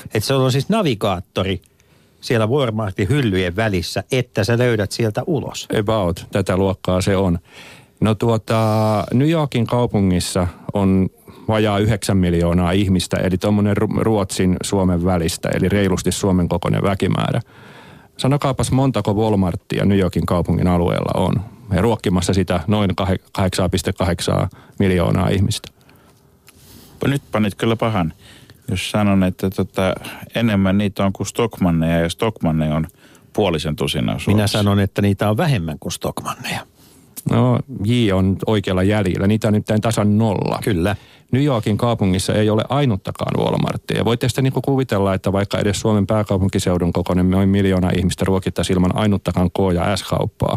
Että 0.05 0.21
se 0.21 0.35
on 0.35 0.53
siis 0.53 0.69
navigaattori 0.69 1.63
siellä 2.21 2.47
Walmartin 2.47 3.09
hyllyjen 3.09 3.57
välissä, 3.57 4.05
että 4.13 4.45
sä 4.45 4.59
löydät 4.59 4.93
sieltä 4.93 5.23
ulos. 5.27 5.69
About, 5.81 6.27
tätä 6.33 6.57
luokkaa 6.57 7.01
se 7.01 7.17
on. 7.17 7.39
No 8.01 8.15
tuota, 8.15 8.57
New 9.13 9.31
Yorkin 9.31 9.67
kaupungissa 9.67 10.49
on 10.73 11.09
vajaa 11.49 11.79
9 11.79 12.17
miljoonaa 12.17 12.73
ihmistä, 12.73 13.17
eli 13.17 13.39
tuommoinen 13.39 13.77
Ru- 13.77 14.03
Ruotsin 14.03 14.57
Suomen 14.63 15.05
välistä, 15.05 15.49
eli 15.49 15.69
reilusti 15.69 16.13
Suomen 16.13 16.49
kokoinen 16.49 16.83
väkimäärä. 16.83 17.41
Sanokaapas 18.17 18.73
montako 18.73 19.15
Walmartia 19.15 19.85
New 19.85 19.99
Yorkin 19.99 20.27
kaupungin 20.27 20.67
alueella 20.67 21.21
on. 21.21 21.41
Ja 21.73 21.83
ruokkimassa 21.83 22.35
sitä 22.35 22.61
noin 22.67 22.91
kah- 22.91 23.43
8,8 24.43 24.49
miljoonaa 24.79 25.29
ihmistä. 25.29 25.69
Nyt 27.07 27.23
panit 27.33 27.55
kyllä 27.55 27.77
pahan, 27.77 28.13
jos 28.71 28.91
sanon, 28.91 29.25
että 29.25 29.51
tota, 29.51 29.95
enemmän 30.35 30.79
niitä 30.79 31.05
on 31.05 31.13
kuin 31.13 31.27
Stockmanneja 31.27 32.01
ja 32.01 32.09
Stockmanne 32.09 32.75
on 32.75 32.87
puolisen 33.33 33.77
tusinaa 33.77 34.19
Suomessa. 34.19 34.31
Minä 34.31 34.47
sanon, 34.47 34.81
että 34.81 35.03
niitä 35.03 35.31
on 35.31 35.37
vähemmän 35.37 35.79
kuin 35.81 35.93
Stockmanneja. 35.93 36.61
No, 37.31 37.59
J 37.85 38.13
on 38.13 38.37
oikealla 38.47 38.83
jäljellä. 38.83 39.27
Niitä 39.27 39.49
on 39.49 39.55
nyt 39.55 39.67
tasan 39.81 40.19
nolla. 40.19 40.59
Kyllä. 40.65 40.97
New 41.33 41.45
Yorkin 41.45 41.77
kaupungissa 41.77 42.35
ei 42.35 42.51
ole 42.51 42.65
ainuttakaan 42.69 43.45
Walmartia. 43.45 44.05
Voitte 44.05 44.29
sitten 44.29 44.45
niin 44.45 44.63
kuvitella, 44.65 45.15
että 45.15 45.33
vaikka 45.33 45.59
edes 45.59 45.81
Suomen 45.81 46.07
pääkaupunkiseudun 46.07 46.93
kokoinen 46.93 47.31
noin 47.31 47.49
miljoona 47.49 47.91
ihmistä 47.97 48.25
ruokittaisi 48.25 48.73
ilman 48.73 48.97
ainuttakaan 48.97 49.51
K- 49.51 49.75
ja 49.75 49.97
S-kauppaa, 49.97 50.57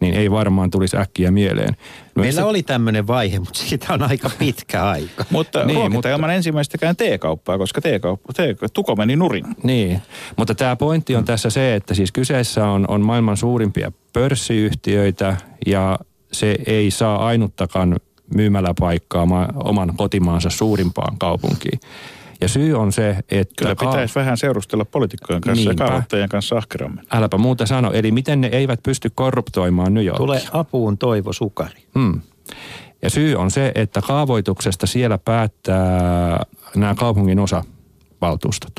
niin 0.00 0.14
ei 0.14 0.30
varmaan 0.30 0.70
tulisi 0.70 0.96
äkkiä 0.96 1.30
mieleen. 1.30 1.76
No, 2.14 2.20
Meillä 2.22 2.40
se- 2.40 2.44
oli 2.46 2.62
tämmöinen 2.62 3.06
vaihe, 3.06 3.38
mutta 3.38 3.58
siitä 3.58 3.94
on 3.94 4.02
aika 4.02 4.30
pitkä 4.38 4.84
aika. 4.88 5.24
Mutta 5.30 5.64
Niin, 5.64 5.92
mutta- 5.92 6.08
ilman 6.10 6.30
ensimmäistäkään 6.30 6.96
T-kauppaa, 6.96 7.58
koska 7.58 7.80
T-kauppa, 7.80 8.32
tuko 8.72 8.96
meni 8.96 9.16
nurin. 9.16 9.44
Niin, 9.62 10.02
mutta 10.36 10.54
tämä 10.54 10.76
pointti 10.76 11.16
on 11.16 11.24
tässä 11.24 11.50
se, 11.50 11.74
että 11.74 11.94
siis 11.94 12.12
kyseessä 12.12 12.68
on, 12.68 12.84
on 12.88 13.00
maailman 13.00 13.36
suurimpia 13.36 13.92
pörssiyhtiöitä 14.12 15.36
ja 15.66 15.98
se 16.32 16.56
ei 16.66 16.90
saa 16.90 17.26
ainuttakaan 17.26 17.96
myymäläpaikkaa 18.34 19.26
ma- 19.26 19.48
oman 19.54 19.92
kotimaansa 19.96 20.50
suurimpaan 20.50 21.18
kaupunkiin. 21.18 21.80
Ja 22.40 22.48
syy 22.48 22.74
on 22.74 22.92
se, 22.92 23.16
että... 23.30 23.54
Kyllä 23.58 23.74
ka- 23.74 23.86
pitäisi 23.86 24.14
vähän 24.14 24.36
seurustella 24.36 24.84
poliitikkojen 24.84 25.40
kanssa 25.40 25.68
Niinpä. 25.68 25.84
ja 25.84 25.88
kaavoittajien 25.88 26.28
kanssa 26.28 26.56
ahkerammin. 26.56 27.04
Äläpä 27.12 27.38
muuta 27.38 27.66
sano. 27.66 27.92
Eli 27.92 28.10
miten 28.12 28.40
ne 28.40 28.46
eivät 28.46 28.80
pysty 28.82 29.10
korruptoimaan 29.14 29.94
New 29.94 30.04
Yorkissa. 30.04 30.26
Tulee 30.26 30.42
apuun 30.52 30.98
Toivo 30.98 31.32
Sukari. 31.32 31.82
Hmm. 31.94 32.20
Ja 33.02 33.10
syy 33.10 33.34
on 33.34 33.50
se, 33.50 33.72
että 33.74 34.00
kaavoituksesta 34.00 34.86
siellä 34.86 35.18
päättää 35.18 36.44
nämä 36.76 36.94
kaupungin 36.94 37.38
osavaltuustot. 37.38 38.72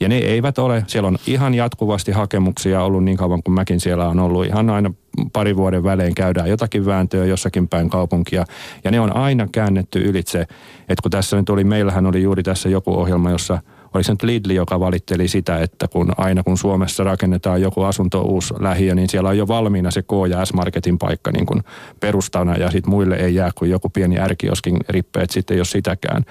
Ja 0.00 0.08
ne 0.08 0.16
eivät 0.16 0.58
ole, 0.58 0.84
siellä 0.86 1.08
on 1.08 1.18
ihan 1.26 1.54
jatkuvasti 1.54 2.12
hakemuksia 2.12 2.82
ollut 2.82 3.04
niin 3.04 3.16
kauan 3.16 3.42
kuin 3.42 3.54
mäkin 3.54 3.80
siellä 3.80 4.08
on 4.08 4.18
ollut. 4.18 4.46
Ihan 4.46 4.70
aina 4.70 4.90
pari 5.32 5.56
vuoden 5.56 5.84
välein 5.84 6.14
käydään 6.14 6.48
jotakin 6.48 6.86
vääntöä 6.86 7.24
jossakin 7.24 7.68
päin 7.68 7.90
kaupunkia. 7.90 8.44
Ja 8.84 8.90
ne 8.90 9.00
on 9.00 9.16
aina 9.16 9.48
käännetty 9.52 9.98
ylitse. 9.98 10.40
Että 10.80 11.02
kun 11.02 11.10
tässä 11.10 11.36
nyt 11.36 11.50
oli, 11.50 11.64
meillähän 11.64 12.06
oli 12.06 12.22
juuri 12.22 12.42
tässä 12.42 12.68
joku 12.68 12.94
ohjelma, 12.94 13.30
jossa 13.30 13.58
oli 13.94 14.04
se 14.04 14.12
nyt 14.12 14.22
Lidli, 14.22 14.54
joka 14.54 14.80
valitteli 14.80 15.28
sitä, 15.28 15.58
että 15.58 15.88
kun 15.88 16.12
aina 16.16 16.42
kun 16.42 16.58
Suomessa 16.58 17.04
rakennetaan 17.04 17.62
joku 17.62 17.82
asunto 17.82 18.22
uusi 18.22 18.54
lähiö, 18.58 18.94
niin 18.94 19.08
siellä 19.08 19.28
on 19.28 19.38
jo 19.38 19.48
valmiina 19.48 19.90
se 19.90 20.02
K- 20.02 20.30
ja 20.30 20.44
S-Marketin 20.44 20.98
paikka 20.98 21.30
niin 21.32 21.46
kuin 21.46 21.62
perustana 22.00 22.56
ja 22.56 22.70
sitten 22.70 22.90
muille 22.90 23.16
ei 23.16 23.34
jää 23.34 23.50
kuin 23.54 23.70
joku 23.70 23.88
pieni 23.88 24.18
ärkioskin 24.18 24.76
rippeet 24.88 25.30
sitten, 25.30 25.58
jos 25.58 25.70
sitäkään. 25.70 26.24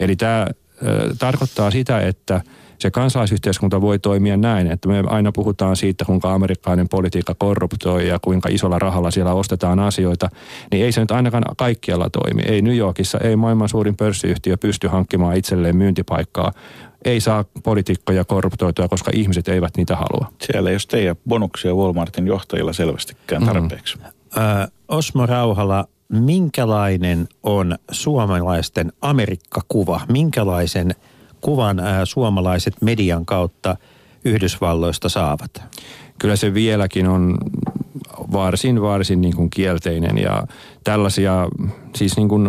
Eli 0.00 0.16
tämä 0.16 0.46
tarkoittaa 1.18 1.70
sitä, 1.70 2.00
että 2.00 2.40
se 2.80 2.90
kansalaisyhteiskunta 2.90 3.80
voi 3.80 3.98
toimia 3.98 4.36
näin, 4.36 4.66
että 4.66 4.88
me 4.88 5.04
aina 5.06 5.32
puhutaan 5.32 5.76
siitä, 5.76 6.04
kuinka 6.04 6.34
amerikkalainen 6.34 6.88
politiikka 6.88 7.34
korruptoi 7.34 8.08
ja 8.08 8.18
kuinka 8.18 8.48
isolla 8.52 8.78
rahalla 8.78 9.10
siellä 9.10 9.32
ostetaan 9.32 9.78
asioita, 9.78 10.28
niin 10.72 10.84
ei 10.84 10.92
se 10.92 11.00
nyt 11.00 11.10
ainakaan 11.10 11.44
kaikkialla 11.56 12.10
toimi. 12.10 12.42
Ei 12.42 12.62
New 12.62 12.76
Yorkissa, 12.76 13.18
ei 13.18 13.36
maailman 13.36 13.68
suurin 13.68 13.96
pörssiyhtiö 13.96 14.56
pysty 14.56 14.88
hankkimaan 14.88 15.36
itselleen 15.36 15.76
myyntipaikkaa. 15.76 16.52
Ei 17.04 17.20
saa 17.20 17.44
poliitikkoja 17.64 18.24
korruptoitua, 18.24 18.88
koska 18.88 19.10
ihmiset 19.14 19.48
eivät 19.48 19.76
niitä 19.76 19.96
halua. 19.96 20.32
Siellä 20.42 20.70
ei 20.70 20.74
ole 20.74 20.80
teidän 20.88 21.16
bonuksia 21.28 21.74
Walmartin 21.74 22.26
johtajilla 22.26 22.72
selvästikään 22.72 23.44
tarpeeksi. 23.46 23.98
Mm. 23.98 24.04
Ö, 24.04 24.68
Osmo 24.88 25.26
Rauhala, 25.26 25.84
minkälainen 26.08 27.28
on 27.42 27.78
suomalaisten 27.90 28.92
Amerikka-kuva? 29.00 30.00
Minkälaisen 30.08 30.94
kuvan 31.40 31.82
suomalaiset 32.04 32.74
median 32.82 33.26
kautta 33.26 33.76
Yhdysvalloista 34.24 35.08
saavat? 35.08 35.62
Kyllä 36.18 36.36
se 36.36 36.54
vieläkin 36.54 37.08
on 37.08 37.38
varsin, 38.32 38.82
varsin 38.82 39.20
niin 39.20 39.36
kuin 39.36 39.50
kielteinen 39.50 40.18
ja 40.18 40.46
tällaisia, 40.84 41.48
siis 41.96 42.16
niin 42.16 42.28
kuin, 42.28 42.48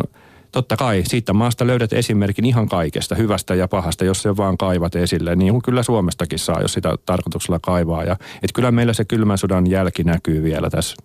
totta 0.52 0.78
kai 0.78 1.04
siitä 1.06 1.34
maasta 1.34 1.68
löydät 1.68 1.94
esimerkin 1.94 2.46
ihan 2.46 2.70
kaikesta, 2.70 3.16
hyvästä 3.16 3.56
ja 3.56 3.68
pahasta, 3.68 4.06
jos 4.06 4.22
se 4.22 4.38
vaan 4.38 4.58
kaivat 4.58 4.96
esille, 4.96 5.36
niin 5.36 5.52
kuin 5.52 5.62
kyllä 5.62 5.84
Suomestakin 5.84 6.40
saa, 6.40 6.62
jos 6.62 6.74
sitä 6.74 6.96
tarkoituksella 7.06 7.60
kaivaa. 7.60 8.04
Ja, 8.04 8.14
että 8.14 8.54
kyllä 8.54 8.72
meillä 8.72 8.94
se 8.94 9.06
kylmän 9.06 9.38
sodan 9.38 9.70
jälki 9.70 10.04
näkyy 10.04 10.44
vielä 10.44 10.70
tässä, 10.70 10.96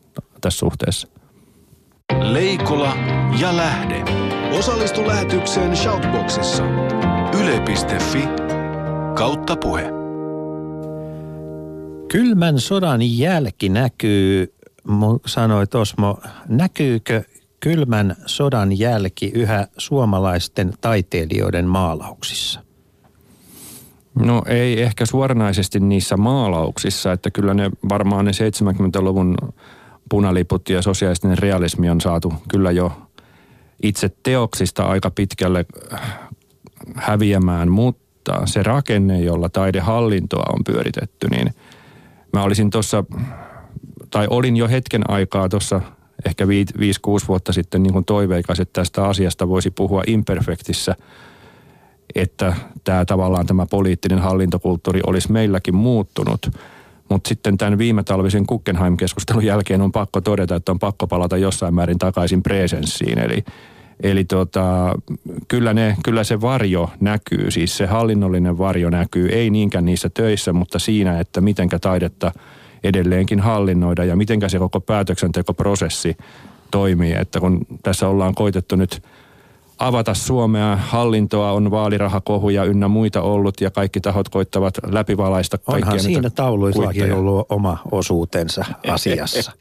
tässä 0.41 0.59
suhteessa. 0.59 1.09
Leikola 2.13 2.97
ja 3.41 3.57
Lähde. 3.57 4.05
Osallistu 4.59 5.07
lähetykseen 5.07 5.77
Shoutboxissa. 5.77 6.63
Yle.fi 7.41 8.29
kautta 9.15 9.57
puhe. 9.57 9.85
Kylmän 12.09 12.61
sodan 12.61 13.19
jälki 13.19 13.69
näkyy, 13.69 14.55
sanoit 15.27 15.75
Osmo, 15.75 16.21
näkyykö 16.49 17.23
kylmän 17.61 18.17
sodan 18.27 18.79
jälki 18.79 19.33
yhä 19.35 19.69
suomalaisten 19.79 20.73
taiteilijoiden 20.81 21.67
maalauksissa? 21.67 22.61
No 24.15 24.43
ei 24.47 24.83
ehkä 24.83 25.07
suoranaisesti 25.07 25.81
niissä 25.81 26.17
maalauksissa, 26.17 27.13
että 27.13 27.31
kyllä 27.31 27.55
ne 27.55 27.71
varmaan 27.89 28.25
ne 28.25 28.31
70-luvun 28.31 29.37
punaliput 30.11 30.69
ja 30.69 30.83
sosiaalisten 30.83 31.39
realismi 31.39 31.91
on 31.91 32.01
saatu 32.01 32.35
kyllä 32.49 32.71
jo 32.71 32.93
itse 33.83 34.11
teoksista 34.23 34.83
aika 34.83 35.11
pitkälle 35.11 35.67
häviämään, 36.95 37.71
mutta 37.71 38.47
se 38.47 38.63
rakenne, 38.63 39.21
jolla 39.21 39.49
taidehallintoa 39.49 40.53
on 40.53 40.65
pyöritetty, 40.65 41.27
niin 41.31 41.55
mä 42.33 42.43
olisin 42.43 42.71
tuossa, 42.71 43.05
tai 44.11 44.27
olin 44.31 44.57
jo 44.57 44.69
hetken 44.69 45.11
aikaa 45.11 45.49
tuossa 45.49 45.81
ehkä 46.25 46.45
5-6 46.45 46.49
vuotta 47.29 47.53
sitten 47.53 47.83
niin 47.83 47.93
kuin 47.93 48.05
toiveikas, 48.05 48.61
että 48.61 48.81
tästä 48.81 49.05
asiasta 49.05 49.49
voisi 49.49 49.71
puhua 49.71 50.03
imperfektissä, 50.07 50.95
että 52.15 52.57
tämä 52.85 53.05
tavallaan 53.05 53.47
tämä 53.47 53.67
poliittinen 53.71 54.19
hallintokulttuuri 54.19 55.01
olisi 55.07 55.33
meilläkin 55.33 55.75
muuttunut. 55.75 56.47
Mutta 57.09 57.29
sitten 57.29 57.59
tämän 57.59 57.79
viime 57.79 58.03
talvisen 58.03 58.45
Guggenheim-keskustelun 58.49 59.45
jälkeen 59.45 59.81
on 59.81 59.93
pakko 59.93 60.21
todeta, 60.21 60.57
että 60.57 60.73
on 60.73 60.79
pakko 60.79 61.07
palata 61.07 61.37
jossain 61.37 61.75
määrin 61.75 61.99
takaisin 61.99 62.43
presenssiin. 62.43 63.19
Eli, 63.19 63.45
eli 64.03 64.25
tota, 64.25 64.95
kyllä, 65.49 65.75
ne, 65.75 65.97
kyllä 66.05 66.25
se 66.25 66.41
varjo 66.41 66.91
näkyy, 67.01 67.51
siis 67.51 67.77
se 67.77 67.87
hallinnollinen 67.87 68.59
varjo 68.59 68.91
näkyy, 68.91 69.29
ei 69.29 69.51
niinkään 69.51 69.85
niissä 69.85 70.11
töissä, 70.15 70.53
mutta 70.53 70.79
siinä, 70.79 71.21
että 71.21 71.41
mitenkä 71.41 71.79
taidetta 71.79 72.33
edelleenkin 72.85 73.41
hallinnoida 73.41 74.05
ja 74.05 74.17
mitenkä 74.17 74.49
se 74.49 74.59
koko 74.59 74.81
päätöksentekoprosessi 74.81 76.17
toimii. 76.71 77.13
Että 77.13 77.41
kun 77.41 77.67
tässä 77.83 78.09
ollaan 78.09 78.35
koitettu 78.35 78.77
nyt 78.77 79.03
avata 79.79 80.15
Suomea, 80.15 80.77
hallintoa 80.77 81.53
on 81.53 81.71
vaalirahakohuja 81.71 82.65
ynnä 82.65 82.89
muita 82.89 83.23
ollut 83.23 83.61
ja 83.61 83.71
kaikki 83.71 84.01
tahot 84.01 84.29
koittavat 84.29 84.75
läpivalaista 84.87 85.59
kaikkia 85.59 85.87
Onhan 85.87 86.01
siinä 86.01 86.31
tauluillakin 86.31 87.13
ollut 87.13 87.47
oma 87.49 87.79
osuutensa 87.93 88.65
asiassa. 88.89 89.53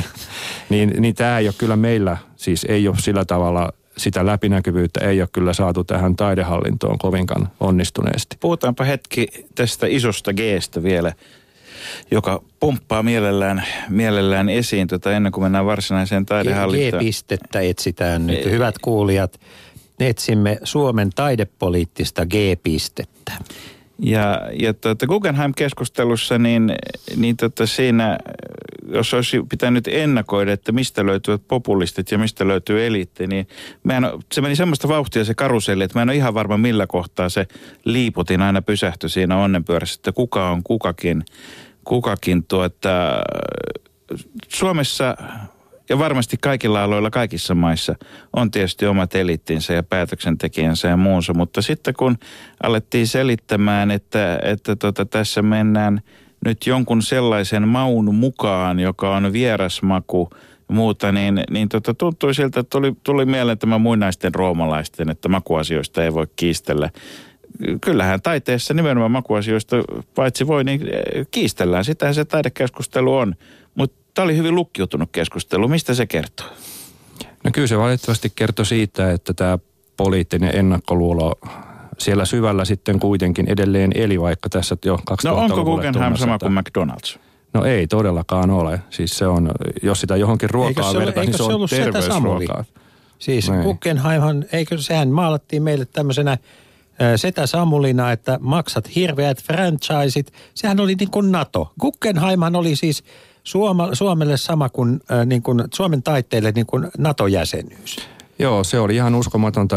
niin, 0.70 0.94
niin 0.98 1.14
tämä 1.14 1.38
ei 1.38 1.46
ole 1.48 1.54
kyllä 1.58 1.76
meillä, 1.76 2.16
siis 2.36 2.66
ei 2.68 2.88
ole 2.88 2.96
sillä 2.98 3.24
tavalla 3.24 3.72
sitä 3.96 4.26
läpinäkyvyyttä 4.26 5.00
ei 5.00 5.20
ole 5.20 5.28
kyllä 5.32 5.52
saatu 5.52 5.84
tähän 5.84 6.16
taidehallintoon 6.16 6.98
kovinkaan 6.98 7.48
onnistuneesti. 7.60 8.36
Puhutaanpa 8.40 8.84
hetki 8.84 9.28
tästä 9.54 9.86
isosta 9.86 10.32
Gstä 10.32 10.82
vielä, 10.82 11.12
joka 12.10 12.42
pomppaa 12.60 13.02
mielellään, 13.02 13.64
mielellään 13.88 14.48
esiin 14.48 14.88
tota, 14.88 15.12
ennen 15.12 15.32
kuin 15.32 15.44
mennään 15.44 15.66
varsinaiseen 15.66 16.26
taidehallintoon. 16.26 17.02
G-pistettä 17.02 17.60
etsitään 17.60 18.26
nyt. 18.26 18.44
Hyvät 18.44 18.78
kuulijat, 18.78 19.40
etsimme 20.00 20.58
Suomen 20.64 21.10
taidepoliittista 21.14 22.26
G-pistettä. 22.26 23.32
Ja, 24.02 24.40
ja 24.60 24.74
tuota, 24.74 25.06
Guggenheim-keskustelussa, 25.06 26.38
niin, 26.38 26.72
niin 27.16 27.36
tota 27.36 27.66
siinä, 27.66 28.18
jos 28.94 29.14
olisi 29.14 29.42
pitänyt 29.48 29.88
ennakoida, 29.88 30.52
että 30.52 30.72
mistä 30.72 31.06
löytyvät 31.06 31.42
populistit 31.48 32.10
ja 32.10 32.18
mistä 32.18 32.48
löytyy 32.48 32.86
eliitti, 32.86 33.26
niin 33.26 33.48
mä 33.84 33.96
en, 33.96 34.04
se 34.32 34.40
meni 34.40 34.56
semmoista 34.56 34.88
vauhtia 34.88 35.24
se 35.24 35.34
karuselli, 35.34 35.84
että 35.84 35.98
mä 35.98 36.02
en 36.02 36.08
ole 36.08 36.16
ihan 36.16 36.34
varma 36.34 36.56
millä 36.56 36.86
kohtaa 36.86 37.28
se 37.28 37.46
liiputin 37.84 38.42
aina 38.42 38.62
pysähtyi 38.62 39.10
siinä 39.10 39.36
onnenpyörässä, 39.36 39.98
että 39.98 40.12
kuka 40.12 40.50
on 40.50 40.62
kukakin, 40.62 41.24
kukakin 41.84 42.44
tuota, 42.44 43.22
Suomessa 44.48 45.16
ja 45.88 45.98
varmasti 45.98 46.36
kaikilla 46.40 46.84
aloilla 46.84 47.10
kaikissa 47.10 47.54
maissa 47.54 47.94
on 48.36 48.50
tietysti 48.50 48.86
omat 48.86 49.14
eliittinsä 49.14 49.74
ja 49.74 49.82
päätöksentekijänsä 49.82 50.88
ja 50.88 50.96
muunsa, 50.96 51.34
mutta 51.34 51.62
sitten 51.62 51.94
kun 51.94 52.18
alettiin 52.62 53.06
selittämään, 53.06 53.90
että, 53.90 54.38
että 54.42 54.76
tota, 54.76 55.06
tässä 55.06 55.42
mennään 55.42 56.00
nyt 56.44 56.66
jonkun 56.66 57.02
sellaisen 57.02 57.68
maun 57.68 58.14
mukaan, 58.14 58.80
joka 58.80 59.16
on 59.16 59.32
vierasmaku 59.32 60.30
ja 60.70 60.74
muuta, 60.74 61.12
niin, 61.12 61.42
niin 61.50 61.68
tota, 61.68 61.94
tuntui 61.94 62.34
siltä, 62.34 62.60
että 62.60 62.70
tuli, 62.70 62.92
tuli 63.02 63.24
mieleen 63.24 63.58
tämä 63.58 63.78
muinaisten 63.78 64.34
roomalaisten, 64.34 65.10
että 65.10 65.28
makuasioista 65.28 66.04
ei 66.04 66.14
voi 66.14 66.26
kiistellä. 66.36 66.90
Kyllähän 67.80 68.22
taiteessa 68.22 68.74
nimenomaan 68.74 69.10
makuasioista 69.10 69.76
paitsi 70.14 70.46
voi, 70.46 70.64
niin 70.64 70.82
eh, 70.82 71.26
kiistellään. 71.30 71.84
Sitähän 71.84 72.14
se 72.14 72.24
taidekeskustelu 72.24 73.16
on. 73.16 73.34
Mutta 73.74 73.96
tämä 74.14 74.24
oli 74.24 74.36
hyvin 74.36 74.54
lukkiutunut 74.54 75.08
keskustelu. 75.12 75.68
Mistä 75.68 75.94
se 75.94 76.06
kertoo? 76.06 76.46
No 77.44 77.50
kyllä 77.52 77.66
se 77.66 77.78
valitettavasti 77.78 78.32
kertoi 78.36 78.66
siitä, 78.66 79.12
että 79.12 79.34
tämä 79.34 79.58
poliittinen 79.96 80.56
ennakkoluulo 80.56 81.34
siellä 81.98 82.24
syvällä 82.24 82.64
sitten 82.64 83.00
kuitenkin 83.00 83.48
edelleen 83.48 83.90
eli, 83.94 84.20
vaikka 84.20 84.48
tässä 84.48 84.76
jo 84.84 84.98
2000 85.04 85.48
No 85.48 85.60
onko 85.60 85.70
Guggenheim 85.70 86.16
sama 86.16 86.38
kuin 86.38 86.52
McDonald's? 86.52 87.18
No 87.54 87.64
ei 87.64 87.86
todellakaan 87.86 88.50
ole. 88.50 88.80
Siis 88.90 89.18
se 89.18 89.26
on, 89.26 89.50
jos 89.82 90.00
sitä 90.00 90.16
johonkin 90.16 90.50
ruokaa 90.50 90.68
Eikö 90.70 90.82
se 90.82 90.88
ole- 90.88 90.98
vertaa, 91.06 91.22
niin 91.22 91.28
eikö 91.28 91.38
se 91.38 91.44
se 91.44 91.52
on 91.54 91.68
terveysruokaa. 91.92 92.64
Siis 93.18 93.50
Niin. 93.50 93.62
Guggenheimhan, 93.62 94.44
eikö 94.52 94.78
sehän 94.78 95.08
maalattiin 95.08 95.62
meille 95.62 95.84
tämmöisenä 95.84 96.38
Setä 97.16 97.46
Samulina, 97.46 98.12
että 98.12 98.38
maksat 98.42 98.94
hirveät 98.96 99.42
franchiseit. 99.42 100.32
Sehän 100.54 100.80
oli 100.80 100.94
niin 100.94 101.10
kuin 101.10 101.32
NATO. 101.32 101.72
Guggenheimhan 101.80 102.56
oli 102.56 102.76
siis 102.76 103.04
Suoma, 103.44 103.88
Suomelle 103.92 104.36
sama 104.36 104.68
kuin, 104.68 105.00
niin 105.26 105.42
kuin 105.42 105.64
Suomen 105.74 106.02
taiteille 106.02 106.52
niin 106.52 106.66
kuin 106.66 106.88
NATO-jäsenyys. 106.98 107.96
Joo, 108.38 108.64
se 108.64 108.80
oli 108.80 108.94
ihan 108.94 109.14
uskomatonta, 109.14 109.76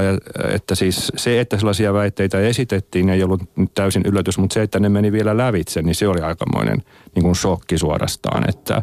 että 0.53 0.75
siis 0.75 1.11
se, 1.15 1.39
että 1.39 1.57
sellaisia 1.57 1.93
väitteitä 1.93 2.39
esitettiin, 2.39 3.09
ei 3.09 3.23
ollut 3.23 3.41
nyt 3.55 3.73
täysin 3.73 4.03
yllätys, 4.05 4.37
mutta 4.37 4.53
se, 4.53 4.61
että 4.61 4.79
ne 4.79 4.89
meni 4.89 5.11
vielä 5.11 5.37
lävitse, 5.37 5.81
niin 5.81 5.95
se 5.95 6.07
oli 6.07 6.21
aikamoinen 6.21 6.83
niin 7.15 7.23
kuin 7.23 7.35
shokki 7.35 7.77
suorastaan, 7.77 8.49
että, 8.49 8.81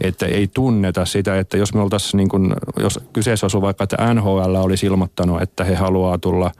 että 0.00 0.26
ei 0.26 0.48
tunneta 0.54 1.04
sitä, 1.04 1.38
että 1.38 1.56
jos 1.56 1.74
me 1.74 1.80
oltaisiin, 1.80 2.18
niin 2.18 2.28
kuin, 2.28 2.54
jos 2.80 3.00
kyseessä 3.12 3.44
olisi 3.44 3.60
vaikka, 3.60 3.84
että 3.84 4.14
NHL 4.14 4.54
olisi 4.54 4.86
ilmoittanut, 4.86 5.42
että 5.42 5.64
he 5.64 5.74
haluaa 5.74 6.18
tulla 6.18 6.50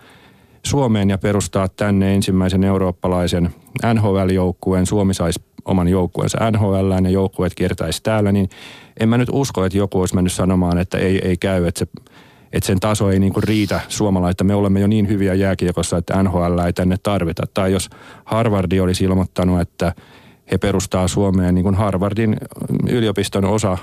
Suomeen 0.69 1.11
ja 1.11 1.19
perustaa 1.19 1.69
tänne 1.69 2.15
ensimmäisen 2.15 2.65
eurooppalaisen 2.65 3.51
NHL-joukkueen, 3.95 4.87
Suomi 4.87 5.15
saisi 5.15 5.41
oman 5.65 5.89
joukkueensa 5.89 6.51
NHL 6.51 7.05
ja 7.05 7.11
joukkueet 7.11 7.55
kiertäisi 7.55 8.03
täällä, 8.03 8.33
niin 8.33 8.49
en 9.01 9.09
mä 9.09 9.19
nyt 9.19 9.29
usko, 9.33 9.65
että 9.65 9.79
joku 9.79 10.01
olisi 10.01 10.15
mennyt 10.15 10.33
sanomaan, 10.33 10.79
että 10.79 10.99
ei, 10.99 11.29
ei 11.29 11.37
käy, 11.37 11.67
että 11.67 11.79
se 11.79 11.87
että 12.53 12.67
sen 12.67 12.81
taso 12.81 13.11
ei 13.11 13.19
niinku 13.19 13.41
riitä 13.41 13.81
suomalaista. 13.89 14.45
Me 14.45 14.55
olemme 14.55 14.81
jo 14.81 14.87
niin 14.87 15.09
hyviä 15.09 15.35
jääkiekossa, 15.35 15.97
että 15.97 16.23
NHL 16.23 16.59
ei 16.67 16.73
tänne 16.73 16.97
tarvita. 17.03 17.43
Tai 17.55 17.73
jos 17.73 17.91
Harvardi 18.25 18.81
olisi 18.81 19.05
ilmoittanut, 19.05 19.61
että 19.61 19.93
he 20.51 20.59
perustaa 20.59 21.09
Suomeen 21.09 21.55
niin 21.55 21.63
kuin 21.63 21.75
Harvardin 21.75 22.37
yliopiston 22.91 23.45
osa 23.45 23.79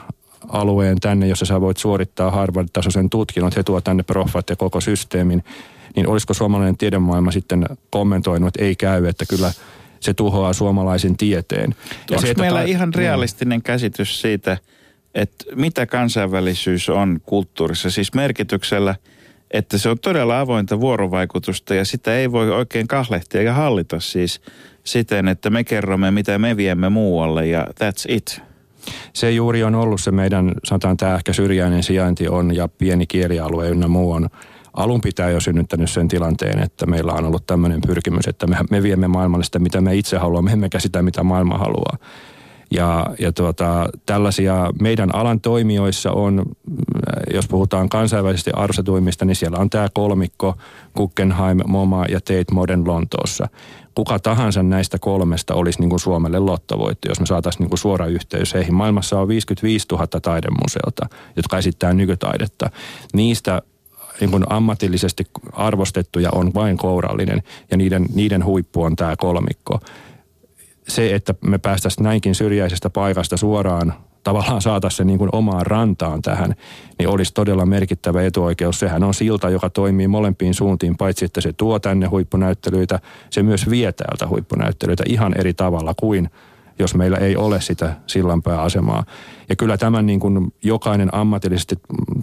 alueen 0.49 0.99
tänne, 0.99 1.27
jossa 1.27 1.45
sä 1.45 1.61
voit 1.61 1.77
suorittaa 1.77 2.31
Harvard-tasoisen 2.31 3.09
tutkinnon, 3.09 3.51
he 3.55 3.63
tuo 3.63 3.81
tänne 3.81 4.03
proffat 4.03 4.49
ja 4.49 4.55
koko 4.55 4.81
systeemin, 4.81 5.43
niin 5.95 6.07
olisiko 6.07 6.33
suomalainen 6.33 6.77
tiedemaailma 6.77 7.31
sitten 7.31 7.65
kommentoinut, 7.89 8.47
että 8.47 8.63
ei 8.63 8.75
käy, 8.75 9.05
että 9.05 9.25
kyllä 9.29 9.51
se 9.99 10.13
tuhoaa 10.13 10.53
suomalaisen 10.53 11.17
tieteen. 11.17 11.75
Ja 12.09 12.17
Onko 12.17 12.27
se, 12.27 12.33
meillä 12.37 12.59
ta- 12.59 12.65
ihan 12.65 12.93
realistinen 12.93 13.61
käsitys 13.61 14.21
siitä, 14.21 14.57
että 15.15 15.45
mitä 15.55 15.85
kansainvälisyys 15.85 16.89
on 16.89 17.19
kulttuurissa, 17.25 17.89
siis 17.89 18.13
merkityksellä, 18.13 18.95
että 19.51 19.77
se 19.77 19.89
on 19.89 19.99
todella 19.99 20.39
avointa 20.39 20.79
vuorovaikutusta 20.79 21.75
ja 21.75 21.85
sitä 21.85 22.15
ei 22.15 22.31
voi 22.31 22.51
oikein 22.51 22.87
kahlehtia 22.87 23.41
ja 23.41 23.53
hallita 23.53 23.99
siis 23.99 24.41
siten, 24.83 25.27
että 25.27 25.49
me 25.49 25.63
kerromme 25.63 26.11
mitä 26.11 26.37
me 26.37 26.57
viemme 26.57 26.89
muualle 26.89 27.47
ja 27.47 27.67
that's 27.79 28.05
it. 28.07 28.41
Se 29.13 29.31
juuri 29.31 29.63
on 29.63 29.75
ollut 29.75 30.01
se 30.01 30.11
meidän, 30.11 30.51
sanotaan 30.63 30.97
tämä 30.97 31.15
ehkä 31.15 31.33
syrjäinen 31.33 31.83
sijainti 31.83 32.27
on 32.27 32.55
ja 32.55 32.67
pieni 32.67 33.07
kielialue 33.07 33.69
ynnä 33.69 33.87
muu 33.87 34.11
on 34.11 34.29
alun 34.75 35.01
pitää 35.01 35.29
jo 35.29 35.39
synnyttänyt 35.39 35.89
sen 35.89 36.07
tilanteen, 36.07 36.59
että 36.59 36.85
meillä 36.85 37.13
on 37.13 37.25
ollut 37.25 37.45
tämmöinen 37.47 37.81
pyrkimys, 37.87 38.27
että 38.27 38.47
me, 38.47 38.57
me 38.69 38.83
viemme 38.83 39.07
maailmalle 39.07 39.43
sitä, 39.45 39.59
mitä 39.59 39.81
me 39.81 39.95
itse 39.95 40.17
haluamme, 40.17 40.51
emmekä 40.51 40.79
sitä, 40.79 41.01
mitä 41.01 41.23
maailma 41.23 41.57
haluaa. 41.57 41.97
Ja, 42.71 43.05
ja 43.19 43.31
tuota, 43.31 43.89
tällaisia 44.05 44.71
meidän 44.81 45.15
alan 45.15 45.41
toimijoissa 45.41 46.11
on, 46.11 46.45
jos 47.33 47.47
puhutaan 47.47 47.89
kansainvälisesti 47.89 48.51
arvostetuimmista, 48.51 49.25
niin 49.25 49.35
siellä 49.35 49.57
on 49.57 49.69
tämä 49.69 49.87
kolmikko, 49.93 50.55
Guggenheim, 50.97 51.59
MoMA 51.67 52.05
ja 52.09 52.21
Tate 52.21 52.45
Modern 52.51 52.87
Lontoossa. 52.87 53.47
Kuka 53.95 54.19
tahansa 54.19 54.63
näistä 54.63 54.99
kolmesta 54.99 55.53
olisi 55.53 55.79
niin 55.79 55.89
kuin 55.89 55.99
Suomelle 55.99 56.39
lottovoitto, 56.39 57.09
jos 57.09 57.19
me 57.19 57.25
saataisiin 57.25 57.59
niin 57.59 57.69
kuin 57.69 57.79
suora 57.79 58.07
yhteys 58.07 58.53
heihin. 58.53 58.75
Maailmassa 58.75 59.19
on 59.19 59.27
55 59.27 59.87
000 59.91 60.07
taidemuseota, 60.07 61.05
jotka 61.35 61.57
esittää 61.57 61.93
nykytaidetta. 61.93 62.69
Niistä 63.13 63.61
niin 64.19 64.31
kuin 64.31 64.43
ammatillisesti 64.49 65.23
arvostettuja 65.53 66.29
on 66.31 66.53
vain 66.53 66.77
kourallinen 66.77 67.43
ja 67.71 67.77
niiden, 67.77 68.05
niiden 68.13 68.45
huippu 68.45 68.83
on 68.83 68.95
tämä 68.95 69.15
kolmikko 69.17 69.79
se, 70.87 71.15
että 71.15 71.35
me 71.41 71.57
päästäisiin 71.57 72.03
näinkin 72.03 72.35
syrjäisestä 72.35 72.89
paikasta 72.89 73.37
suoraan 73.37 73.93
tavallaan 74.23 74.61
saataisiin 74.61 74.97
se 74.97 75.03
niin 75.03 75.17
kuin 75.17 75.29
omaan 75.33 75.65
rantaan 75.65 76.21
tähän, 76.21 76.55
niin 76.99 77.09
olisi 77.09 77.33
todella 77.33 77.65
merkittävä 77.65 78.23
etuoikeus. 78.23 78.79
Sehän 78.79 79.03
on 79.03 79.13
silta, 79.13 79.49
joka 79.49 79.69
toimii 79.69 80.07
molempiin 80.07 80.53
suuntiin, 80.53 80.97
paitsi 80.97 81.25
että 81.25 81.41
se 81.41 81.53
tuo 81.53 81.79
tänne 81.79 82.07
huippunäyttelyitä, 82.07 82.99
se 83.29 83.43
myös 83.43 83.69
vie 83.69 83.91
täältä 83.91 84.27
huippunäyttelyitä 84.27 85.03
ihan 85.07 85.33
eri 85.39 85.53
tavalla 85.53 85.93
kuin 85.93 86.29
jos 86.79 86.95
meillä 86.95 87.17
ei 87.17 87.35
ole 87.35 87.61
sitä 87.61 87.95
sillanpääasemaa. 88.07 89.03
Ja 89.49 89.55
kyllä 89.55 89.77
tämän 89.77 90.05
niin 90.05 90.19
kuin 90.19 90.53
jokainen 90.63 91.15
ammatillisesti 91.15 91.75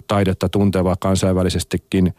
taidetta 0.07 0.49
tunteva 0.49 0.95
kansainvälisestikin– 0.99 2.13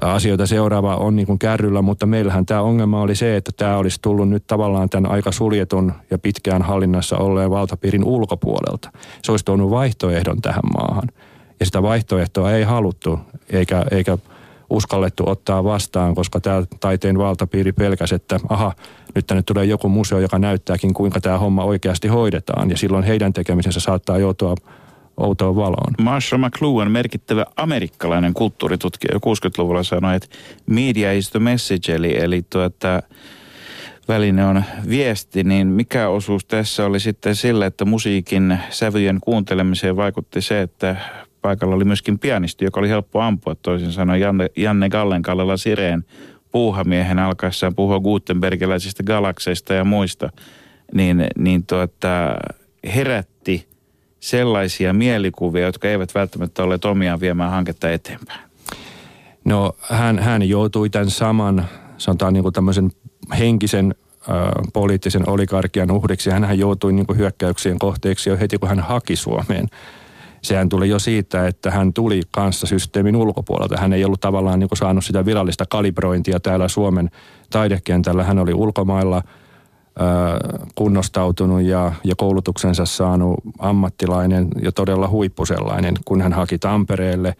asioita 0.00 0.46
seuraava 0.46 0.96
on 0.96 1.16
niin 1.16 1.26
kuin 1.26 1.38
kärryllä, 1.38 1.82
mutta 1.82 2.06
meillähän 2.06 2.46
tämä 2.46 2.62
ongelma 2.62 3.00
oli 3.00 3.14
se, 3.14 3.36
että 3.36 3.52
tämä 3.56 3.76
olisi 3.76 3.98
tullut 4.02 4.28
nyt 4.28 4.46
tavallaan 4.46 4.88
tämän 4.88 5.10
aika 5.10 5.32
suljetun 5.32 5.92
ja 6.10 6.18
pitkään 6.18 6.62
hallinnassa 6.62 7.16
olleen 7.16 7.50
valtapiirin 7.50 8.04
ulkopuolelta. 8.04 8.90
Se 9.22 9.32
olisi 9.32 9.44
tuonut 9.44 9.70
vaihtoehdon 9.70 10.42
tähän 10.42 10.62
maahan. 10.76 11.08
Ja 11.60 11.66
sitä 11.66 11.82
vaihtoehtoa 11.82 12.52
ei 12.52 12.62
haluttu 12.62 13.18
eikä, 13.50 13.84
eikä 13.90 14.18
uskallettu 14.70 15.28
ottaa 15.28 15.64
vastaan, 15.64 16.14
koska 16.14 16.40
tämä 16.40 16.62
taiteen 16.80 17.18
valtapiiri 17.18 17.72
pelkäsi, 17.72 18.14
että 18.14 18.40
aha, 18.48 18.72
nyt 19.14 19.26
tänne 19.26 19.42
tulee 19.42 19.64
joku 19.64 19.88
museo, 19.88 20.18
joka 20.18 20.38
näyttääkin, 20.38 20.94
kuinka 20.94 21.20
tämä 21.20 21.38
homma 21.38 21.64
oikeasti 21.64 22.08
hoidetaan. 22.08 22.70
Ja 22.70 22.76
silloin 22.76 23.04
heidän 23.04 23.32
tekemisensä 23.32 23.80
saattaa 23.80 24.18
joutua 24.18 24.54
outoon 25.16 25.56
valoon. 25.56 25.94
Marshall 26.00 26.44
McLuhan, 26.44 26.90
merkittävä 26.90 27.46
amerikkalainen 27.56 28.34
kulttuuritutkija, 28.34 29.14
60-luvulla 29.14 29.82
sanoi, 29.82 30.16
että 30.16 30.28
media 30.66 31.12
is 31.12 31.30
the 31.30 31.38
message, 31.40 31.94
eli, 31.94 32.18
eli 32.18 32.42
tuota, 32.50 33.02
väline 34.08 34.44
on 34.44 34.64
viesti, 34.88 35.44
niin 35.44 35.66
mikä 35.66 36.08
osuus 36.08 36.44
tässä 36.44 36.86
oli 36.86 37.00
sitten 37.00 37.36
sillä, 37.36 37.66
että 37.66 37.84
musiikin 37.84 38.58
sävyjen 38.70 39.18
kuuntelemiseen 39.20 39.96
vaikutti 39.96 40.42
se, 40.42 40.62
että 40.62 40.96
paikalla 41.42 41.74
oli 41.74 41.84
myöskin 41.84 42.18
pianisti, 42.18 42.64
joka 42.64 42.80
oli 42.80 42.88
helppo 42.88 43.20
ampua, 43.20 43.54
toisin 43.54 43.92
sanoen 43.92 44.20
Janne, 44.20 44.50
Janne 44.56 44.88
Gallenkallella 44.88 45.56
Sireen 45.56 46.04
puuhamiehen 46.52 47.18
alkaessaan 47.18 47.74
puhua 47.74 48.00
Gutenbergiläisistä 48.00 49.02
galakseista 49.02 49.74
ja 49.74 49.84
muista, 49.84 50.30
niin, 50.94 51.26
niin 51.38 51.66
tuota, 51.66 52.36
herätti 52.94 53.68
sellaisia 54.20 54.92
mielikuvia, 54.92 55.66
jotka 55.66 55.88
eivät 55.88 56.14
välttämättä 56.14 56.62
ole 56.62 56.78
omiaan 56.84 57.20
viemään 57.20 57.50
hanketta 57.50 57.90
eteenpäin? 57.90 58.50
No 59.44 59.72
hän, 59.80 60.18
hän 60.18 60.48
joutui 60.48 60.90
tämän 60.90 61.10
saman, 61.10 61.68
sanotaan 61.98 62.32
niin 62.32 62.42
kuin 62.42 62.52
tämmöisen 62.52 62.90
henkisen 63.38 63.94
äh, 64.30 64.36
poliittisen 64.72 65.28
oligarkian 65.28 65.90
uhriksi. 65.90 66.30
Hän 66.30 66.58
joutui 66.58 66.92
niin 66.92 67.06
kuin 67.06 67.18
hyökkäyksien 67.18 67.78
kohteeksi 67.78 68.30
jo 68.30 68.38
heti, 68.38 68.58
kun 68.58 68.68
hän 68.68 68.80
haki 68.80 69.16
Suomeen. 69.16 69.66
Sehän 70.42 70.68
tuli 70.68 70.88
jo 70.88 70.98
siitä, 70.98 71.46
että 71.46 71.70
hän 71.70 71.92
tuli 71.92 72.20
kanssa 72.30 72.66
systeemin 72.66 73.16
ulkopuolelta. 73.16 73.76
Hän 73.76 73.92
ei 73.92 74.04
ollut 74.04 74.20
tavallaan 74.20 74.58
niin 74.58 74.68
kuin 74.68 74.78
saanut 74.78 75.04
sitä 75.04 75.24
virallista 75.24 75.64
kalibrointia 75.66 76.40
täällä 76.40 76.68
Suomen 76.68 77.10
taidekentällä. 77.50 78.24
Hän 78.24 78.38
oli 78.38 78.54
ulkomailla– 78.54 79.22
kunnostautunut 80.74 81.62
ja, 81.62 81.92
ja 82.04 82.14
koulutuksensa 82.16 82.86
saanut 82.86 83.34
ammattilainen 83.58 84.48
ja 84.62 84.72
todella 84.72 85.08
huippusellainen, 85.08 85.94
kun 86.04 86.20
hän 86.20 86.32
haki 86.32 86.58
Tampereelle. 86.58 87.34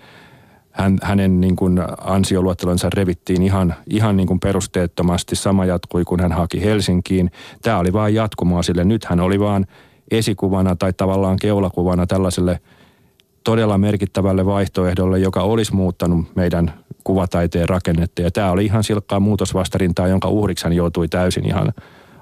Hän, 0.70 0.98
hänen 1.02 1.40
niin 1.40 1.56
kuin 1.56 1.80
ansioluettelonsa 2.00 2.90
revittiin 2.94 3.42
ihan, 3.42 3.74
ihan 3.86 4.16
niin 4.16 4.26
kuin 4.26 4.40
perusteettomasti. 4.40 5.36
Sama 5.36 5.64
jatkui, 5.64 6.04
kun 6.04 6.20
hän 6.20 6.32
haki 6.32 6.64
Helsinkiin. 6.64 7.30
Tämä 7.62 7.78
oli 7.78 7.92
vain 7.92 8.14
jatkumoa 8.14 8.62
sille. 8.62 8.84
Nyt 8.84 9.04
hän 9.04 9.20
oli 9.20 9.40
vaan 9.40 9.66
esikuvana 10.10 10.76
tai 10.76 10.92
tavallaan 10.92 11.36
keulakuvana 11.40 12.06
tällaiselle 12.06 12.60
todella 13.50 13.78
merkittävälle 13.78 14.46
vaihtoehdolle, 14.46 15.18
joka 15.18 15.42
olisi 15.42 15.74
muuttanut 15.74 16.36
meidän 16.36 16.72
kuvataiteen 17.04 17.68
rakennetta. 17.68 18.22
Ja 18.22 18.30
tämä 18.30 18.50
oli 18.50 18.64
ihan 18.64 18.84
silkkaa 18.84 19.20
muutosvastarintaa, 19.20 20.08
jonka 20.08 20.28
uhriksi 20.28 20.64
hän 20.64 20.72
joutui 20.72 21.08
täysin 21.08 21.46
ihan 21.46 21.72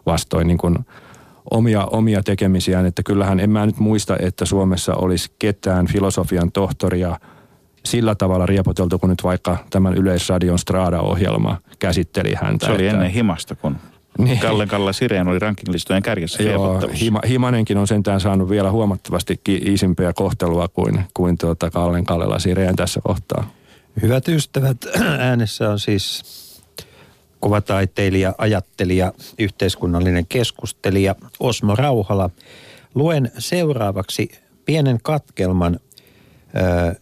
vastoin 0.06 0.46
niin 0.46 0.58
kuin 0.58 0.78
omia, 1.50 1.84
omia 1.84 2.22
tekemisiään. 2.22 2.86
Että 2.86 3.02
kyllähän 3.02 3.40
en 3.40 3.50
mä 3.50 3.66
nyt 3.66 3.78
muista, 3.78 4.16
että 4.20 4.44
Suomessa 4.44 4.94
olisi 4.94 5.30
ketään 5.38 5.86
filosofian 5.86 6.52
tohtoria 6.52 7.18
sillä 7.84 8.14
tavalla 8.14 8.46
riepoteltu 8.46 8.98
kuin 8.98 9.10
nyt 9.10 9.24
vaikka 9.24 9.56
tämän 9.70 9.94
Yleisradion 9.94 10.58
Strada-ohjelma 10.58 11.56
käsitteli 11.78 12.34
häntä. 12.34 12.66
Se 12.66 12.72
oli 12.72 12.86
että, 12.86 12.96
ennen 12.96 13.12
himasta, 13.12 13.54
kun 13.54 13.76
niin. 14.18 14.38
Kalle 14.38 14.66
Kalla 14.66 14.92
Sireen 14.92 15.28
oli 15.28 15.38
rankinglistojen 15.38 16.02
kärjessä 16.02 16.42
Joo, 16.42 16.80
Hima, 17.00 17.20
Himanenkin 17.28 17.78
on 17.78 17.86
sentään 17.86 18.20
saanut 18.20 18.50
vielä 18.50 18.70
huomattavasti 18.70 19.40
isimpiä 19.48 20.12
kohtelua 20.12 20.68
kuin, 20.68 21.04
kuin 21.14 21.38
tuota 21.38 21.70
Kallen 21.70 22.04
Kallela 22.04 22.38
Sireen 22.38 22.76
tässä 22.76 23.00
kohtaa. 23.04 23.50
Hyvät 24.02 24.28
ystävät, 24.28 24.76
äänessä 25.18 25.70
on 25.70 25.78
siis 25.78 26.24
kuvataiteilija, 27.40 28.34
ajattelija, 28.38 29.12
yhteiskunnallinen 29.38 30.26
keskustelija 30.28 31.14
Osmo 31.40 31.74
Rauhala. 31.74 32.30
Luen 32.94 33.30
seuraavaksi 33.38 34.28
pienen 34.64 34.98
katkelman 35.02 35.80
ö, 36.56 36.94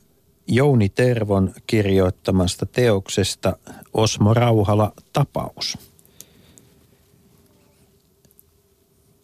Jouni 0.48 0.88
Tervon 0.88 1.54
kirjoittamasta 1.66 2.66
teoksesta 2.66 3.56
Osmo 3.94 4.34
Rauhala 4.34 4.92
tapaus. 5.12 5.78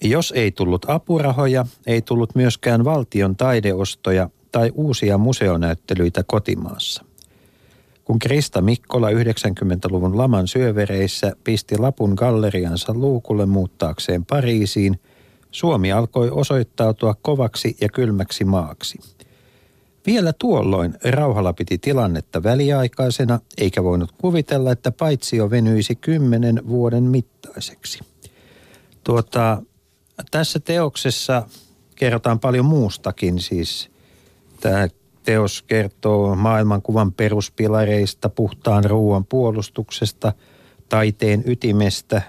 Jos 0.05 0.32
ei 0.36 0.50
tullut 0.50 0.90
apurahoja, 0.90 1.66
ei 1.86 2.03
tullut 2.03 2.34
myöskään 2.34 2.84
valtion 2.84 3.36
taideostoja 3.36 4.30
tai 4.53 4.72
uusia 4.74 5.18
museonäyttelyitä 5.18 6.22
kotimaassa. 6.26 7.05
kun 8.05 8.18
Krista 8.18 8.61
Mikkola 8.61 9.11
90-luvun 9.11 10.18
laman 10.18 10.48
syövereissä 10.48 11.32
pisti 11.44 11.78
lapun 11.78 12.12
galleriansa 12.16 12.94
luukulle 12.94 13.46
muuttaakseen 13.46 14.24
Pariisiin, 14.24 15.00
Suomi 15.50 15.92
alkoi 15.92 16.30
osoittautua 16.30 17.14
kovaksi 17.22 17.76
ja 17.80 17.88
kylmäksi 17.88 18.44
maaksi. 18.44 18.98
Vielä 20.07 20.32
tuolloin 20.38 20.94
Rauhala 21.05 21.53
piti 21.53 21.78
tilannetta 21.78 22.42
väliaikaisena, 22.42 23.40
eikä 23.59 23.84
voinut 23.84 24.12
kuvitella, 24.12 24.72
että 24.72 24.92
paitsio 24.92 25.50
venyisi 25.50 25.94
kymmenen 25.94 26.62
vuoden 26.68 27.05
mittaiseksi. 27.05 27.98
Tuota, 29.05 29.62
tässä 30.30 30.60
teoksessa 30.60 31.42
kerrotaan 31.96 32.40
paljon 32.40 32.64
muustakin, 32.64 33.40
siis 33.40 33.90
tämä 34.60 34.88
teos 35.22 35.62
kertoo 35.62 36.34
maailmankuvan 36.34 37.12
peruspilareista, 37.12 38.28
puhtaan 38.28 38.84
ruoan 38.84 39.24
puolustuksesta, 39.24 40.32
taiteen 40.88 41.42
ytimestä, 41.46 42.22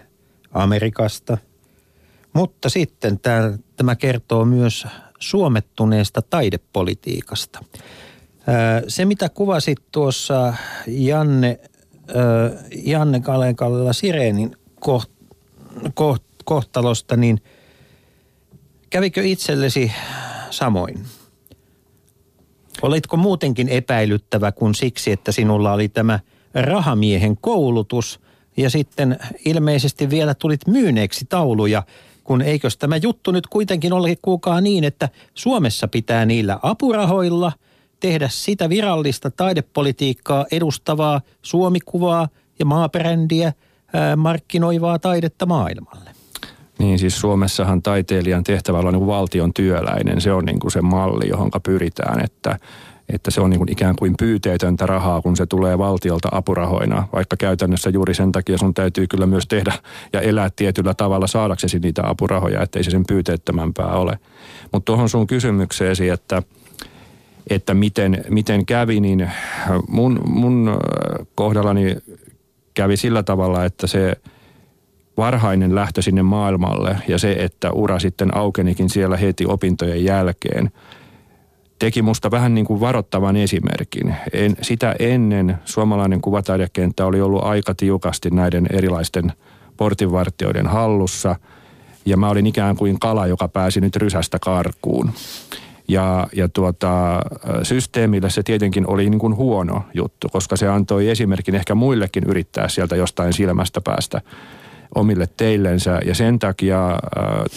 Amerikasta. 0.51 1.37
Mutta 2.33 2.69
sitten 2.69 3.19
tämä, 3.19 3.57
tämä 3.75 3.95
kertoo 3.95 4.45
myös 4.45 4.87
suomettuneesta 5.19 6.21
taidepolitiikasta. 6.21 7.63
Se, 8.87 9.05
mitä 9.05 9.29
kuvasit 9.29 9.77
tuossa 9.91 10.53
Janne, 10.87 11.59
Janne 12.85 13.19
Kalenkallella 13.19 13.93
Sirenin 13.93 14.55
koht, 14.79 15.11
koht, 15.93 16.23
kohtalosta, 16.45 17.15
niin 17.17 17.41
kävikö 18.93 19.23
itsellesi 19.23 19.91
samoin? 20.49 21.05
Olitko 22.81 23.17
muutenkin 23.17 23.69
epäilyttävä 23.69 24.51
kuin 24.51 24.75
siksi, 24.75 25.11
että 25.11 25.31
sinulla 25.31 25.73
oli 25.73 25.89
tämä 25.89 26.19
rahamiehen 26.53 27.37
koulutus 27.37 28.19
ja 28.57 28.69
sitten 28.69 29.19
ilmeisesti 29.45 30.09
vielä 30.09 30.33
tulit 30.33 30.67
myyneeksi 30.67 31.25
tauluja, 31.29 31.83
kun 32.23 32.41
eikös 32.41 32.77
tämä 32.77 32.97
juttu 32.97 33.31
nyt 33.31 33.47
kuitenkin 33.47 33.93
ole 33.93 34.15
kuukaa 34.21 34.61
niin, 34.61 34.83
että 34.83 35.09
Suomessa 35.33 35.87
pitää 35.87 36.25
niillä 36.25 36.59
apurahoilla 36.61 37.51
tehdä 37.99 38.29
sitä 38.31 38.69
virallista 38.69 39.31
taidepolitiikkaa 39.31 40.45
edustavaa 40.51 41.21
suomikuvaa 41.41 42.27
ja 42.59 42.65
maabrändiä 42.65 43.53
markkinoivaa 44.17 44.99
taidetta 44.99 45.45
maailmalle. 45.45 46.22
Niin 46.79 46.99
siis 46.99 47.19
Suomessahan 47.19 47.81
taiteilijan 47.81 48.43
tehtävä 48.43 48.77
on 48.77 48.93
niin 48.93 49.07
valtion 49.07 49.53
työläinen. 49.53 50.21
Se 50.21 50.33
on 50.33 50.45
niin 50.45 50.59
kuin 50.59 50.71
se 50.71 50.81
malli, 50.81 51.29
johon 51.29 51.49
pyritään, 51.63 52.23
että, 52.23 52.59
että 53.09 53.31
se 53.31 53.41
on 53.41 53.49
niin 53.49 53.57
kuin 53.57 53.71
ikään 53.71 53.95
kuin 53.95 54.13
pyyteetöntä 54.19 54.85
rahaa, 54.85 55.21
kun 55.21 55.37
se 55.37 55.45
tulee 55.45 55.77
valtiolta 55.77 56.29
apurahoina. 56.31 57.07
Vaikka 57.13 57.37
käytännössä 57.37 57.89
juuri 57.89 58.13
sen 58.13 58.31
takia 58.31 58.57
sun 58.57 58.73
täytyy 58.73 59.07
kyllä 59.07 59.25
myös 59.25 59.47
tehdä 59.47 59.73
ja 60.13 60.21
elää 60.21 60.49
tietyllä 60.55 60.93
tavalla 60.93 61.27
saadaksesi 61.27 61.79
niitä 61.79 62.09
apurahoja, 62.09 62.61
ettei 62.61 62.83
se 62.83 62.91
sen 62.91 63.05
pyyteettömämpää 63.07 63.93
ole. 63.93 64.19
Mutta 64.71 64.85
tuohon 64.85 65.09
sun 65.09 65.27
kysymykseesi, 65.27 66.09
että, 66.09 66.43
että 67.49 67.73
miten, 67.73 68.25
miten 68.29 68.65
kävi, 68.65 68.99
niin 68.99 69.31
mun, 69.87 70.21
mun 70.27 70.77
kohdallani 71.35 71.95
kävi 72.73 72.97
sillä 72.97 73.23
tavalla, 73.23 73.65
että 73.65 73.87
se– 73.87 74.13
varhainen 75.17 75.75
lähtö 75.75 76.01
sinne 76.01 76.21
maailmalle 76.23 76.97
ja 77.07 77.17
se, 77.17 77.31
että 77.39 77.71
ura 77.71 77.99
sitten 77.99 78.37
aukenikin 78.37 78.89
siellä 78.89 79.17
heti 79.17 79.45
opintojen 79.45 80.05
jälkeen, 80.05 80.71
teki 81.79 82.01
musta 82.01 82.31
vähän 82.31 82.55
niin 82.55 82.65
kuin 82.65 82.79
varoittavan 82.79 83.35
esimerkin. 83.35 84.15
En, 84.33 84.55
sitä 84.61 84.95
ennen 84.99 85.57
suomalainen 85.65 86.21
kuvataidekenttä 86.21 87.05
oli 87.05 87.21
ollut 87.21 87.43
aika 87.43 87.75
tiukasti 87.75 88.29
näiden 88.29 88.67
erilaisten 88.69 89.31
portinvartioiden 89.77 90.67
hallussa 90.67 91.35
ja 92.05 92.17
mä 92.17 92.29
olin 92.29 92.45
ikään 92.45 92.75
kuin 92.75 92.99
kala, 92.99 93.27
joka 93.27 93.47
pääsi 93.47 93.81
nyt 93.81 93.95
rysästä 93.95 94.39
karkuun. 94.39 95.11
Ja, 95.87 96.27
ja 96.35 96.49
tuota, 96.49 97.19
systeemille 97.63 98.29
se 98.29 98.43
tietenkin 98.43 98.87
oli 98.87 99.09
niin 99.09 99.19
kuin 99.19 99.35
huono 99.35 99.83
juttu, 99.93 100.29
koska 100.29 100.55
se 100.55 100.67
antoi 100.67 101.09
esimerkin 101.09 101.55
ehkä 101.55 101.75
muillekin 101.75 102.23
yrittää 102.27 102.67
sieltä 102.67 102.95
jostain 102.95 103.33
silmästä 103.33 103.81
päästä 103.81 104.21
omille 104.95 105.27
teillensä. 105.37 105.99
Ja 106.05 106.15
sen 106.15 106.39
takia 106.39 106.89
äh, 106.89 106.97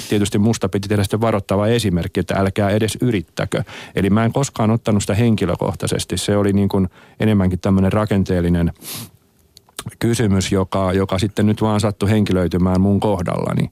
tietysti 0.08 0.38
musta 0.38 0.68
piti 0.68 0.88
tehdä 0.88 1.02
sitten 1.02 1.20
varoittava 1.20 1.66
esimerkki, 1.66 2.20
että 2.20 2.34
älkää 2.34 2.70
edes 2.70 2.98
yrittäkö. 3.00 3.62
Eli 3.94 4.10
mä 4.10 4.24
en 4.24 4.32
koskaan 4.32 4.70
ottanut 4.70 5.02
sitä 5.02 5.14
henkilökohtaisesti. 5.14 6.18
Se 6.18 6.36
oli 6.36 6.52
niin 6.52 6.68
kuin 6.68 6.88
enemmänkin 7.20 7.60
tämmöinen 7.60 7.92
rakenteellinen 7.92 8.72
kysymys, 9.98 10.52
joka, 10.52 10.92
joka 10.92 11.18
sitten 11.18 11.46
nyt 11.46 11.62
vaan 11.62 11.80
sattui 11.80 12.10
henkilöitymään 12.10 12.80
mun 12.80 13.00
kohdallani. 13.00 13.70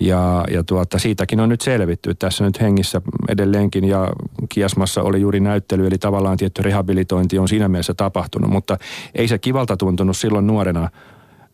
Ja, 0.00 0.44
ja 0.50 0.64
tuota, 0.64 0.98
siitäkin 0.98 1.40
on 1.40 1.48
nyt 1.48 1.60
selvitty. 1.60 2.14
Tässä 2.14 2.44
nyt 2.44 2.60
hengissä 2.60 3.00
edelleenkin 3.28 3.84
ja 3.84 4.08
Kiasmassa 4.48 5.02
oli 5.02 5.20
juuri 5.20 5.40
näyttely, 5.40 5.86
eli 5.86 5.98
tavallaan 5.98 6.36
tietty 6.36 6.62
rehabilitointi 6.62 7.38
on 7.38 7.48
siinä 7.48 7.68
mielessä 7.68 7.94
tapahtunut, 7.94 8.50
mutta 8.50 8.76
ei 9.14 9.28
se 9.28 9.38
kivalta 9.38 9.76
tuntunut 9.76 10.16
silloin 10.16 10.46
nuorena 10.46 10.90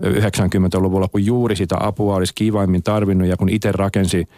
90-luvulla, 0.02 1.08
kun 1.08 1.26
juuri 1.26 1.56
sitä 1.56 1.76
apua 1.80 2.16
olisi 2.16 2.32
kivaimmin 2.34 2.82
tarvinnut 2.82 3.28
ja 3.28 3.36
kun 3.36 3.48
itse 3.48 3.72
rakensi 3.72 4.28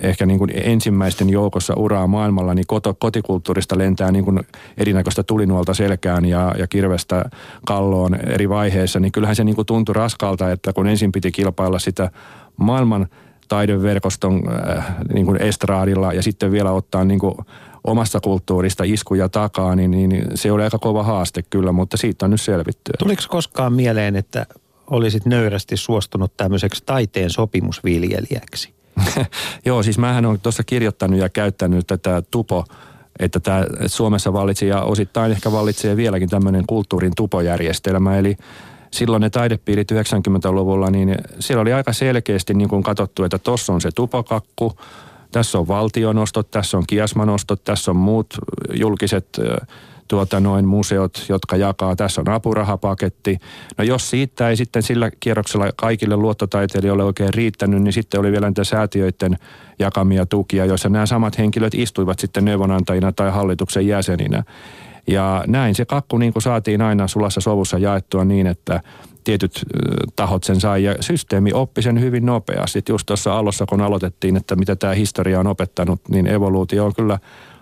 ehkä 0.00 0.26
niin 0.26 0.38
kuin 0.38 0.50
ensimmäisten 0.54 1.30
joukossa 1.30 1.74
uraa 1.76 2.06
maailmalla, 2.06 2.54
niin 2.54 2.66
koto, 2.66 2.94
kotikulttuurista 2.94 3.78
lentää 3.78 4.12
niin 4.12 4.24
kuin 4.24 4.40
erinäköistä 4.76 5.22
tulinuolta 5.22 5.74
selkään 5.74 6.24
ja, 6.24 6.54
ja 6.58 6.66
kirvestä 6.66 7.24
kalloon 7.66 8.14
eri 8.14 8.48
vaiheissa, 8.48 9.00
niin 9.00 9.12
kyllähän 9.12 9.36
se 9.36 9.44
niin 9.44 9.56
kuin 9.56 9.66
tuntui 9.66 9.94
raskalta, 9.94 10.52
että 10.52 10.72
kun 10.72 10.86
ensin 10.86 11.12
piti 11.12 11.32
kilpailla 11.32 11.78
sitä 11.78 12.10
maailman 12.56 13.06
taideverkoston 13.48 14.42
äh, 14.76 14.96
niin 15.14 15.26
kuin 15.26 15.42
estraadilla 15.42 16.12
ja 16.12 16.22
sitten 16.22 16.52
vielä 16.52 16.72
ottaa 16.72 17.04
niin 17.04 17.20
kuin 17.20 17.34
omasta 17.84 18.20
kulttuurista 18.20 18.84
iskuja 18.84 19.28
takaa, 19.28 19.76
niin, 19.76 19.90
niin 19.90 20.24
se 20.34 20.52
oli 20.52 20.62
aika 20.62 20.78
kova 20.78 21.02
haaste 21.02 21.42
kyllä, 21.50 21.72
mutta 21.72 21.96
siitä 21.96 22.24
on 22.24 22.30
nyt 22.30 22.40
selvitty. 22.40 22.92
Tuliko 22.98 23.22
koskaan 23.28 23.72
mieleen, 23.72 24.16
että 24.16 24.46
olisit 24.90 25.26
nöyrästi 25.26 25.76
suostunut 25.76 26.36
tämmöiseksi 26.36 26.82
taiteen 26.86 27.30
sopimusviljelijäksi? 27.30 28.74
Joo, 29.66 29.82
siis 29.82 29.98
mähän 29.98 30.26
olen 30.26 30.40
tuossa 30.40 30.64
kirjoittanut 30.64 31.20
ja 31.20 31.28
käyttänyt 31.28 31.86
tätä 31.86 32.22
tupo 32.30 32.64
että 33.20 33.40
tämä 33.40 33.64
Suomessa 33.86 34.32
vallitsi 34.32 34.66
ja 34.66 34.82
osittain 34.82 35.32
ehkä 35.32 35.52
vallitsee 35.52 35.96
vieläkin 35.96 36.28
tämmöinen 36.28 36.66
kulttuurin 36.66 37.12
tupojärjestelmä. 37.16 38.18
Eli 38.18 38.36
silloin 38.90 39.20
ne 39.20 39.30
taidepiirit 39.30 39.92
90-luvulla, 39.92 40.90
niin 40.90 41.14
siellä 41.38 41.62
oli 41.62 41.72
aika 41.72 41.92
selkeästi 41.92 42.54
niin 42.54 42.68
kuin 42.68 42.82
katsottu, 42.82 43.24
että 43.24 43.38
tuossa 43.38 43.72
on 43.72 43.80
se 43.80 43.90
tupokakku, 43.94 44.72
tässä 45.32 45.58
on 45.58 45.68
valtionostot, 45.68 46.50
tässä 46.50 46.76
on 46.76 46.84
kiasmanostot, 46.86 47.64
tässä 47.64 47.90
on 47.90 47.96
muut 47.96 48.34
julkiset 48.74 49.26
tuota 50.10 50.40
noin 50.40 50.68
museot, 50.68 51.24
jotka 51.28 51.56
jakaa. 51.56 51.96
Tässä 51.96 52.20
on 52.20 52.28
apurahapaketti. 52.28 53.38
No 53.78 53.84
jos 53.84 54.10
siitä 54.10 54.48
ei 54.48 54.56
sitten 54.56 54.82
sillä 54.82 55.10
kierroksella 55.20 55.70
kaikille 55.76 56.16
luottotaiteilijoille 56.16 57.04
oikein 57.04 57.34
riittänyt, 57.34 57.82
niin 57.82 57.92
sitten 57.92 58.20
oli 58.20 58.32
vielä 58.32 58.48
niitä 58.48 58.64
säätiöiden 58.64 59.36
jakamia 59.78 60.26
tukia, 60.26 60.64
joissa 60.64 60.88
nämä 60.88 61.06
samat 61.06 61.38
henkilöt 61.38 61.74
istuivat 61.74 62.18
sitten 62.18 62.44
neuvonantajina 62.44 63.12
tai 63.12 63.30
hallituksen 63.30 63.86
jäseninä. 63.86 64.42
Ja 65.06 65.44
näin 65.46 65.74
se 65.74 65.84
kakku 65.84 66.18
niin 66.18 66.32
kuin 66.32 66.42
saatiin 66.42 66.82
aina 66.82 67.08
sulassa 67.08 67.40
sovussa 67.40 67.78
jaettua 67.78 68.24
niin, 68.24 68.46
että 68.46 68.80
tietyt 69.24 69.64
tahot 70.16 70.44
sen 70.44 70.60
sai 70.60 70.84
ja 70.84 70.94
systeemi 71.00 71.52
oppi 71.52 71.82
sen 71.82 72.00
hyvin 72.00 72.26
nopeasti. 72.26 72.82
Just 72.88 73.06
tuossa 73.06 73.38
alussa, 73.38 73.66
kun 73.66 73.80
aloitettiin, 73.80 74.36
että 74.36 74.56
mitä 74.56 74.76
tämä 74.76 74.94
historia 74.94 75.40
on 75.40 75.46
opettanut, 75.46 76.00
niin 76.08 76.26
evoluutio 76.26 76.84
on 76.84 76.94
kyllä 76.94 77.18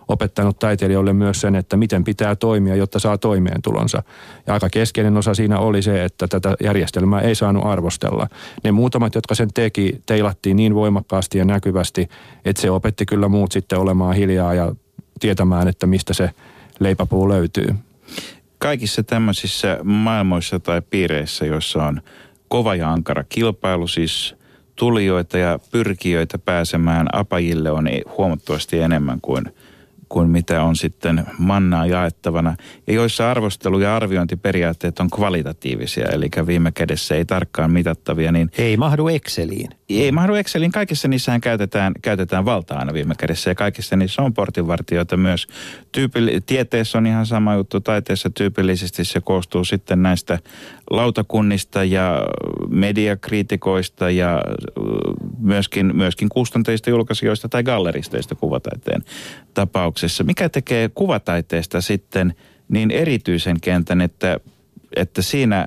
opettanut 0.09 0.59
taiteilijoille 0.59 1.13
myös 1.13 1.41
sen, 1.41 1.55
että 1.57 1.77
miten 1.77 2.05
pitää 2.05 2.37
toimia, 2.37 2.77
jotta 2.77 2.99
saa 2.99 3.19
toimeentulonsa. 3.19 4.03
Ja 4.47 4.55
aika 4.55 4.71
keskeinen 4.71 5.17
osa 5.17 5.35
siinä 5.35 5.59
oli 5.59 5.83
se, 5.83 6.05
että 6.05 6.29
tätä 6.29 6.55
järjestelmää 6.63 7.21
ei 7.21 7.35
saanut 7.35 7.67
arvostella. 7.67 8.27
Ne 8.65 8.73
muutamat, 8.73 9.15
jotka 9.15 9.35
sen 9.35 9.49
teki, 9.55 10.03
teilattiin 10.07 10.57
niin 10.57 10.75
voimakkaasti 10.75 11.39
ja 11.39 11.45
näkyvästi, 11.45 12.09
että 12.45 12.63
se 12.63 12.71
opetti 12.71 13.07
kyllä 13.07 13.29
muut 13.29 13.53
sitten 13.53 13.79
olemaan 13.79 14.15
hiljaa 14.15 14.55
ja 14.55 14.75
tietämään, 15.21 15.69
että 15.69 15.87
mistä 15.87 16.15
se 16.15 16.31
leipäpuu 16.81 17.29
löytyy. 17.29 17.75
Kaikissa 18.59 19.03
tämmöisissä 19.03 19.79
maailmoissa 19.85 20.61
tai 20.61 20.83
piireissä, 20.91 21.47
joissa 21.47 21.85
on 21.85 22.01
kova 22.49 22.75
ja 22.75 22.93
ankara 22.93 23.25
kilpailu, 23.29 23.89
siis 23.89 24.35
tulijoita 24.77 25.39
ja 25.39 25.59
pyrkijöitä 25.71 26.39
pääsemään 26.39 27.07
apajille 27.13 27.71
on 27.71 27.89
huomattavasti 28.19 28.79
enemmän 28.79 29.19
kuin– 29.21 29.45
kuin 30.09 30.31
mitä 30.31 30.63
on 30.63 30.77
sitten 30.77 31.27
mannaa 31.39 31.87
jaettavana. 31.87 32.57
Ja 32.87 32.93
joissa 32.93 33.31
arvostelu- 33.31 33.81
ja 33.81 33.97
arviointiperiaatteet 33.97 35.01
on 35.01 35.11
kvalitatiivisia, 35.11 36.07
eli 36.13 36.29
viime 36.47 36.73
kädessä 36.73 37.15
ei 37.15 37.25
tarkkaan 37.25 37.71
mitattavia. 37.71 38.33
Niin 38.33 38.51
ei 38.59 38.77
mahdu 38.77 39.09
Exceliin. 39.09 39.78
Ei 39.89 40.13
mahdu 40.13 40.35
Excelin. 40.35 40.73
Kaikissa 40.73 41.09
niissähän 41.09 41.41
käytetään, 41.41 41.93
käytetään 42.03 42.45
valtaa 42.45 42.79
aina 42.79 42.93
viime 42.93 43.15
kädessä 43.19 43.51
ja 43.51 43.55
kaikissa 43.55 43.97
niissä 43.97 44.23
on 44.23 44.35
portinvartijoita 44.35 45.17
myös. 45.17 45.47
Tyypilli, 45.93 46.41
tieteessä 46.47 46.99
on 46.99 47.07
ihan 47.07 47.27
sama 47.27 47.55
juttu. 47.55 47.81
Taiteessa 47.81 48.31
tyypillisesti 48.31 49.05
se 49.05 49.21
koostuu 49.21 49.65
sitten 49.65 50.03
näistä 50.03 50.39
lautakunnista 50.91 51.85
ja 51.85 52.23
mediakriitikoista 52.69 54.11
ja 54.11 54.43
myöskin, 55.39 55.97
myöskin 55.97 56.29
kustantajista, 56.29 56.91
julkaisijoista 56.91 57.49
tai 57.49 57.63
galleristeista 57.63 58.35
kuvataiteen 58.35 59.03
tapauksessa. 59.55 60.25
Mikä 60.25 60.49
tekee 60.49 60.89
kuvataiteesta 60.89 61.81
sitten 61.81 62.35
niin 62.69 62.91
erityisen 62.91 63.61
kentän, 63.61 64.01
että, 64.01 64.41
että 64.97 65.23
siinä 65.23 65.67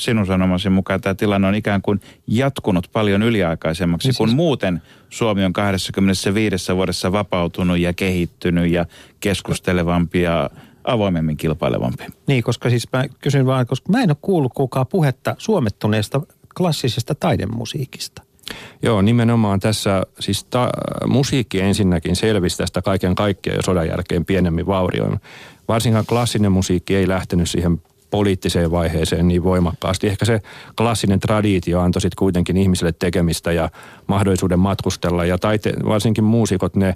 sinun 0.00 0.26
sanomasi 0.26 0.70
mukaan 0.70 1.00
tämä 1.00 1.14
tilanne 1.14 1.48
on 1.48 1.54
ikään 1.54 1.82
kuin 1.82 2.00
jatkunut 2.26 2.88
paljon 2.92 3.22
yliaikaisemmaksi, 3.22 4.08
niin 4.08 4.16
kun 4.16 4.28
siis... 4.28 4.36
muuten 4.36 4.82
Suomi 5.10 5.44
on 5.44 5.52
25 5.52 6.74
vuodessa 6.74 7.12
vapautunut 7.12 7.78
ja 7.78 7.92
kehittynyt 7.92 8.72
ja 8.72 8.86
keskustelevampi 9.20 10.22
ja 10.22 10.50
avoimemmin 10.84 11.36
kilpailevampi. 11.36 12.04
Niin, 12.26 12.42
koska 12.42 12.70
siis 12.70 12.92
mä 12.92 13.04
kysyn 13.20 13.46
vaan, 13.46 13.66
koska 13.66 13.92
mä 13.92 14.02
en 14.02 14.10
ole 14.10 14.16
kuullut 14.22 14.52
kukaan 14.54 14.86
puhetta 14.86 15.34
suomettuneesta 15.38 16.20
klassisesta 16.56 17.14
taidemusiikista. 17.14 18.22
Joo, 18.82 19.02
nimenomaan 19.02 19.60
tässä 19.60 20.02
siis 20.20 20.44
ta, 20.44 20.70
musiikki 21.06 21.60
ensinnäkin 21.60 22.16
selvisi 22.16 22.56
tästä 22.56 22.82
kaiken 22.82 23.14
kaikkiaan 23.14 23.56
jo 23.56 23.62
sodan 23.62 23.88
jälkeen 23.88 24.24
pienemmin 24.24 24.66
vaurioin. 24.66 25.20
Varsinkaan 25.68 26.06
klassinen 26.06 26.52
musiikki 26.52 26.96
ei 26.96 27.08
lähtenyt 27.08 27.50
siihen 27.50 27.82
poliittiseen 28.16 28.70
vaiheeseen 28.70 29.28
niin 29.28 29.44
voimakkaasti. 29.44 30.06
Ehkä 30.06 30.24
se 30.24 30.40
klassinen 30.76 31.20
traditio 31.20 31.80
antoi 31.80 32.00
sitten 32.02 32.18
kuitenkin 32.18 32.56
ihmisille 32.56 32.92
tekemistä 32.92 33.52
ja 33.52 33.70
mahdollisuuden 34.06 34.58
matkustella 34.58 35.24
ja 35.24 35.38
taite, 35.38 35.72
varsinkin 35.88 36.24
muusikot 36.24 36.76
ne 36.76 36.94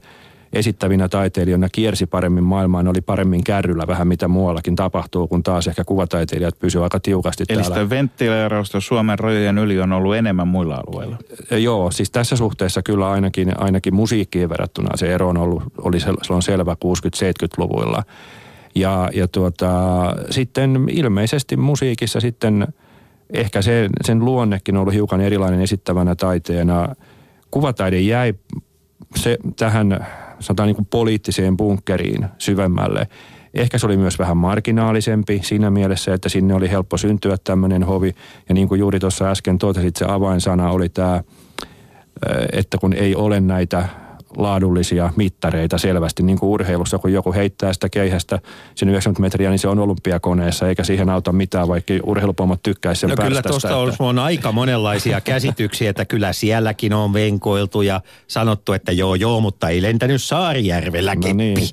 esittävinä 0.53 1.09
taiteilijoina 1.09 1.69
kiersi 1.73 2.07
paremmin 2.07 2.45
maailmaan, 2.45 2.89
oli 2.89 3.01
paremmin 3.01 3.45
kärryllä 3.45 3.87
vähän 3.87 4.09
mitä 4.09 4.29
muuallakin 4.29 4.77
tapahtuu, 4.77 5.29
kun 5.29 5.43
taas 5.43 5.67
ehkä 5.67 5.85
kuvataiteilijat 5.85 6.59
pysyvät 6.59 6.85
aika 6.85 7.01
tiukasti 7.01 7.45
Eli 7.49 7.59
täällä. 7.59 7.77
Eli 7.77 7.85
sitä 7.85 7.97
venttileerausta 7.97 8.81
Suomen 8.81 9.19
rajojen 9.19 9.59
yli 9.59 9.81
on 9.81 9.93
ollut 9.93 10.15
enemmän 10.15 10.49
muilla 10.49 10.75
alueilla? 10.87 11.17
Joo, 11.51 11.91
siis 11.91 12.11
tässä 12.11 12.37
suhteessa 12.37 12.83
kyllä 12.83 13.11
ainakin, 13.11 13.61
ainakin 13.61 13.95
musiikkiin 13.95 14.49
verrattuna 14.49 14.97
se 14.97 15.15
ero 15.15 15.29
on 15.29 15.37
ollut, 15.37 15.63
oli 15.79 16.01
silloin 16.01 16.43
selvä 16.43 16.77
60-70-luvuilla. 16.85 18.03
Ja, 18.75 19.11
ja 19.15 19.29
tuota, 19.29 19.71
sitten 20.31 20.87
ilmeisesti 20.91 21.57
musiikissa 21.57 22.21
sitten 22.21 22.69
ehkä 23.33 23.63
se, 23.63 23.89
sen 24.05 24.25
luonnekin 24.25 24.77
on 24.77 24.81
ollut 24.81 24.95
hiukan 24.95 25.21
erilainen 25.21 25.61
esittävänä 25.61 26.15
taiteena. 26.15 26.95
Kuvataide 27.51 28.01
jäi 28.01 28.35
se 29.17 29.39
tähän 29.57 30.07
sanotaan 30.41 30.67
niin 30.67 30.77
kuin 30.77 30.87
poliittiseen 30.91 31.57
bunkkeriin 31.57 32.27
syvemmälle. 32.39 33.09
Ehkä 33.55 33.79
se 33.79 33.87
oli 33.87 33.97
myös 33.97 34.19
vähän 34.19 34.37
marginaalisempi 34.37 35.41
siinä 35.43 35.71
mielessä, 35.71 36.15
että 36.15 36.29
sinne 36.29 36.55
oli 36.55 36.71
helppo 36.71 36.97
syntyä 36.97 37.37
tämmöinen 37.45 37.83
hovi. 37.83 38.15
Ja 38.49 38.55
niin 38.55 38.69
kuin 38.69 38.79
juuri 38.79 39.01
tuossa 39.01 39.31
äsken 39.31 39.59
totesit, 39.59 39.97
se 39.97 40.05
avainsana 40.09 40.71
oli 40.71 40.89
tämä, 40.89 41.23
että 42.53 42.79
kun 42.79 42.93
ei 42.93 43.15
ole 43.15 43.41
näitä 43.41 43.89
laadullisia 44.37 45.13
mittareita 45.17 45.79
selvästi, 45.79 46.23
niin 46.23 46.39
kuin 46.39 46.51
urheilussa, 46.51 46.99
kun 46.99 47.13
joku 47.13 47.33
heittää 47.33 47.73
sitä 47.73 47.89
keihästä 47.89 48.39
sen 48.75 48.89
90 48.89 49.21
metriä, 49.21 49.51
niin 49.51 49.59
se 49.59 49.69
on 49.69 49.79
olympiakoneessa, 49.79 50.69
eikä 50.69 50.85
siihen 50.85 51.11
auta 51.11 51.33
mitään, 51.33 51.69
vaikka 51.69 51.95
urheilupomot 52.03 52.63
tykkäisi 52.63 53.01
sen 53.01 53.11
No 53.11 53.17
kyllä 53.17 53.43
tuosta 53.43 53.69
että... 53.69 53.77
olisi 53.77 53.97
on 54.01 54.19
aika 54.19 54.53
monenlaisia 54.53 55.21
käsityksiä, 55.31 55.91
että 55.91 56.05
kyllä 56.05 56.33
sielläkin 56.33 56.93
on 56.93 57.13
venkoiltu 57.13 57.83
ja 57.83 58.01
sanottu, 58.27 58.73
että 58.73 58.93
joo 58.93 59.15
joo, 59.15 59.41
mutta 59.41 59.69
ei 59.69 59.83
lentänyt 59.83 60.23
Saarijärvellä 60.23 61.17
keppi. 61.17 61.29
No 61.29 61.37
niin. 61.37 61.69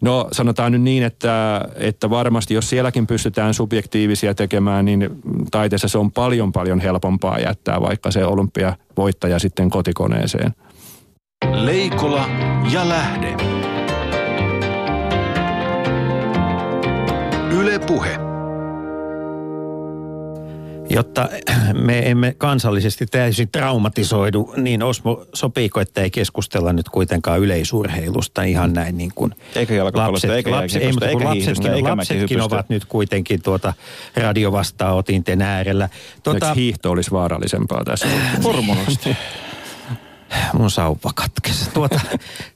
No 0.00 0.28
sanotaan 0.32 0.72
nyt 0.72 0.82
niin, 0.82 1.02
että, 1.02 1.64
että 1.76 2.10
varmasti 2.10 2.54
jos 2.54 2.70
sielläkin 2.70 3.06
pystytään 3.06 3.54
subjektiivisia 3.54 4.34
tekemään, 4.34 4.84
niin 4.84 5.08
taiteessa 5.50 5.88
se 5.88 5.98
on 5.98 6.12
paljon 6.12 6.52
paljon 6.52 6.80
helpompaa 6.80 7.38
jättää 7.38 7.80
vaikka 7.80 8.10
se 8.10 8.24
olympiavoittaja 8.24 9.38
sitten 9.38 9.70
kotikoneeseen. 9.70 10.54
Leikola 11.66 12.28
ja 12.72 12.88
Lähde. 12.88 13.36
Yle 17.50 17.78
Puhe. 17.78 18.16
Jotta 20.90 21.28
me 21.72 22.10
emme 22.10 22.34
kansallisesti 22.38 23.06
täysin 23.06 23.48
traumatisoidu, 23.52 24.54
niin 24.56 24.82
Osmo, 24.82 25.26
sopiiko, 25.34 25.80
että 25.80 26.00
ei 26.00 26.10
keskustella 26.10 26.72
nyt 26.72 26.88
kuitenkaan 26.88 27.40
yleisurheilusta 27.40 28.42
ihan 28.42 28.72
näin 28.72 28.98
niin 28.98 29.12
kuin 29.14 29.34
eikä 29.54 29.84
lapset, 29.84 30.30
eikä 30.30 30.50
lapset, 30.50 30.82
ei, 30.82 30.92
mutta 30.92 31.08
eikä 31.08 31.24
lapsetkin, 31.24 31.72
eikä 31.72 31.96
lapsetkin 31.96 32.40
ovat 32.40 32.68
nyt 32.68 32.84
kuitenkin 32.84 33.42
tuota 33.42 33.72
radiovastaanotinten 34.16 35.42
äärellä. 35.42 35.88
Tuota, 36.22 36.46
Eikö 36.46 36.60
hiihto 36.60 36.90
olisi 36.90 37.10
vaarallisempaa 37.10 37.84
tässä? 37.84 38.06
Hormonasti. 38.44 39.16
Mun 40.58 40.70
sauva 40.70 41.12
katkesi. 41.14 41.70
Tuota, 41.70 42.00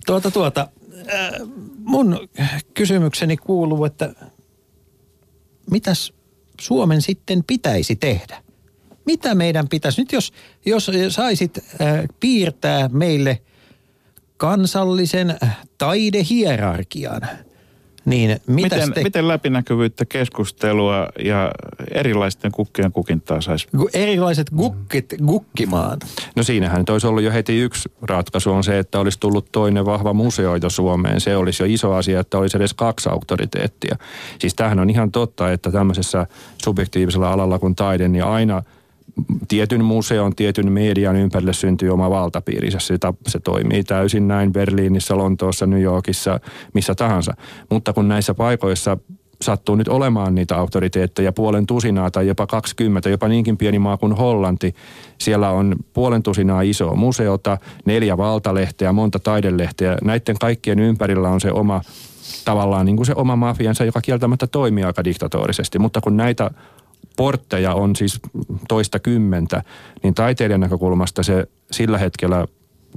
tuota, 0.07 0.31
tuota, 0.31 0.69
äh, 1.15 1.31
mun 1.79 2.29
kysymykseni 2.75 3.37
kuuluu, 3.37 3.85
että 3.85 4.15
mitäs 5.71 6.13
Suomen 6.61 7.03
sitten 7.03 7.45
pitäisi 7.45 7.97
tehdä? 7.97 8.43
Mitä 9.07 9.35
meidän 9.35 9.69
pitäisi, 9.69 10.01
nyt 10.01 10.13
jos, 10.13 10.33
jos 10.67 10.91
saisit 11.09 11.59
äh, 11.59 12.05
piirtää 12.21 12.89
meille 12.89 13.43
kansallisen 14.37 15.39
taidehierarkian– 15.79 17.21
niin, 18.05 18.41
miten, 18.47 18.93
te... 18.93 19.03
miten 19.03 19.29
läpinäkyvyyttä, 19.29 20.05
keskustelua 20.05 21.09
ja 21.25 21.53
erilaisten 21.91 22.53
kukkien 22.53 22.93
kukintaa 22.93 23.41
saisi? 23.41 23.69
Erilaiset 23.95 24.51
gukkit 24.51 25.15
gukkimaan. 25.27 25.99
No 26.37 26.43
siinähän 26.43 26.79
nyt 26.79 26.91
olisi 26.91 27.07
ollut 27.07 27.23
jo 27.23 27.33
heti 27.33 27.61
yksi 27.61 27.93
ratkaisu 28.03 28.53
on 28.53 28.65
se, 28.65 28.79
että 28.79 29.01
olisi 29.01 29.21
tullut 29.21 29.53
toinen 29.53 29.87
vahva 29.87 30.13
museo 30.13 30.57
jo 30.57 30.71
Suomeen. 30.71 31.21
Se 31.21 31.37
olisi 31.37 31.63
jo 31.63 31.67
iso 31.71 31.95
asia, 31.95 32.21
että 32.21 32.39
olisi 32.39 32.57
edes 32.57 32.75
kaksi 32.75 33.09
auktoriteettia. 33.09 33.97
Siis 34.39 34.55
tämähän 34.55 34.81
on 34.81 34.91
ihan 34.91 35.11
totta, 35.11 35.53
että 35.53 35.71
tämmöisessä 35.71 36.27
subjektiivisella 36.65 37.33
alalla 37.33 37.59
kuin 37.59 37.75
taide, 37.75 38.09
niin 38.09 38.25
aina– 38.25 38.63
tietyn 39.49 39.85
museon, 39.85 40.37
tietyn 40.37 40.73
median 40.73 41.17
ympärille 41.17 41.53
syntyy 41.53 41.91
oma 41.91 42.11
valtapiirinsä. 42.11 42.79
Se, 42.79 42.99
se 43.27 43.41
toimii 43.41 43.85
täysin 43.85 44.29
näin 44.29 44.53
Berliinissä, 44.53 45.17
Lontoossa, 45.17 45.67
New 45.67 45.83
Yorkissa, 45.83 46.41
missä 46.75 46.95
tahansa. 46.95 47.35
Mutta 47.71 47.93
kun 47.93 48.09
näissä 48.09 48.35
paikoissa 48.35 48.97
sattuu 49.43 49.77
nyt 49.77 49.89
olemaan 49.89 50.35
niitä 50.35 50.57
auktoriteetteja 50.57 51.33
puolen 51.33 51.67
tusinaa 51.67 52.11
tai 52.11 52.27
jopa 52.27 52.47
20, 52.47 53.11
jopa 53.11 53.29
niinkin 53.29 53.57
pieni 53.57 53.79
maa 53.79 53.97
kuin 53.97 54.13
Hollanti. 54.13 54.75
Siellä 55.19 55.51
on 55.51 55.77
puolen 55.93 56.23
tusinaa 56.23 56.63
isoa 56.63 56.95
museota, 56.95 57.59
neljä 57.85 58.17
valtalehteä, 58.17 58.93
monta 58.93 59.19
taidelehteä. 59.19 59.97
Näiden 60.05 60.37
kaikkien 60.41 60.79
ympärillä 60.79 61.29
on 61.29 61.41
se 61.41 61.53
oma 61.53 61.81
tavallaan 62.45 62.87
niin 62.87 62.97
kuin 62.97 63.07
se 63.07 63.13
oma 63.17 63.37
mafiansa, 63.37 63.85
joka 63.85 64.01
kieltämättä 64.01 64.47
toimii 64.47 64.85
aika 64.85 65.05
diktatorisesti. 65.05 65.79
Mutta 65.79 66.01
kun 66.01 66.17
näitä 66.17 66.51
portteja 67.17 67.75
on 67.75 67.97
siis 67.97 68.21
toista 68.69 68.99
kymmentä, 68.99 69.63
niin 70.03 70.15
taiteilijan 70.15 70.61
näkökulmasta 70.61 71.23
se 71.23 71.47
sillä 71.71 71.99
hetkellä 71.99 72.47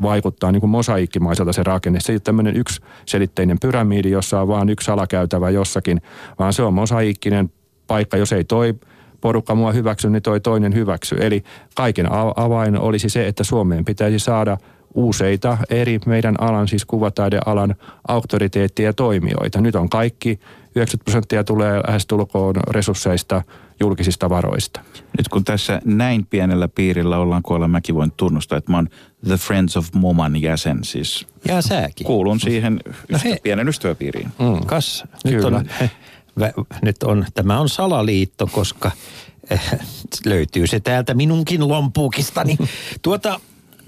vaikuttaa 0.02 0.52
niin 0.52 0.60
kuin 0.60 0.70
mosaiikkimaiselta 0.70 1.54
se 1.54 1.64
rakenne. 1.64 2.00
Se 2.00 2.12
ei 2.12 2.16
ole 2.16 2.22
tämmöinen 2.24 2.64
selitteinen 3.06 3.60
pyramidi, 3.60 4.12
jossa 4.12 4.42
on 4.42 4.48
vaan 4.48 4.70
yksi 4.70 4.92
alakäytävä 4.92 5.50
jossakin, 5.50 6.02
vaan 6.40 6.54
se 6.54 6.64
on 6.64 6.74
mosaiikkinen 6.74 7.52
paikka, 7.88 8.18
jos 8.18 8.34
ei 8.34 8.44
toi 8.44 8.76
porukka 9.22 9.56
mua 9.56 9.72
hyväksy, 9.72 10.10
niin 10.10 10.22
toi 10.22 10.40
toinen 10.40 10.74
hyväksy. 10.74 11.16
Eli 11.20 11.44
kaiken 11.76 12.08
avain 12.36 12.80
olisi 12.80 13.10
se, 13.10 13.28
että 13.28 13.44
Suomeen 13.44 13.86
pitäisi 13.86 14.20
saada 14.20 14.58
useita 14.94 15.58
eri 15.70 16.00
meidän 16.06 16.36
alan, 16.40 16.68
siis 16.68 16.86
kuvataidealan 16.86 17.76
auktoriteettia 18.08 18.86
ja 18.86 18.94
toimijoita. 18.94 19.62
Nyt 19.62 19.76
on 19.76 19.90
kaikki, 19.90 20.40
90 20.76 20.98
prosenttia 21.04 21.44
tulee 21.44 21.82
lähestulkoon 21.88 22.56
resursseista– 22.72 23.42
julkisista 23.80 24.30
varoista. 24.30 24.82
Nyt 25.18 25.28
kun 25.28 25.44
tässä 25.44 25.82
näin 25.86 26.26
pienellä 26.26 26.68
piirillä 26.68 27.18
ollaan, 27.18 27.44
kun 27.44 27.70
mäkin 27.70 27.96
voin 27.96 28.12
tunnustaa, 28.12 28.58
että 28.58 28.72
mä 28.72 28.78
oon 28.78 28.90
The 29.28 29.36
Friends 29.36 29.78
of 29.78 29.94
Moman 29.94 30.42
jäsen, 30.42 30.84
siis 30.84 31.28
ja 31.48 31.62
säkin. 31.62 32.08
kuulun 32.08 32.40
siihen 32.40 32.80
no 33.12 33.20
he, 33.24 33.40
pienen 33.44 33.68
ystäväpiiriin. 33.68 34.28
Mm. 34.40 34.66
Kas, 34.66 35.04
nyt 35.24 35.44
on, 35.44 35.66
vä, 36.40 36.54
nyt 36.82 37.04
on, 37.04 37.26
tämä 37.34 37.60
on 37.60 37.70
salaliitto, 37.70 38.48
koska 38.48 38.92
äh, 39.52 39.72
löytyy 40.26 40.68
se 40.68 40.80
täältä 40.80 41.14
minunkin 41.14 41.68
lompuukistani. 41.68 42.58
tuota, 43.02 43.40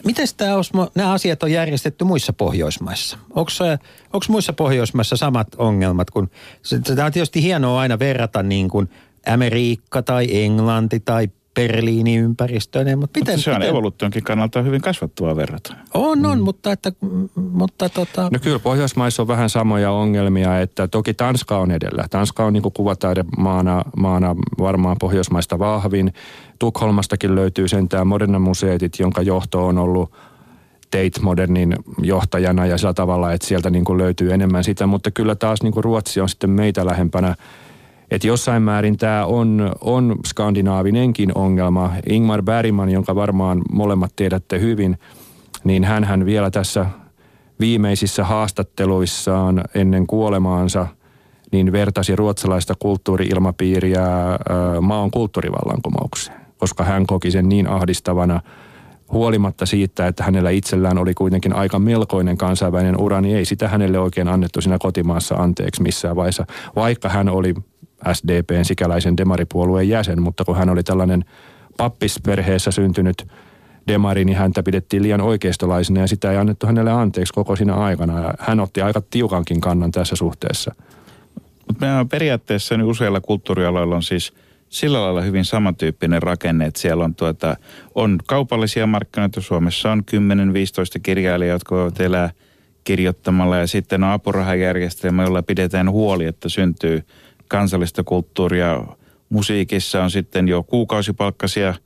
Miten 0.06 0.28
tämä 0.38 0.56
Osmo, 0.56 0.92
nämä 0.96 1.12
asiat 1.12 1.44
on 1.44 1.52
järjestetty 1.52 2.04
muissa 2.04 2.34
Pohjoismaissa? 2.34 3.18
Onko 3.36 4.26
muissa 4.30 4.54
Pohjoismaissa 4.54 5.18
samat 5.18 5.48
ongelmat? 5.58 6.12
Kun, 6.12 6.30
tämä 6.84 7.06
on 7.06 7.12
tietysti 7.12 7.44
hienoa 7.44 7.80
aina 7.82 8.00
verrata 8.00 8.44
niin 8.44 8.70
kuin 8.70 8.90
Amerikka 9.28 10.02
tai 10.02 10.44
Englanti 10.44 11.00
tai 11.00 11.28
Berliinin 11.56 12.22
ympäristöön. 12.22 13.00
Mutta, 13.00 13.20
miten, 13.20 13.34
Mutta 13.34 13.44
se 13.44 13.52
on 13.52 13.58
miten? 13.58 13.70
evoluutionkin 13.70 14.24
kannalta 14.24 14.62
hyvin 14.62 14.82
kasvattavaa 14.82 15.36
verrata. 15.36 15.76
On, 15.94 16.26
on, 16.26 16.42
mutta, 16.42 16.72
että, 16.72 16.92
mutta 17.36 17.90
tota, 17.90 18.30
No 18.34 18.40
kyllä 18.42 18.60
Pohjoismaissa 18.60 19.24
on 19.24 19.28
vähän 19.28 19.50
samoja 19.50 19.92
ongelmia, 19.92 20.60
että 20.60 20.88
toki 20.88 21.14
Tanska 21.14 21.58
on 21.58 21.72
edellä. 21.72 22.06
Tanska 22.10 22.46
on 22.46 22.54
niin 22.54 22.64
kuvataidemaana 22.74 23.84
maana 23.98 24.36
varmaan 24.60 24.98
Pohjoismaista 25.00 25.60
vahvin. 25.60 26.14
Tukholmastakin 26.60 27.36
löytyy 27.36 27.68
sentään 27.68 28.08
Moderna 28.08 28.40
Museetit, 28.40 29.00
jonka 29.00 29.22
johto 29.22 29.68
on 29.68 29.78
ollut 29.78 30.12
Tate 30.92 31.22
Modernin 31.22 31.76
johtajana 32.02 32.66
ja 32.66 32.78
sillä 32.78 32.94
tavalla, 32.94 33.34
että 33.34 33.48
sieltä 33.48 33.70
niin 33.70 33.86
kuin 33.86 33.98
löytyy 33.98 34.34
enemmän 34.34 34.64
sitä, 34.64 34.88
mutta 34.88 35.12
kyllä 35.12 35.36
taas 35.36 35.64
niin 35.64 35.74
kuin 35.74 35.84
Ruotsi 35.84 36.22
on 36.22 36.30
sitten 36.30 36.50
meitä 36.50 36.86
lähempänä. 36.86 37.36
Että 38.12 38.28
jossain 38.28 38.64
määrin 38.64 38.98
tämä 38.98 39.26
on, 39.26 39.72
on 39.82 40.16
skandinaavinenkin 40.26 41.38
ongelma. 41.38 41.92
Ingmar 42.10 42.44
Bergman, 42.44 42.90
jonka 42.90 43.16
varmaan 43.16 43.62
molemmat 43.72 44.14
tiedätte 44.16 44.60
hyvin, 44.60 45.00
niin 45.64 45.84
hän 45.84 46.26
vielä 46.26 46.52
tässä 46.52 46.86
viimeisissä 47.60 48.24
haastatteluissaan 48.24 49.64
ennen 49.76 50.08
kuolemaansa 50.08 50.88
niin 51.52 51.72
vertasi 51.72 52.16
ruotsalaista 52.16 52.74
kulttuuriilmapiiriä 52.80 54.08
maan 54.82 55.12
kulttuurivallankumoukseen, 55.12 56.42
koska 56.58 56.84
hän 56.84 57.08
koki 57.08 57.32
sen 57.32 57.50
niin 57.50 57.68
ahdistavana 57.68 58.42
huolimatta 59.12 59.66
siitä, 59.66 60.08
että 60.08 60.24
hänellä 60.24 60.50
itsellään 60.50 60.98
oli 60.98 61.14
kuitenkin 61.14 61.56
aika 61.56 61.80
melkoinen 61.80 62.38
kansainvälinen 62.38 63.02
ura, 63.02 63.22
niin 63.22 63.38
ei 63.38 63.46
sitä 63.46 63.68
hänelle 63.68 64.00
oikein 64.00 64.28
annettu 64.28 64.62
siinä 64.62 64.78
kotimaassa 64.80 65.36
anteeksi 65.36 65.82
missään 65.82 66.16
vaiheessa, 66.16 66.46
vaikka 66.76 67.10
hän 67.10 67.30
oli 67.30 67.54
SDPn 68.14 68.66
sikäläisen 68.66 69.18
demaripuolueen 69.18 69.90
jäsen, 69.90 70.22
mutta 70.22 70.46
kun 70.46 70.56
hän 70.56 70.70
oli 70.70 70.84
tällainen 70.84 71.26
pappisperheessä 71.78 72.72
syntynyt 72.72 73.28
demari, 73.88 74.26
niin 74.26 74.38
häntä 74.38 74.64
pidettiin 74.64 75.04
liian 75.04 75.22
oikeistolaisena 75.22 76.00
ja 76.02 76.08
sitä 76.08 76.32
ei 76.32 76.38
annettu 76.38 76.68
hänelle 76.68 76.92
anteeksi 76.92 77.34
koko 77.34 77.56
siinä 77.56 77.74
aikana. 77.74 78.20
Ja 78.20 78.34
hän 78.40 78.60
otti 78.60 78.82
aika 78.82 79.02
tiukankin 79.10 79.62
kannan 79.62 79.92
tässä 79.92 80.16
suhteessa. 80.16 80.76
Mutta 81.68 81.86
meillä 81.86 82.00
on 82.00 82.10
periaatteessa 82.10 82.78
niin 82.78 82.86
useilla 82.86 83.22
kulttuurialoilla 83.22 83.96
on 83.96 84.04
siis 84.04 84.34
sillä 84.70 85.02
lailla 85.02 85.22
hyvin 85.22 85.46
samantyyppinen 85.46 86.24
rakenne, 86.24 86.66
että 86.66 86.80
siellä 86.80 87.04
on, 87.04 87.16
tuota, 87.16 87.56
on 87.96 88.20
kaupallisia 88.28 88.88
markkinoita. 88.88 89.42
Suomessa 89.42 89.92
on 89.92 90.04
10-15 90.98 91.00
kirjailijaa, 91.04 91.56
jotka 91.56 91.76
voivat 91.76 92.00
elää 92.00 92.30
kirjoittamalla 92.84 93.58
ja 93.58 93.68
sitten 93.68 94.04
on 94.04 94.10
apurahajärjestelmä, 94.10 95.24
jolla 95.24 95.44
pidetään 95.44 95.92
huoli, 95.92 96.26
että 96.26 96.50
syntyy 96.50 97.04
kansallista 97.50 98.04
kulttuuria. 98.04 98.84
Musiikissa 99.30 100.04
on 100.04 100.12
sitten 100.12 100.48
jo 100.48 100.64
kuukausipalkkaisia– 100.64 101.74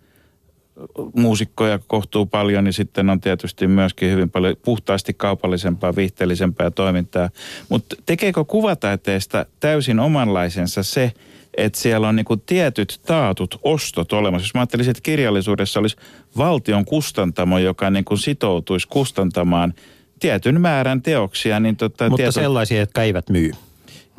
muusikkoja 1.15 1.79
kohtuu 1.87 2.25
paljon, 2.25 2.63
niin 2.63 2.73
sitten 2.73 3.09
on 3.09 3.21
tietysti 3.21 3.67
myöskin 3.67 4.11
hyvin 4.11 4.29
paljon 4.29 4.55
puhtaasti 4.65 5.13
kaupallisempaa, 5.13 5.95
viihteellisempää 5.95 6.71
toimintaa. 6.71 7.29
Mutta 7.69 7.95
tekeekö 8.05 8.43
kuvataiteesta 8.43 9.45
täysin 9.59 9.99
omanlaisensa 9.99 10.83
se, 10.83 11.11
että 11.57 11.79
siellä 11.79 12.07
on 12.07 12.15
niinku 12.15 12.37
tietyt 12.37 13.01
taatut 13.05 13.59
ostot 13.63 14.13
olemassa. 14.13 14.45
Jos 14.45 14.53
mä 14.53 14.61
ajattelisin, 14.61 14.91
että 14.91 15.03
kirjallisuudessa 15.03 15.79
olisi 15.79 15.95
valtion 16.37 16.85
kustantamo, 16.85 17.57
joka 17.57 17.89
niinku 17.89 18.17
sitoutuisi 18.17 18.87
kustantamaan 18.87 19.73
tietyn 20.19 20.61
määrän 20.61 21.01
teoksia. 21.01 21.59
Niin 21.59 21.75
tota, 21.75 22.09
mutta 22.09 22.17
tieto... 22.17 22.31
sellaisia, 22.31 22.79
jotka 22.79 23.03
eivät 23.03 23.29
myy. 23.29 23.51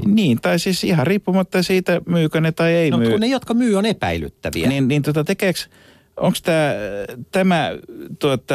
Niin, 0.07 0.41
tai 0.41 0.59
siis 0.59 0.85
ihan 0.85 1.07
riippumatta 1.07 1.63
siitä, 1.63 2.01
myykö 2.07 2.41
ne 2.41 2.53
tai 2.53 2.73
ei 2.73 2.91
no, 2.91 2.99
myy. 2.99 3.11
kun 3.11 3.21
ne, 3.21 3.27
jotka 3.27 3.55
myy, 3.55 3.77
on 3.77 3.87
epäilyttäviä. 3.87 4.69
Niin, 4.69 4.89
niin 4.89 5.03
tota, 5.03 5.25
tekeekö 5.25 5.61
onko 6.17 6.39
tämä, 6.43 6.75
tämä 7.31 7.71
tuota, 8.19 8.55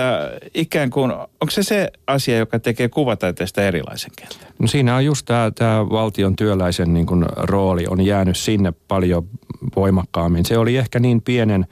ikään 0.53 0.89
kuin, 0.89 1.11
onko 1.11 1.49
se 1.49 1.63
se 1.63 1.91
asia, 2.07 2.37
joka 2.37 2.59
tekee 2.59 2.89
kuvataiteesta 2.89 3.61
erilaisen 3.61 4.11
kentän? 4.15 4.47
No 4.59 4.67
siinä 4.67 4.95
on 4.95 5.05
just 5.05 5.25
tämä, 5.25 5.51
tämä 5.55 5.89
valtion 5.89 6.35
työläisen 6.35 6.93
niin 6.93 7.05
kuin 7.05 7.25
rooli 7.35 7.85
on 7.89 8.05
jäänyt 8.05 8.37
sinne 8.37 8.73
paljon 8.87 9.27
voimakkaammin. 9.75 10.45
Se 10.45 10.57
oli 10.57 10.77
ehkä 10.77 10.99
niin 10.99 11.21
pienen 11.21 11.67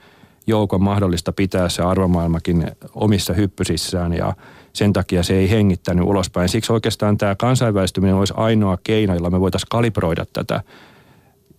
joukon 0.46 0.82
mahdollista 0.82 1.32
pitää 1.32 1.68
se 1.68 1.82
arvomaailmakin 1.82 2.66
omissa 2.94 3.32
hyppysissään 3.32 4.12
ja 4.12 4.34
sen 4.78 4.92
takia 4.92 5.22
se 5.22 5.34
ei 5.34 5.50
hengittänyt 5.50 6.04
ulospäin. 6.04 6.48
Siksi 6.48 6.72
oikeastaan 6.72 7.18
tämä 7.18 7.34
kansainvälistyminen 7.34 8.14
olisi 8.14 8.34
ainoa 8.36 8.78
keino, 8.84 9.14
jolla 9.14 9.30
me 9.30 9.40
voitaisiin 9.40 9.68
kalibroida 9.70 10.26
tätä 10.32 10.60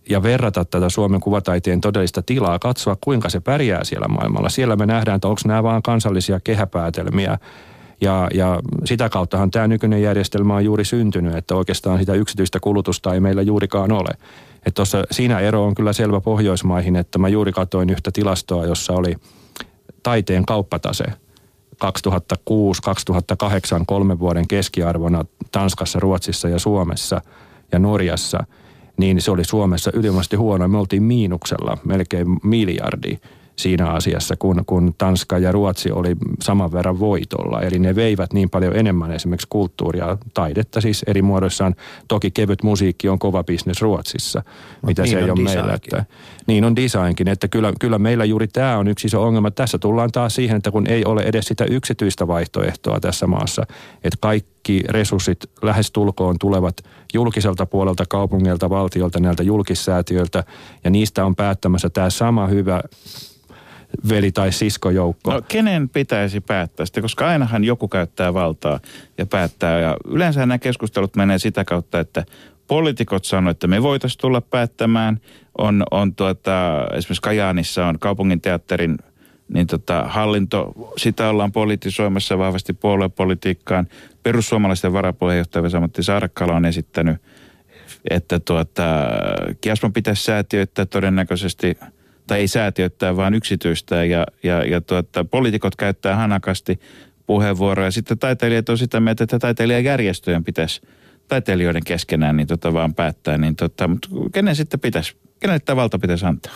ja 0.08 0.22
verrata 0.22 0.64
tätä 0.64 0.88
Suomen 0.88 1.20
kuvataiteen 1.20 1.80
todellista 1.80 2.22
tilaa, 2.22 2.58
katsoa 2.58 2.96
kuinka 3.00 3.28
se 3.28 3.40
pärjää 3.40 3.84
siellä 3.84 4.08
maailmalla. 4.08 4.48
Siellä 4.48 4.76
me 4.76 4.86
nähdään, 4.86 5.16
että 5.16 5.28
onko 5.28 5.40
nämä 5.46 5.62
vaan 5.62 5.82
kansallisia 5.82 6.40
kehäpäätelmiä. 6.40 7.38
Ja, 8.00 8.28
ja 8.34 8.60
sitä 8.84 9.08
kauttahan 9.08 9.50
tämä 9.50 9.68
nykyinen 9.68 10.02
järjestelmä 10.02 10.54
on 10.54 10.64
juuri 10.64 10.84
syntynyt, 10.84 11.36
että 11.36 11.54
oikeastaan 11.54 11.98
sitä 11.98 12.14
yksityistä 12.14 12.60
kulutusta 12.60 13.14
ei 13.14 13.20
meillä 13.20 13.42
juurikaan 13.42 13.92
ole. 13.92 14.10
Että 14.54 14.70
tossa, 14.74 15.04
siinä 15.10 15.40
ero 15.40 15.64
on 15.64 15.74
kyllä 15.74 15.92
selvä 15.92 16.20
Pohjoismaihin, 16.20 16.96
että 16.96 17.18
mä 17.18 17.28
juuri 17.28 17.52
katsoin 17.52 17.90
yhtä 17.90 18.10
tilastoa, 18.12 18.66
jossa 18.66 18.92
oli 18.92 19.16
taiteen 20.02 20.46
kauppatase 20.46 21.04
2006-2008 21.84 21.88
kolmen 23.86 24.18
vuoden 24.18 24.48
keskiarvona 24.48 25.24
Tanskassa, 25.52 26.00
Ruotsissa 26.00 26.48
ja 26.48 26.58
Suomessa 26.58 27.20
ja 27.72 27.78
Norjassa– 27.78 28.44
niin 29.00 29.22
se 29.22 29.30
oli 29.30 29.44
Suomessa 29.44 29.90
ylimästi 29.94 30.36
huono. 30.36 30.68
Me 30.68 30.78
oltiin 30.78 31.02
miinuksella 31.02 31.78
melkein 31.84 32.26
miljardi 32.42 33.18
siinä 33.62 33.90
asiassa, 33.90 34.34
kun, 34.36 34.62
kun 34.66 34.94
Tanska 34.98 35.38
ja 35.38 35.52
Ruotsi 35.52 35.90
oli 35.90 36.16
saman 36.42 36.72
verran 36.72 37.00
voitolla. 37.00 37.60
Eli 37.60 37.78
ne 37.78 37.94
veivät 37.94 38.32
niin 38.32 38.50
paljon 38.50 38.76
enemmän 38.76 39.12
esimerkiksi 39.12 39.46
kulttuuria, 39.50 40.18
taidetta 40.34 40.80
siis 40.80 41.04
eri 41.06 41.22
muodoissaan. 41.22 41.74
Toki 42.08 42.30
kevyt 42.30 42.62
musiikki 42.62 43.08
on 43.08 43.18
kova 43.18 43.44
bisnes 43.44 43.82
Ruotsissa, 43.82 44.42
Mut 44.82 44.88
mitä 44.88 45.02
niin 45.02 45.10
se 45.10 45.18
ei 45.18 45.30
ole 45.30 45.42
meillä. 45.42 45.74
Että, 45.74 46.04
niin 46.46 46.64
on 46.64 46.76
designkin, 46.76 47.28
että 47.28 47.48
kyllä, 47.48 47.72
kyllä 47.80 47.98
meillä 47.98 48.24
juuri 48.24 48.48
tämä 48.48 48.78
on 48.78 48.88
yksi 48.88 49.06
iso 49.06 49.22
ongelma. 49.22 49.50
Tässä 49.50 49.78
tullaan 49.78 50.12
taas 50.12 50.34
siihen, 50.34 50.56
että 50.56 50.70
kun 50.70 50.86
ei 50.86 51.04
ole 51.04 51.22
edes 51.22 51.44
sitä 51.44 51.64
yksityistä 51.64 52.26
vaihtoehtoa 52.26 53.00
tässä 53.00 53.26
maassa, 53.26 53.62
että 54.04 54.18
kaikki 54.20 54.82
resurssit 54.88 55.38
lähestulkoon 55.62 56.36
tulevat 56.40 56.76
julkiselta 57.14 57.66
puolelta, 57.66 58.04
kaupungeilta, 58.08 58.70
valtiolta, 58.70 59.20
näiltä 59.20 59.42
julkissäätiöiltä, 59.42 60.44
ja 60.84 60.90
niistä 60.90 61.24
on 61.24 61.36
päättämässä 61.36 61.90
tämä 61.90 62.10
sama 62.10 62.46
hyvä 62.46 62.82
veli- 64.08 64.32
tai 64.32 64.52
siskojoukko. 64.52 65.32
No 65.32 65.42
kenen 65.48 65.88
pitäisi 65.88 66.40
päättää 66.40 66.86
sitä, 66.86 67.00
koska 67.00 67.28
ainahan 67.28 67.64
joku 67.64 67.88
käyttää 67.88 68.34
valtaa 68.34 68.80
ja 69.18 69.26
päättää. 69.26 69.80
Ja 69.80 69.96
yleensä 70.08 70.40
nämä 70.40 70.58
keskustelut 70.58 71.16
menee 71.16 71.38
sitä 71.38 71.64
kautta, 71.64 72.00
että 72.00 72.24
poliitikot 72.66 73.24
sanoivat, 73.24 73.56
että 73.56 73.66
me 73.66 73.82
voitaisiin 73.82 74.20
tulla 74.20 74.40
päättämään. 74.40 75.20
On, 75.58 75.84
on 75.90 76.14
tuota, 76.14 76.86
esimerkiksi 76.94 77.22
Kajaanissa 77.22 77.86
on 77.86 77.98
kaupunginteatterin 77.98 78.98
niin 79.48 79.66
tota, 79.66 80.04
hallinto, 80.08 80.72
sitä 80.96 81.28
ollaan 81.28 81.52
politisoimassa 81.52 82.38
vahvasti 82.38 82.72
puoluepolitiikkaan. 82.72 83.86
Perussuomalaisten 84.22 84.92
varapuheenjohtaja 84.92 85.62
Vesamatti 85.62 86.02
Saarakkala 86.02 86.56
on 86.56 86.64
esittänyt, 86.64 87.16
että 88.10 88.40
tuota, 88.40 88.84
Kiasman 89.60 89.92
pitäisi 89.92 90.24
säätiöittää 90.24 90.86
todennäköisesti– 90.86 91.76
tai 92.30 92.40
ei 92.40 92.48
säätiöittää, 92.48 93.16
vaan 93.16 93.34
yksityistä 93.34 94.04
ja, 94.04 94.26
ja, 94.42 94.64
ja 94.64 94.80
tuota, 94.80 95.24
poliitikot 95.24 95.76
käyttää 95.76 96.16
hanakasti 96.16 96.80
puheenvuoroja. 97.26 97.90
Sitten 97.90 98.18
taiteilijat 98.18 98.68
on 98.68 98.78
sitä 98.78 99.00
mieltä, 99.00 99.24
että 99.24 99.38
taiteilijajärjestöjen 99.38 100.44
pitäisi 100.44 100.80
taiteilijoiden 101.28 101.84
keskenään 101.84 102.36
niin 102.36 102.46
tota 102.46 102.72
vaan 102.72 102.94
päättää. 102.94 103.38
Niin 103.38 103.56
tota, 103.56 103.88
mutta 103.88 104.08
kenen 104.32 104.56
sitten 104.56 104.80
pitäisi, 104.80 105.16
kenelle 105.40 105.58
tämä 105.58 105.76
valta 105.76 105.98
pitäisi 105.98 106.26
antaa? 106.26 106.52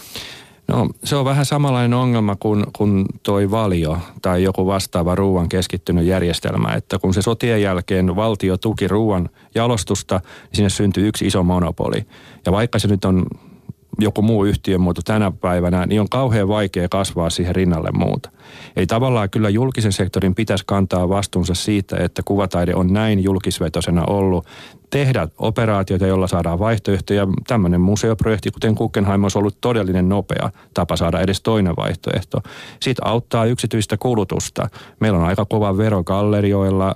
No 0.68 0.88
se 1.04 1.16
on 1.16 1.24
vähän 1.24 1.46
samanlainen 1.46 1.94
ongelma 1.98 2.36
kuin, 2.36 2.64
kuin 2.76 3.06
toi 3.22 3.50
valio 3.50 3.98
tai 4.22 4.42
joku 4.42 4.66
vastaava 4.66 5.14
ruoan 5.14 5.48
keskittynyt 5.48 6.06
järjestelmä, 6.06 6.74
että 6.74 6.98
kun 6.98 7.14
se 7.14 7.22
sotien 7.22 7.62
jälkeen 7.62 8.16
valtio 8.16 8.56
tuki 8.56 8.88
ruoan 8.88 9.28
jalostusta, 9.54 10.20
niin 10.24 10.56
sinne 10.56 10.68
syntyi 10.68 11.06
yksi 11.06 11.26
iso 11.26 11.42
monopoli. 11.42 12.06
Ja 12.46 12.52
vaikka 12.52 12.78
se 12.78 12.88
nyt 12.88 13.04
on 13.04 13.26
joku 13.98 14.22
muu 14.22 14.44
yhtiömuoto 14.44 15.00
tänä 15.04 15.30
päivänä, 15.40 15.86
niin 15.86 16.00
on 16.00 16.08
kauhean 16.08 16.48
vaikea 16.48 16.88
kasvaa 16.88 17.30
siihen 17.30 17.54
rinnalle 17.54 17.90
muuta. 17.92 18.30
Eli 18.76 18.86
tavallaan 18.86 19.30
kyllä 19.30 19.48
julkisen 19.48 19.92
sektorin 19.92 20.34
pitäisi 20.34 20.64
kantaa 20.66 21.08
vastuunsa 21.08 21.54
siitä, 21.54 21.96
että 21.96 22.22
kuvataide 22.24 22.74
on 22.74 22.92
näin 22.92 23.24
julkisvetosena 23.24 24.04
ollut, 24.06 24.46
tehdä 24.90 25.28
operaatioita, 25.38 26.06
joilla 26.06 26.26
saadaan 26.26 26.58
vaihtoehtoja. 26.58 27.26
Tämmöinen 27.46 27.80
museoprojekti, 27.80 28.50
kuten 28.50 28.74
Guggenheim, 28.74 29.22
olisi 29.22 29.38
ollut 29.38 29.60
todellinen 29.60 30.08
nopea 30.08 30.50
tapa 30.74 30.96
saada 30.96 31.20
edes 31.20 31.40
toinen 31.40 31.76
vaihtoehto. 31.76 32.38
Sitten 32.80 33.06
auttaa 33.06 33.44
yksityistä 33.44 33.96
kulutusta. 33.96 34.68
Meillä 35.00 35.18
on 35.18 35.24
aika 35.24 35.44
kova 35.44 35.76
vero 35.76 36.04
gallerioilla, 36.04 36.94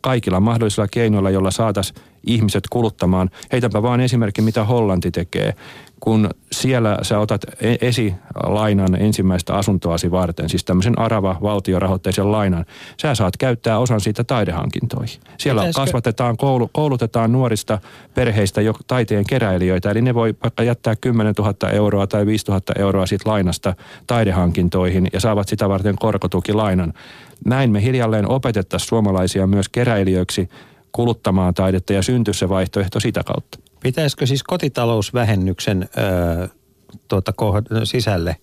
kaikilla 0.00 0.40
mahdollisilla 0.40 0.88
keinoilla, 0.88 1.30
joilla 1.30 1.50
saataisiin 1.50 2.02
ihmiset 2.26 2.64
kuluttamaan. 2.70 3.30
Heitäpä 3.52 3.82
vaan 3.82 4.00
esimerkki, 4.00 4.42
mitä 4.42 4.64
Hollanti 4.64 5.10
tekee. 5.10 5.54
Kun 6.00 6.30
siellä 6.52 6.98
sä 7.02 7.18
otat 7.18 7.42
e- 7.60 7.76
esilainan 7.80 8.94
ensimmäistä 9.02 9.54
asuntoasi 9.54 10.10
varten, 10.10 10.48
siis 10.48 10.64
tämmöisen 10.64 10.98
arava 10.98 11.36
valtiorahoitteisen 11.42 12.32
lainan, 12.32 12.64
sä 13.02 13.14
saat 13.14 13.36
käyttää 13.36 13.78
osan 13.78 14.00
siitä 14.00 14.24
taidehankintoihin. 14.24 15.20
Siellä 15.38 15.60
Pitäisikö- 15.60 15.80
kasvatetaan, 15.80 16.36
koulu, 16.36 16.70
koulutetaan 16.72 17.32
nuorista 17.32 17.78
perheistä 18.14 18.60
jo 18.60 18.74
taiteen 18.86 19.24
keräilijöitä, 19.26 19.90
eli 19.90 20.02
ne 20.02 20.14
voi 20.14 20.34
vaikka 20.42 20.62
jättää 20.62 20.96
10 20.96 21.34
000 21.38 21.70
euroa 21.70 22.06
tai 22.06 22.26
5 22.26 22.46
000 22.48 22.60
euroa 22.78 23.06
siitä 23.06 23.30
lainasta 23.30 23.74
taidehankintoihin 24.06 25.08
ja 25.12 25.20
saavat 25.20 25.48
sitä 25.48 25.68
varten 25.68 25.96
korkotukilainan. 25.98 26.92
Näin 27.44 27.70
me 27.70 27.82
hiljalleen 27.82 28.30
opetettaisiin 28.30 28.88
suomalaisia 28.88 29.46
myös 29.46 29.68
keräilijöiksi 29.68 30.48
kuluttamaan 30.92 31.54
taidetta 31.54 31.92
ja 31.92 32.02
syntyy 32.02 32.34
se 32.34 32.48
vaihtoehto 32.48 33.00
sitä 33.00 33.22
kautta. 33.24 33.67
Pitäisikö 33.82 34.26
siis 34.26 34.42
kotitalousvähennyksen 34.42 35.88
ö, 36.42 36.48
tuota, 37.08 37.32
sisälle, 37.84 38.36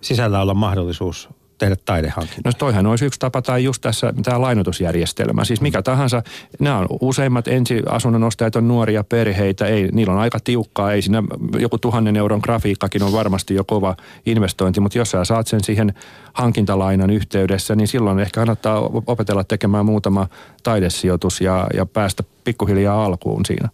sisällä 0.00 0.40
olla 0.40 0.54
mahdollisuus 0.54 1.28
tehdä 1.58 1.76
taidehankinta? 1.84 2.40
No 2.48 2.52
toihan 2.58 2.86
olisi 2.86 3.04
yksi 3.04 3.20
tapa 3.20 3.42
tai 3.42 3.64
just 3.64 3.82
tässä 3.82 4.12
tämä 4.22 4.40
lainotusjärjestelmä. 4.40 5.44
Siis 5.44 5.60
mikä 5.60 5.82
tahansa, 5.82 6.22
nämä 6.60 6.78
on 6.78 6.86
useimmat 7.00 7.48
ensiasunnon 7.48 8.24
ostajat 8.24 8.56
on 8.56 8.68
nuoria 8.68 9.04
perheitä, 9.04 9.66
ei, 9.66 9.88
niillä 9.92 10.12
on 10.12 10.18
aika 10.18 10.38
tiukkaa, 10.44 10.92
ei 10.92 11.02
siinä 11.02 11.22
joku 11.58 11.78
tuhannen 11.78 12.16
euron 12.16 12.40
grafiikkakin 12.42 13.02
on 13.02 13.12
varmasti 13.12 13.54
jo 13.54 13.64
kova 13.64 13.96
investointi, 14.26 14.80
mutta 14.80 14.98
jos 14.98 15.10
sä 15.10 15.24
saat 15.24 15.46
sen 15.46 15.64
siihen 15.64 15.94
hankintalainan 16.32 17.10
yhteydessä, 17.10 17.76
niin 17.76 17.88
silloin 17.88 18.18
ehkä 18.18 18.40
kannattaa 18.40 18.80
opetella 19.06 19.44
tekemään 19.44 19.86
muutama 19.86 20.28
taidesijoitus 20.62 21.40
ja, 21.40 21.66
ja 21.74 21.86
päästä 21.86 22.22
pikkuhiljaa 22.44 23.04
alkuun 23.04 23.46
siinä. 23.46 23.68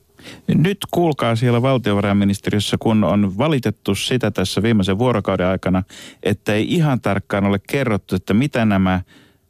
Nyt 0.46 0.78
kuulkaa 0.90 1.36
siellä 1.36 1.62
valtiovarainministeriössä, 1.62 2.76
kun 2.80 3.04
on 3.04 3.38
valitettu 3.38 3.94
sitä 3.94 4.30
tässä 4.30 4.62
viimeisen 4.62 4.98
vuorokauden 4.98 5.46
aikana, 5.46 5.82
että 6.22 6.54
ei 6.54 6.74
ihan 6.74 7.00
tarkkaan 7.00 7.44
ole 7.44 7.58
kerrottu, 7.58 8.16
että 8.16 8.34
mitä 8.34 8.64
nämä 8.64 9.00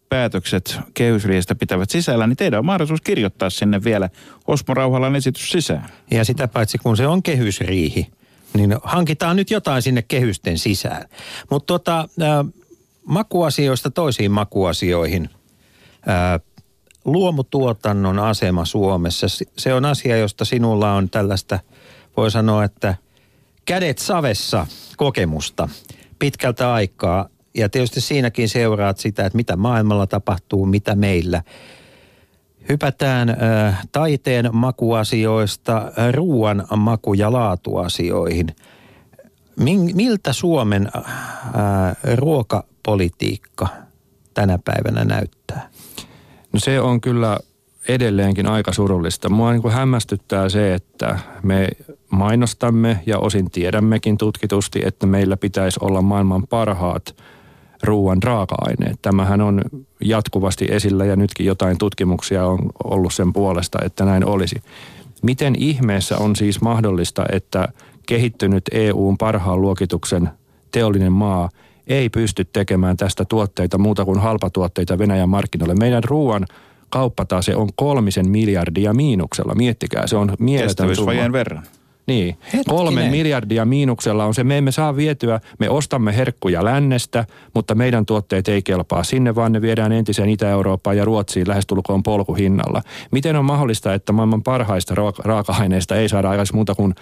päätökset 0.09 0.79
kehysriihestä 0.95 1.55
pitävät 1.55 1.91
sisällä, 1.91 2.27
niin 2.27 2.37
teidän 2.37 2.59
on 2.59 2.67
mahdollisuus 2.67 3.01
kirjoittaa 3.01 3.51
sinne 3.51 3.85
vielä 3.85 4.11
Osmo 4.47 4.75
Rauhalan 4.75 5.17
esitys 5.17 5.51
sisään. 5.51 5.89
Ja 6.11 6.25
sitä 6.25 6.49
paitsi 6.49 6.79
kun 6.79 6.97
se 6.97 7.07
on 7.07 7.23
kehysriihi, 7.23 8.07
niin 8.55 8.77
hankitaan 8.83 9.37
nyt 9.37 9.51
jotain 9.51 9.83
sinne 9.83 10.03
kehysten 10.03 10.59
sisään. 10.59 11.05
Mutta 11.51 11.67
tota, 11.67 12.09
äh, 12.23 12.29
makuasioista 13.07 13.91
toisiin 13.91 14.31
makuasioihin. 14.31 15.31
Äh, 16.09 16.41
luomutuotannon 17.05 18.19
asema 18.19 18.65
Suomessa, 18.65 19.27
se 19.59 19.75
on 19.75 19.85
asia, 19.85 20.17
josta 20.17 20.45
sinulla 20.45 20.93
on 20.93 21.11
tällaista, 21.11 21.59
voi 22.17 22.31
sanoa, 22.31 22.65
että 22.65 22.95
kädet 23.65 23.99
savessa 23.99 24.67
kokemusta 24.97 25.69
pitkältä 26.19 26.73
aikaa. 26.73 27.29
Ja 27.55 27.69
tietysti 27.69 28.01
siinäkin 28.01 28.49
seuraat 28.49 28.99
sitä, 28.99 29.27
että 29.27 29.37
mitä 29.37 29.57
maailmalla 29.57 30.07
tapahtuu, 30.07 30.67
mitä 30.67 30.95
meillä. 30.95 31.43
Hypätään 32.69 33.29
äh, 33.31 33.89
taiteen 33.93 34.49
makuasioista 34.53 35.93
ruoan 36.13 36.67
maku- 36.77 37.15
ja 37.15 37.33
laatuasioihin. 37.33 38.47
Min, 39.57 39.97
miltä 39.97 40.33
Suomen 40.33 40.91
äh, 40.97 41.03
ruokapolitiikka 42.15 43.69
tänä 44.35 44.59
päivänä 44.65 45.05
näyttää? 45.05 45.42
No 46.53 46.59
se 46.59 46.81
on 46.81 47.01
kyllä 47.01 47.39
edelleenkin 47.89 48.47
aika 48.47 48.73
surullista. 48.73 49.29
Mua 49.29 49.53
niin 49.53 49.63
kuin 49.63 49.75
hämmästyttää 49.75 50.49
se, 50.49 50.75
että 50.75 51.19
me 51.43 51.69
mainostamme 52.11 53.01
ja 53.07 53.19
osin 53.19 53.51
tiedämmekin 53.51 54.19
tutkitusti, 54.19 54.83
että 54.85 55.07
meillä 55.07 55.37
pitäisi 55.37 55.81
olla 55.83 56.03
maailman 56.03 56.47
parhaat 56.47 57.17
ruoan 57.83 58.23
raaka-aineet. 58.23 58.99
Tämähän 59.03 59.41
on 59.41 59.63
jatkuvasti 60.01 60.67
esillä 60.71 61.05
ja 61.05 61.17
nytkin 61.17 61.47
jotain 61.47 61.79
tutkimuksia 61.79 62.47
on 62.47 62.59
ollut 62.85 63.15
sen 63.15 63.33
puolesta, 63.33 63.79
että 63.85 64.05
näin 64.05 64.25
olisi. 64.25 64.63
Miten 65.23 65.55
ihmeessä 65.59 66.19
on 66.19 66.37
siis 66.37 66.61
mahdollista, 66.61 67.25
että 67.33 67.69
kehittynyt 68.07 68.65
EUn 68.73 69.19
parhaan 69.19 69.61
luokituksen 69.61 70.31
teollinen 70.71 71.13
maa 71.13 71.49
ei 71.87 72.09
pysty 72.09 72.45
tekemään 72.45 72.97
tästä 72.97 73.25
tuotteita 73.25 73.79
muuta 73.79 74.05
kuin 74.05 74.21
halpatuotteita 74.21 74.99
Venäjän 74.99 75.29
markkinoille. 75.29 75.75
Meidän 75.75 76.05
ruoan 76.05 76.47
kauppatase 76.89 77.57
on 77.57 77.69
kolmisen 77.75 78.29
miljardia 78.29 78.95
miinuksella. 78.95 79.55
Miettikää, 79.55 80.07
se 80.07 80.17
on 80.17 80.33
mieletön 80.39 80.97
summa. 80.97 81.33
Verran. 81.33 81.63
Niin, 82.07 82.37
Hetkinen. 82.45 82.65
kolmen 82.65 83.11
miljardia 83.11 83.65
miinuksella 83.65 84.25
on 84.25 84.35
se, 84.35 84.45
me 84.45 84.59
emme 84.59 84.73
saa 84.73 84.97
vietyä, 84.97 85.41
me 85.59 85.71
ostamme 85.71 86.17
herkkuja 86.17 86.65
lännestä, 86.65 87.27
mutta 87.55 87.75
meidän 87.75 88.07
tuotteet 88.07 88.49
ei 88.49 88.63
kelpaa 88.63 89.05
sinne, 89.05 89.35
vaan 89.35 89.53
ne 89.53 89.63
viedään 89.63 89.93
entiseen 89.93 90.29
Itä-Eurooppaan 90.29 90.97
ja 90.97 91.05
Ruotsiin 91.05 91.49
lähestulkoon 91.49 92.03
polkuhinnalla. 92.03 92.83
Miten 93.11 93.37
on 93.37 93.45
mahdollista, 93.45 93.95
että 93.95 94.13
maailman 94.13 94.43
parhaista 94.43 94.95
raaka- 94.95 95.23
raaka-aineista 95.25 95.97
ei 95.97 96.09
saada 96.09 96.31
aikaisemmin 96.31 96.59
muuta 96.59 96.75
kuin 96.75 96.95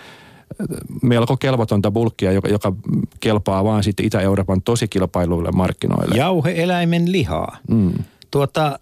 melko 1.02 1.36
kelvotonta 1.36 1.90
bulkkia, 1.90 2.32
joka, 2.32 2.48
joka 2.48 2.72
kelpaa 3.20 3.64
vaan 3.64 3.82
sitten 3.82 4.06
Itä-Euroopan 4.06 4.62
tosi 4.62 4.88
kilpailuille 4.88 5.50
markkinoille. 5.50 6.16
Jauhe-eläimen 6.16 7.12
lihaa. 7.12 7.58
Mm. 7.68 7.92
Tuota, 8.30 8.78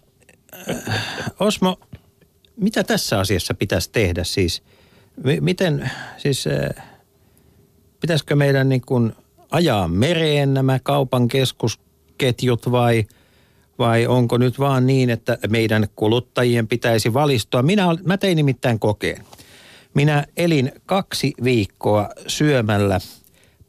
äh, 0.69 1.03
Osmo, 1.39 1.79
mitä 2.55 2.83
tässä 2.83 3.19
asiassa 3.19 3.53
pitäisi 3.53 3.91
tehdä 3.91 4.23
siis? 4.23 4.63
Mi- 5.23 5.41
miten, 5.41 5.91
siis 6.17 6.47
äh, 6.47 6.85
pitäisikö 8.01 8.35
meidän 8.35 8.69
niin 8.69 8.81
kuin 8.81 9.13
ajaa 9.51 9.87
mereen 9.87 10.53
nämä 10.53 10.79
kaupan 10.83 11.27
keskusketjut 11.27 12.71
vai, 12.71 13.05
vai 13.79 14.07
onko 14.07 14.37
nyt 14.37 14.59
vaan 14.59 14.85
niin, 14.87 15.09
että 15.09 15.37
meidän 15.49 15.87
kuluttajien 15.95 16.67
pitäisi 16.67 17.13
valistua? 17.13 17.61
Minä, 17.61 17.85
mä 18.05 18.17
tein 18.17 18.35
nimittäin 18.35 18.79
kokeen. 18.79 19.25
Minä 19.93 20.25
elin 20.37 20.71
kaksi 20.85 21.33
viikkoa 21.43 22.09
syömällä 22.27 22.99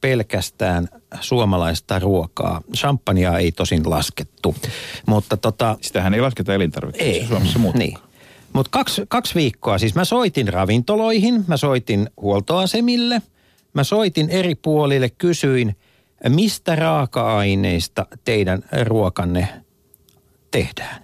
pelkästään 0.00 0.88
suomalaista 1.20 1.98
ruokaa. 1.98 2.62
Champagnea 2.76 3.38
ei 3.38 3.52
tosin 3.52 3.90
laskettu, 3.90 4.54
mutta 5.06 5.36
tota, 5.36 5.78
Sitähän 5.80 6.14
ei 6.14 6.20
lasketa 6.20 6.54
elintarvikkeissa 6.54 7.22
ei. 7.22 7.26
Suomessa 7.26 7.58
muuta. 7.58 7.78
Niin. 7.78 7.98
Mutta 8.52 8.70
kaksi, 8.70 9.02
kaksi 9.08 9.34
viikkoa. 9.34 9.78
Siis 9.78 9.94
mä 9.94 10.04
soitin 10.04 10.48
ravintoloihin, 10.48 11.44
mä 11.46 11.56
soitin 11.56 12.10
huoltoasemille, 12.20 13.22
mä 13.74 13.84
soitin 13.84 14.30
eri 14.30 14.54
puolille, 14.54 15.10
kysyin, 15.10 15.76
mistä 16.28 16.76
raaka-aineista 16.76 18.06
teidän 18.24 18.62
ruokanne 18.84 19.48
tehdään. 20.50 21.02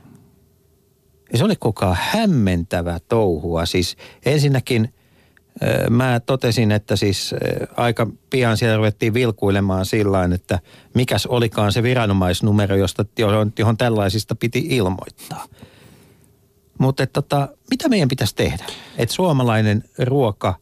Ja 1.33 1.39
se 1.39 1.45
oli 1.45 1.57
koko 1.57 1.85
ajan 1.85 1.99
hämmentävä 2.01 2.99
touhua. 3.09 3.67
Siis 3.67 3.97
ensinnäkin 4.27 4.95
mä 5.91 6.21
totesin, 6.21 6.73
että 6.73 6.97
siis 6.97 7.35
aika 7.77 8.07
pian 8.31 8.57
siellä 8.57 8.77
ruvettiin 8.77 9.15
vilkuilemaan 9.15 9.87
sillä 9.87 10.29
että 10.35 10.59
mikäs 10.95 11.27
olikaan 11.27 11.73
se 11.73 11.83
viranomaisnumero, 11.83 12.77
josta, 12.77 13.05
johon, 13.19 13.53
johon 13.59 13.77
tällaisista 13.77 14.35
piti 14.35 14.67
ilmoittaa. 14.71 15.45
Mutta 16.79 17.07
tota, 17.07 17.49
mitä 17.71 17.89
meidän 17.89 18.09
pitäisi 18.09 18.35
tehdä? 18.35 18.65
Että 18.99 19.15
suomalainen 19.15 19.85
ruoka 19.99 20.55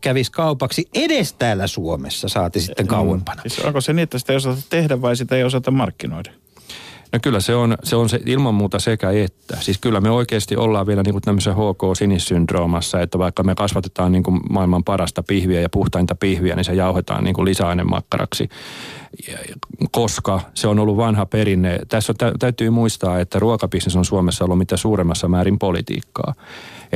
kävisi 0.00 0.32
kaupaksi 0.32 0.88
edes 0.94 1.32
täällä 1.32 1.66
Suomessa, 1.66 2.28
saati 2.28 2.60
sitten 2.60 2.86
kauempana. 2.86 3.42
Siis 3.42 3.58
onko 3.58 3.80
se 3.80 3.92
niin, 3.92 4.02
että 4.02 4.18
sitä 4.18 4.32
ei 4.32 4.36
osata 4.36 4.62
tehdä 4.70 5.02
vai 5.02 5.16
sitä 5.16 5.36
ei 5.36 5.44
osata 5.44 5.70
markkinoida? 5.70 6.30
No 7.12 7.18
kyllä 7.22 7.40
se 7.40 7.54
on, 7.54 7.76
se 7.82 7.96
on 7.96 8.08
se 8.08 8.20
ilman 8.26 8.54
muuta 8.54 8.78
sekä 8.78 9.10
että. 9.10 9.56
Siis 9.60 9.78
kyllä 9.78 10.00
me 10.00 10.10
oikeasti 10.10 10.56
ollaan 10.56 10.86
vielä 10.86 11.02
niin 11.02 11.14
kuin 11.14 11.22
tämmöisessä 11.22 11.54
HK-sinissyndroomassa, 11.54 13.00
että 13.00 13.18
vaikka 13.18 13.42
me 13.42 13.54
kasvatetaan 13.54 14.12
niin 14.12 14.22
kuin 14.22 14.40
maailman 14.50 14.84
parasta 14.84 15.22
pihviä 15.22 15.60
ja 15.60 15.68
puhtainta 15.68 16.14
pihviä, 16.14 16.56
niin 16.56 16.64
se 16.64 16.74
jauhetaan 16.74 17.24
niin 17.24 17.34
kuin 17.34 17.44
lisäainemakkaraksi. 17.44 18.48
Koska 19.90 20.40
se 20.54 20.68
on 20.68 20.78
ollut 20.78 20.96
vanha 20.96 21.26
perinne. 21.26 21.78
Tässä 21.88 22.12
on, 22.12 22.16
tä- 22.16 22.32
täytyy 22.38 22.70
muistaa, 22.70 23.20
että 23.20 23.38
ruokabisnes 23.38 23.96
on 23.96 24.04
Suomessa 24.04 24.44
ollut 24.44 24.58
mitä 24.58 24.76
suuremmassa 24.76 25.28
määrin 25.28 25.58
politiikkaa. 25.58 26.34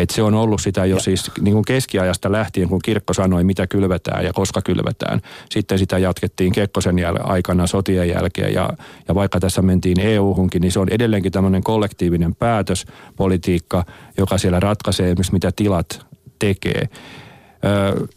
Et 0.02 0.10
se 0.10 0.22
on 0.22 0.34
ollut 0.34 0.60
sitä 0.60 0.84
jo 0.84 0.98
siis 0.98 1.30
niin 1.40 1.54
kuin 1.54 1.64
keskiajasta 1.64 2.32
lähtien, 2.32 2.68
kun 2.68 2.80
kirkko 2.84 3.14
sanoi, 3.14 3.44
mitä 3.44 3.66
kylvetään 3.66 4.24
ja 4.24 4.32
koska 4.32 4.62
kylvetään. 4.62 5.20
Sitten 5.50 5.78
sitä 5.78 5.98
jatkettiin 5.98 6.52
Kekkosen 6.52 6.96
jäl- 6.98 7.30
aikana 7.30 7.66
sotien 7.66 8.08
jälkeen 8.08 8.54
ja, 8.54 8.70
ja 9.08 9.14
vaikka 9.14 9.40
tässä 9.40 9.62
mentiin 9.62 10.00
EU-hunkin, 10.00 10.62
niin 10.62 10.72
se 10.72 10.78
on 10.80 10.88
edelleenkin 10.88 11.32
tämmöinen 11.32 11.62
kollektiivinen 11.62 12.34
päätöspolitiikka, 12.34 13.84
joka 14.18 14.38
siellä 14.38 14.60
ratkaisee 14.60 15.06
esimerkiksi 15.06 15.32
mitä 15.32 15.52
tilat 15.56 16.06
tekee. 16.38 16.88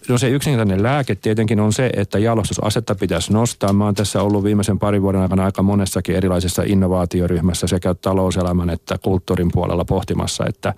No 0.09 0.17
se 0.17 0.29
yksinkertainen 0.29 0.83
lääke 0.83 1.15
tietenkin 1.15 1.59
on 1.59 1.73
se, 1.73 1.89
että 1.95 2.19
jalostusasetta 2.19 2.95
pitäisi 2.95 3.33
nostaa. 3.33 3.73
Mä 3.73 3.85
oon 3.85 3.95
tässä 3.95 4.21
ollut 4.21 4.43
viimeisen 4.43 4.79
parin 4.79 5.01
vuoden 5.01 5.21
aikana 5.21 5.45
aika 5.45 5.63
monessakin 5.63 6.15
erilaisessa 6.15 6.63
innovaatioryhmässä 6.65 7.67
sekä 7.67 7.93
talouselämän 7.93 8.69
että 8.69 8.97
kulttuurin 8.97 9.49
puolella 9.53 9.85
pohtimassa, 9.85 10.45
että 10.49 10.73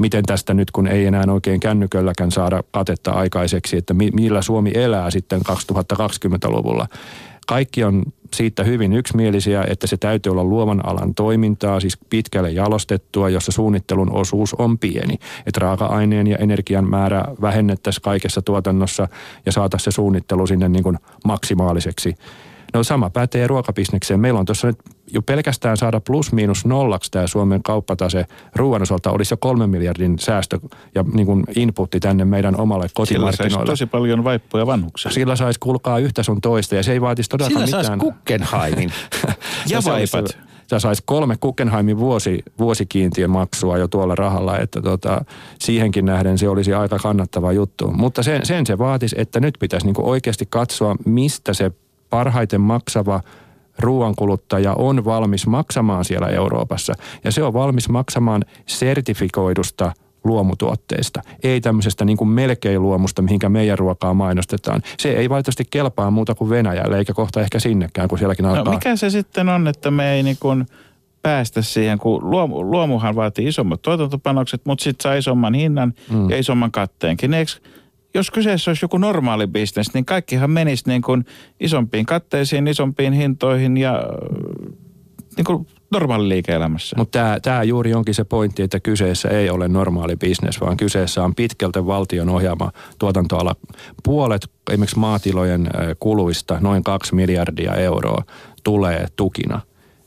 miten 0.00 0.24
tästä 0.24 0.54
nyt, 0.54 0.70
kun 0.70 0.86
ei 0.86 1.06
enää 1.06 1.24
oikein 1.28 1.60
kännykölläkään 1.60 2.30
saada 2.30 2.62
katetta 2.70 3.10
aikaiseksi, 3.10 3.76
että 3.76 3.94
mi- 3.94 4.10
millä 4.10 4.42
Suomi 4.42 4.70
elää 4.74 5.10
sitten 5.10 5.40
2020-luvulla. 5.40 6.86
Kaikki 7.46 7.84
on 7.84 8.02
siitä 8.34 8.64
hyvin 8.64 8.92
yksimielisiä, 8.92 9.64
että 9.68 9.86
se 9.86 9.96
täytyy 9.96 10.32
olla 10.32 10.44
luovan 10.44 10.86
alan 10.86 11.14
toimintaa, 11.14 11.80
siis 11.80 11.98
pitkälle 12.10 12.50
jalostettua, 12.50 13.28
jossa 13.28 13.52
suunnittelun 13.52 14.12
osuus 14.12 14.54
on 14.54 14.78
pieni. 14.78 15.14
Että 15.46 15.60
raaka-aineen 15.60 16.26
ja 16.26 16.36
energian 16.36 16.90
määrä 16.90 17.24
vähennettäisiin 17.40 18.02
kaikessa 18.02 18.42
tuotannossa 18.42 19.08
ja 19.46 19.52
saataisiin 19.52 19.92
se 19.92 19.94
suunnittelu 19.94 20.46
sinne 20.46 20.68
niin 20.68 20.82
kuin 20.82 20.98
maksimaaliseksi. 21.24 22.14
No 22.74 22.82
sama 22.82 23.10
pätee 23.10 23.46
ruokabisnekseen. 23.46 24.20
Meillä 24.20 24.40
on 24.40 24.46
tuossa 24.46 24.66
nyt 24.66 24.78
jo 25.12 25.22
pelkästään 25.22 25.76
saada 25.76 26.00
plus 26.00 26.32
miinus 26.32 26.64
nollaksi 26.64 27.10
tämä 27.10 27.26
Suomen 27.26 27.62
kauppatase 27.62 28.24
ruoan 28.56 28.82
osalta 28.82 29.10
olisi 29.10 29.32
jo 29.32 29.36
kolmen 29.36 29.70
miljardin 29.70 30.18
säästö 30.18 30.58
ja 30.94 31.04
niin 31.14 31.26
kuin 31.26 31.44
inputti 31.56 32.00
tänne 32.00 32.24
meidän 32.24 32.60
omalle 32.60 32.88
Sillä 32.88 33.04
saisi 33.06 33.14
kotimarkkinoille. 33.14 33.72
tosi 33.72 33.86
paljon 33.86 34.24
vaippuja 34.24 34.66
vanhuksille. 34.66 35.14
Sillä 35.14 35.36
saisi 35.36 35.60
kulkaa 35.60 35.98
yhtä 35.98 36.22
sun 36.22 36.40
toista 36.40 36.74
ja 36.74 36.82
se 36.82 36.92
ei 36.92 37.00
vaatisi 37.00 37.28
todellakaan 37.30 37.66
Sillä 37.66 37.82
saisi 37.82 37.96
mitään. 37.96 38.14
Guggenheimin. 38.14 38.92
Ja 39.68 39.80
se 39.80 39.92
olisi- 39.92 40.12
vaipat. 40.16 40.38
Sä 40.70 40.78
sais 40.78 41.02
kolme 41.06 41.36
Guggenheimin 41.36 41.98
vuosi, 41.98 42.42
vuosikiintien 42.58 43.30
maksua 43.30 43.78
jo 43.78 43.88
tuolla 43.88 44.14
rahalla, 44.14 44.58
että 44.58 44.82
tota, 44.82 45.24
siihenkin 45.60 46.04
nähden 46.04 46.38
se 46.38 46.48
olisi 46.48 46.74
aika 46.74 46.98
kannattava 46.98 47.52
juttu. 47.52 47.90
Mutta 47.90 48.22
sen, 48.22 48.46
sen 48.46 48.66
se 48.66 48.78
vaatisi, 48.78 49.16
että 49.18 49.40
nyt 49.40 49.54
pitäisi 49.60 49.86
niinku 49.86 50.10
oikeasti 50.10 50.46
katsoa, 50.50 50.96
mistä 51.04 51.54
se 51.54 51.70
parhaiten 52.10 52.60
maksava 52.60 53.20
ruoankuluttaja 53.78 54.74
on 54.74 55.04
valmis 55.04 55.46
maksamaan 55.46 56.04
siellä 56.04 56.28
Euroopassa. 56.28 56.94
Ja 57.24 57.32
se 57.32 57.42
on 57.42 57.52
valmis 57.52 57.88
maksamaan 57.88 58.44
sertifikoidusta 58.66 59.92
luomutuotteista. 60.24 61.22
Ei 61.42 61.60
tämmöisestä 61.60 62.04
niin 62.04 62.16
kuin 62.16 62.28
melkein 62.28 62.82
luomusta, 62.82 63.22
mihinkä 63.22 63.48
meidän 63.48 63.78
ruokaa 63.78 64.14
mainostetaan. 64.14 64.82
Se 64.98 65.12
ei 65.12 65.28
valitettavasti 65.28 65.64
kelpaa 65.70 66.10
muuta 66.10 66.34
kuin 66.34 66.50
Venäjälle, 66.50 66.98
eikä 66.98 67.14
kohta 67.14 67.40
ehkä 67.40 67.58
sinnekään, 67.58 68.08
kun 68.08 68.18
sielläkin 68.18 68.44
alkaa. 68.44 68.64
No 68.64 68.70
mikä 68.70 68.96
se 68.96 69.10
sitten 69.10 69.48
on, 69.48 69.68
että 69.68 69.90
me 69.90 70.12
ei 70.12 70.22
niin 70.22 70.36
kuin 70.40 70.66
päästä 71.22 71.62
siihen, 71.62 71.98
kun 71.98 72.30
luomu, 72.30 72.70
luomuhan 72.70 73.16
vaatii 73.16 73.48
isommat 73.48 73.82
tuotantopanokset, 73.82 74.60
mutta 74.64 74.82
sitten 74.82 75.02
saa 75.02 75.14
isomman 75.14 75.54
hinnan 75.54 75.94
mm. 76.10 76.30
ja 76.30 76.38
isomman 76.38 76.72
katteenkin. 76.72 77.34
Eikö, 77.34 77.52
jos 78.14 78.30
kyseessä 78.30 78.70
olisi 78.70 78.84
joku 78.84 78.98
normaali 78.98 79.46
bisnes, 79.46 79.94
niin 79.94 80.04
kaikkihan 80.04 80.50
menisi 80.50 80.84
niin 80.86 81.02
kuin 81.02 81.24
isompiin 81.60 82.06
katteisiin, 82.06 82.68
isompiin 82.68 83.12
hintoihin 83.12 83.76
ja 83.76 83.96
äh, 83.96 84.04
niin 85.36 85.44
kuin 85.44 85.66
normaali 85.90 86.28
liike-elämässä. 86.28 86.96
Mutta 86.98 87.18
tämä 87.42 87.62
juuri 87.62 87.94
onkin 87.94 88.14
se 88.14 88.24
pointti, 88.24 88.62
että 88.62 88.80
kyseessä 88.80 89.28
ei 89.28 89.50
ole 89.50 89.68
normaali 89.68 90.16
bisnes, 90.16 90.60
vaan 90.60 90.76
kyseessä 90.76 91.24
on 91.24 91.34
pitkälti 91.34 91.86
valtion 91.86 92.28
ohjaama 92.28 92.72
tuotantoala. 92.98 93.56
Puolet 94.04 94.50
esimerkiksi 94.70 94.98
maatilojen 94.98 95.66
ö, 95.66 95.96
kuluista, 96.00 96.58
noin 96.60 96.84
kaksi 96.84 97.14
miljardia 97.14 97.74
euroa, 97.74 98.24
tulee 98.64 99.06
tukina. 99.16 99.60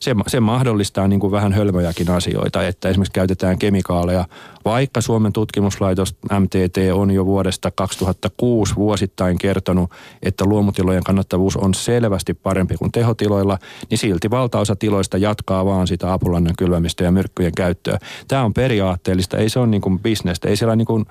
Se, 0.04 0.16
se 0.28 0.40
mahdollistaa 0.40 1.08
niin 1.08 1.20
kuin 1.20 1.32
vähän 1.32 1.54
hölmöjäkin 1.54 2.12
asioita, 2.12 2.68
että 2.68 2.90
esimerkiksi 2.90 3.14
käytetään 3.14 3.60
kemikaaleja, 3.60 4.26
vaikka 4.66 5.02
Suomen 5.02 5.34
tutkimuslaitos 5.34 6.16
MTT 6.40 6.78
on 6.94 7.12
jo 7.12 7.26
vuodesta 7.26 7.72
2006 7.72 8.76
vuosittain 8.76 9.38
kertonut, 9.38 9.92
että 10.24 10.46
luomutilojen 10.46 11.04
kannattavuus 11.04 11.58
on 11.58 11.74
selvästi 11.74 12.34
parempi 12.34 12.78
kuin 12.78 12.92
tehotiloilla, 12.92 13.58
niin 13.90 13.98
silti 13.98 14.30
valtaosa 14.30 14.76
tiloista 14.76 15.18
jatkaa 15.18 15.66
vaan 15.66 15.88
sitä 15.88 16.14
apulannan 16.14 16.54
kylvämistä 16.58 17.04
ja 17.04 17.12
myrkkyjen 17.12 17.56
käyttöä. 17.56 18.00
Tämä 18.28 18.44
on 18.44 18.54
periaatteellista, 18.54 19.38
ei 19.38 19.50
se 19.50 19.60
ole 19.60 19.68
niin 19.68 19.82
kuin 19.82 20.00
bisnestä, 20.00 20.50
ei 20.50 20.56
niin 20.76 20.86
kuin, 20.86 21.06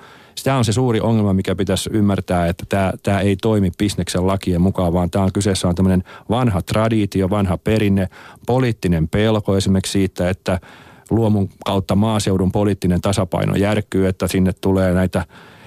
tämä 0.44 0.56
on 0.56 0.64
se 0.64 0.72
suuri 0.72 1.00
ongelma, 1.00 1.32
mikä 1.32 1.54
pitäisi 1.54 1.90
ymmärtää, 1.92 2.46
että 2.46 2.64
tämä, 2.68 2.92
tämä 3.02 3.20
ei 3.20 3.36
toimi 3.36 3.70
bisneksen 3.78 4.26
lakien 4.26 4.60
mukaan, 4.60 4.92
vaan 4.92 5.10
tämä 5.10 5.24
on 5.24 5.32
kyseessä 5.32 5.68
on 5.68 5.74
tämmöinen 5.74 6.04
vanha 6.30 6.62
traditio, 6.62 7.30
vanha 7.30 7.58
perinne, 7.58 8.08
poliittinen 8.46 8.81
pelko 9.10 9.56
esimerkiksi 9.56 9.92
siitä, 9.92 10.30
että 10.30 10.60
luomun 11.10 11.48
kautta 11.64 11.94
maaseudun 11.94 12.52
poliittinen 12.52 13.00
tasapaino 13.00 13.56
järkkyy, 13.56 14.06
että 14.06 14.28
sinne 14.28 14.52
tulee 14.60 14.92
näitä 14.92 15.24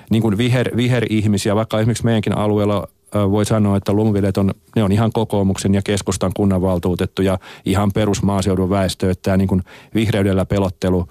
niin 0.09 0.21
kuin 0.21 0.37
viher, 0.37 0.77
viherihmisiä, 0.77 1.55
vaikka 1.55 1.79
esimerkiksi 1.79 2.05
meidänkin 2.05 2.37
alueella 2.37 2.87
voi 3.31 3.45
sanoa, 3.45 3.77
että 3.77 3.93
luomuviljelijät 3.93 4.37
on, 4.37 4.51
ne 4.75 4.83
on 4.83 4.91
ihan 4.91 5.11
kokoomuksen 5.11 5.73
ja 5.73 5.81
keskustan 5.81 6.31
kunnanvaltuutettuja, 6.35 7.37
ihan 7.65 7.91
perusmaaseudun 7.91 8.69
väestö, 8.69 9.11
että 9.11 9.21
tämä 9.21 9.37
niin 9.37 9.47
kuin 9.47 9.63
vihreydellä 9.95 10.45
pelottelu 10.45 11.07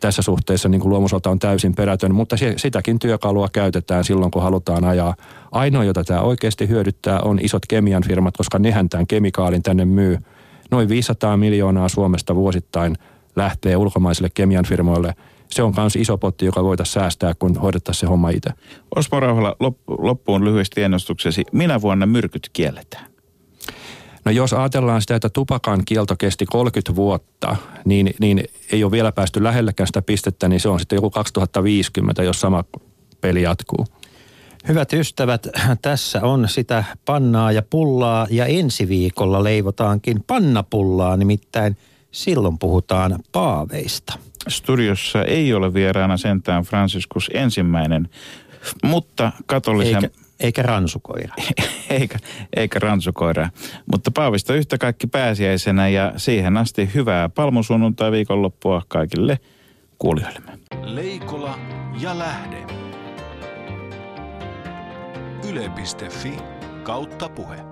tässä 0.00 0.22
suhteessa 0.22 0.68
niin 0.68 0.80
kuin 0.80 0.90
luomusolta 0.90 1.30
on 1.30 1.38
täysin 1.38 1.74
perätön, 1.74 2.14
mutta 2.14 2.36
se, 2.36 2.54
sitäkin 2.56 2.98
työkalua 2.98 3.48
käytetään 3.52 4.04
silloin, 4.04 4.30
kun 4.30 4.42
halutaan 4.42 4.84
ajaa. 4.84 5.14
Ainoa, 5.52 5.84
jota 5.84 6.04
tämä 6.04 6.20
oikeasti 6.20 6.68
hyödyttää, 6.68 7.20
on 7.20 7.38
isot 7.42 7.66
kemian 7.68 8.02
firmat, 8.06 8.36
koska 8.36 8.58
nehän 8.58 8.88
tämän 8.88 9.06
kemikaalin 9.06 9.62
tänne 9.62 9.84
myy. 9.84 10.18
Noin 10.70 10.88
500 10.88 11.36
miljoonaa 11.36 11.88
Suomesta 11.88 12.34
vuosittain 12.34 12.96
lähtee 13.36 13.76
ulkomaisille 13.76 14.28
kemian 14.34 14.64
firmoille. 14.64 15.14
Se 15.50 15.62
on 15.62 15.74
myös 15.76 15.96
iso 15.96 16.18
potti, 16.18 16.46
joka 16.46 16.64
voitaisiin 16.64 16.94
säästää, 16.94 17.34
kun 17.34 17.56
hoidettaisiin 17.56 18.00
se 18.00 18.06
homma 18.06 18.30
itse. 18.30 18.50
Osmo 18.96 19.20
Rauhala, 19.20 19.56
lop- 19.64 19.94
loppuun 19.98 20.44
lyhyesti 20.44 20.82
ennustuksesi. 20.82 21.44
Minä 21.52 21.80
vuonna 21.80 22.06
myrkyt 22.06 22.50
kielletään? 22.52 23.06
No 24.24 24.32
jos 24.32 24.52
ajatellaan 24.52 25.00
sitä, 25.00 25.16
että 25.16 25.28
tupakan 25.28 25.82
kielto 25.84 26.16
kesti 26.16 26.46
30 26.46 26.94
vuotta, 26.94 27.56
niin, 27.84 28.14
niin 28.20 28.44
ei 28.72 28.84
ole 28.84 28.92
vielä 28.92 29.12
päästy 29.12 29.44
lähellekään 29.44 29.86
sitä 29.86 30.02
pistettä, 30.02 30.48
niin 30.48 30.60
se 30.60 30.68
on 30.68 30.80
sitten 30.80 30.96
joku 30.96 31.10
2050, 31.10 32.22
jos 32.22 32.40
sama 32.40 32.64
peli 33.20 33.42
jatkuu. 33.42 33.86
Hyvät 34.68 34.92
ystävät, 34.92 35.46
tässä 35.82 36.22
on 36.22 36.48
sitä 36.48 36.84
pannaa 37.04 37.52
ja 37.52 37.62
pullaa 37.62 38.26
ja 38.30 38.46
ensi 38.46 38.88
viikolla 38.88 39.44
leivotaankin 39.44 40.24
pannapullaa, 40.26 41.16
nimittäin 41.16 41.76
silloin 42.10 42.58
puhutaan 42.58 43.18
paaveista. 43.32 44.18
Studiossa 44.48 45.24
ei 45.24 45.54
ole 45.54 45.74
vieraana 45.74 46.16
sentään 46.16 46.62
Franciscus 46.62 47.30
ensimmäinen, 47.34 48.08
mutta 48.84 49.32
katolisen... 49.46 50.04
Eikä, 50.04 50.10
eikä 50.40 50.62
ransukoira. 50.62 51.34
eikä, 51.90 52.18
eikä 52.56 52.78
ransukoira. 52.78 53.50
Mutta 53.92 54.10
Paavista 54.10 54.54
yhtä 54.54 54.78
kaikki 54.78 55.06
pääsiäisenä 55.06 55.88
ja 55.88 56.12
siihen 56.16 56.56
asti 56.56 56.90
hyvää 56.94 57.28
palmusunnuntai 57.28 58.12
viikonloppua 58.12 58.82
kaikille 58.88 59.38
kuulijoillemme. 59.98 60.58
Leikola 60.82 61.58
ja 62.00 62.18
lähde. 62.18 62.87
Yle.fi 65.48 66.32
kautta 66.84 67.28
puhe. 67.28 67.67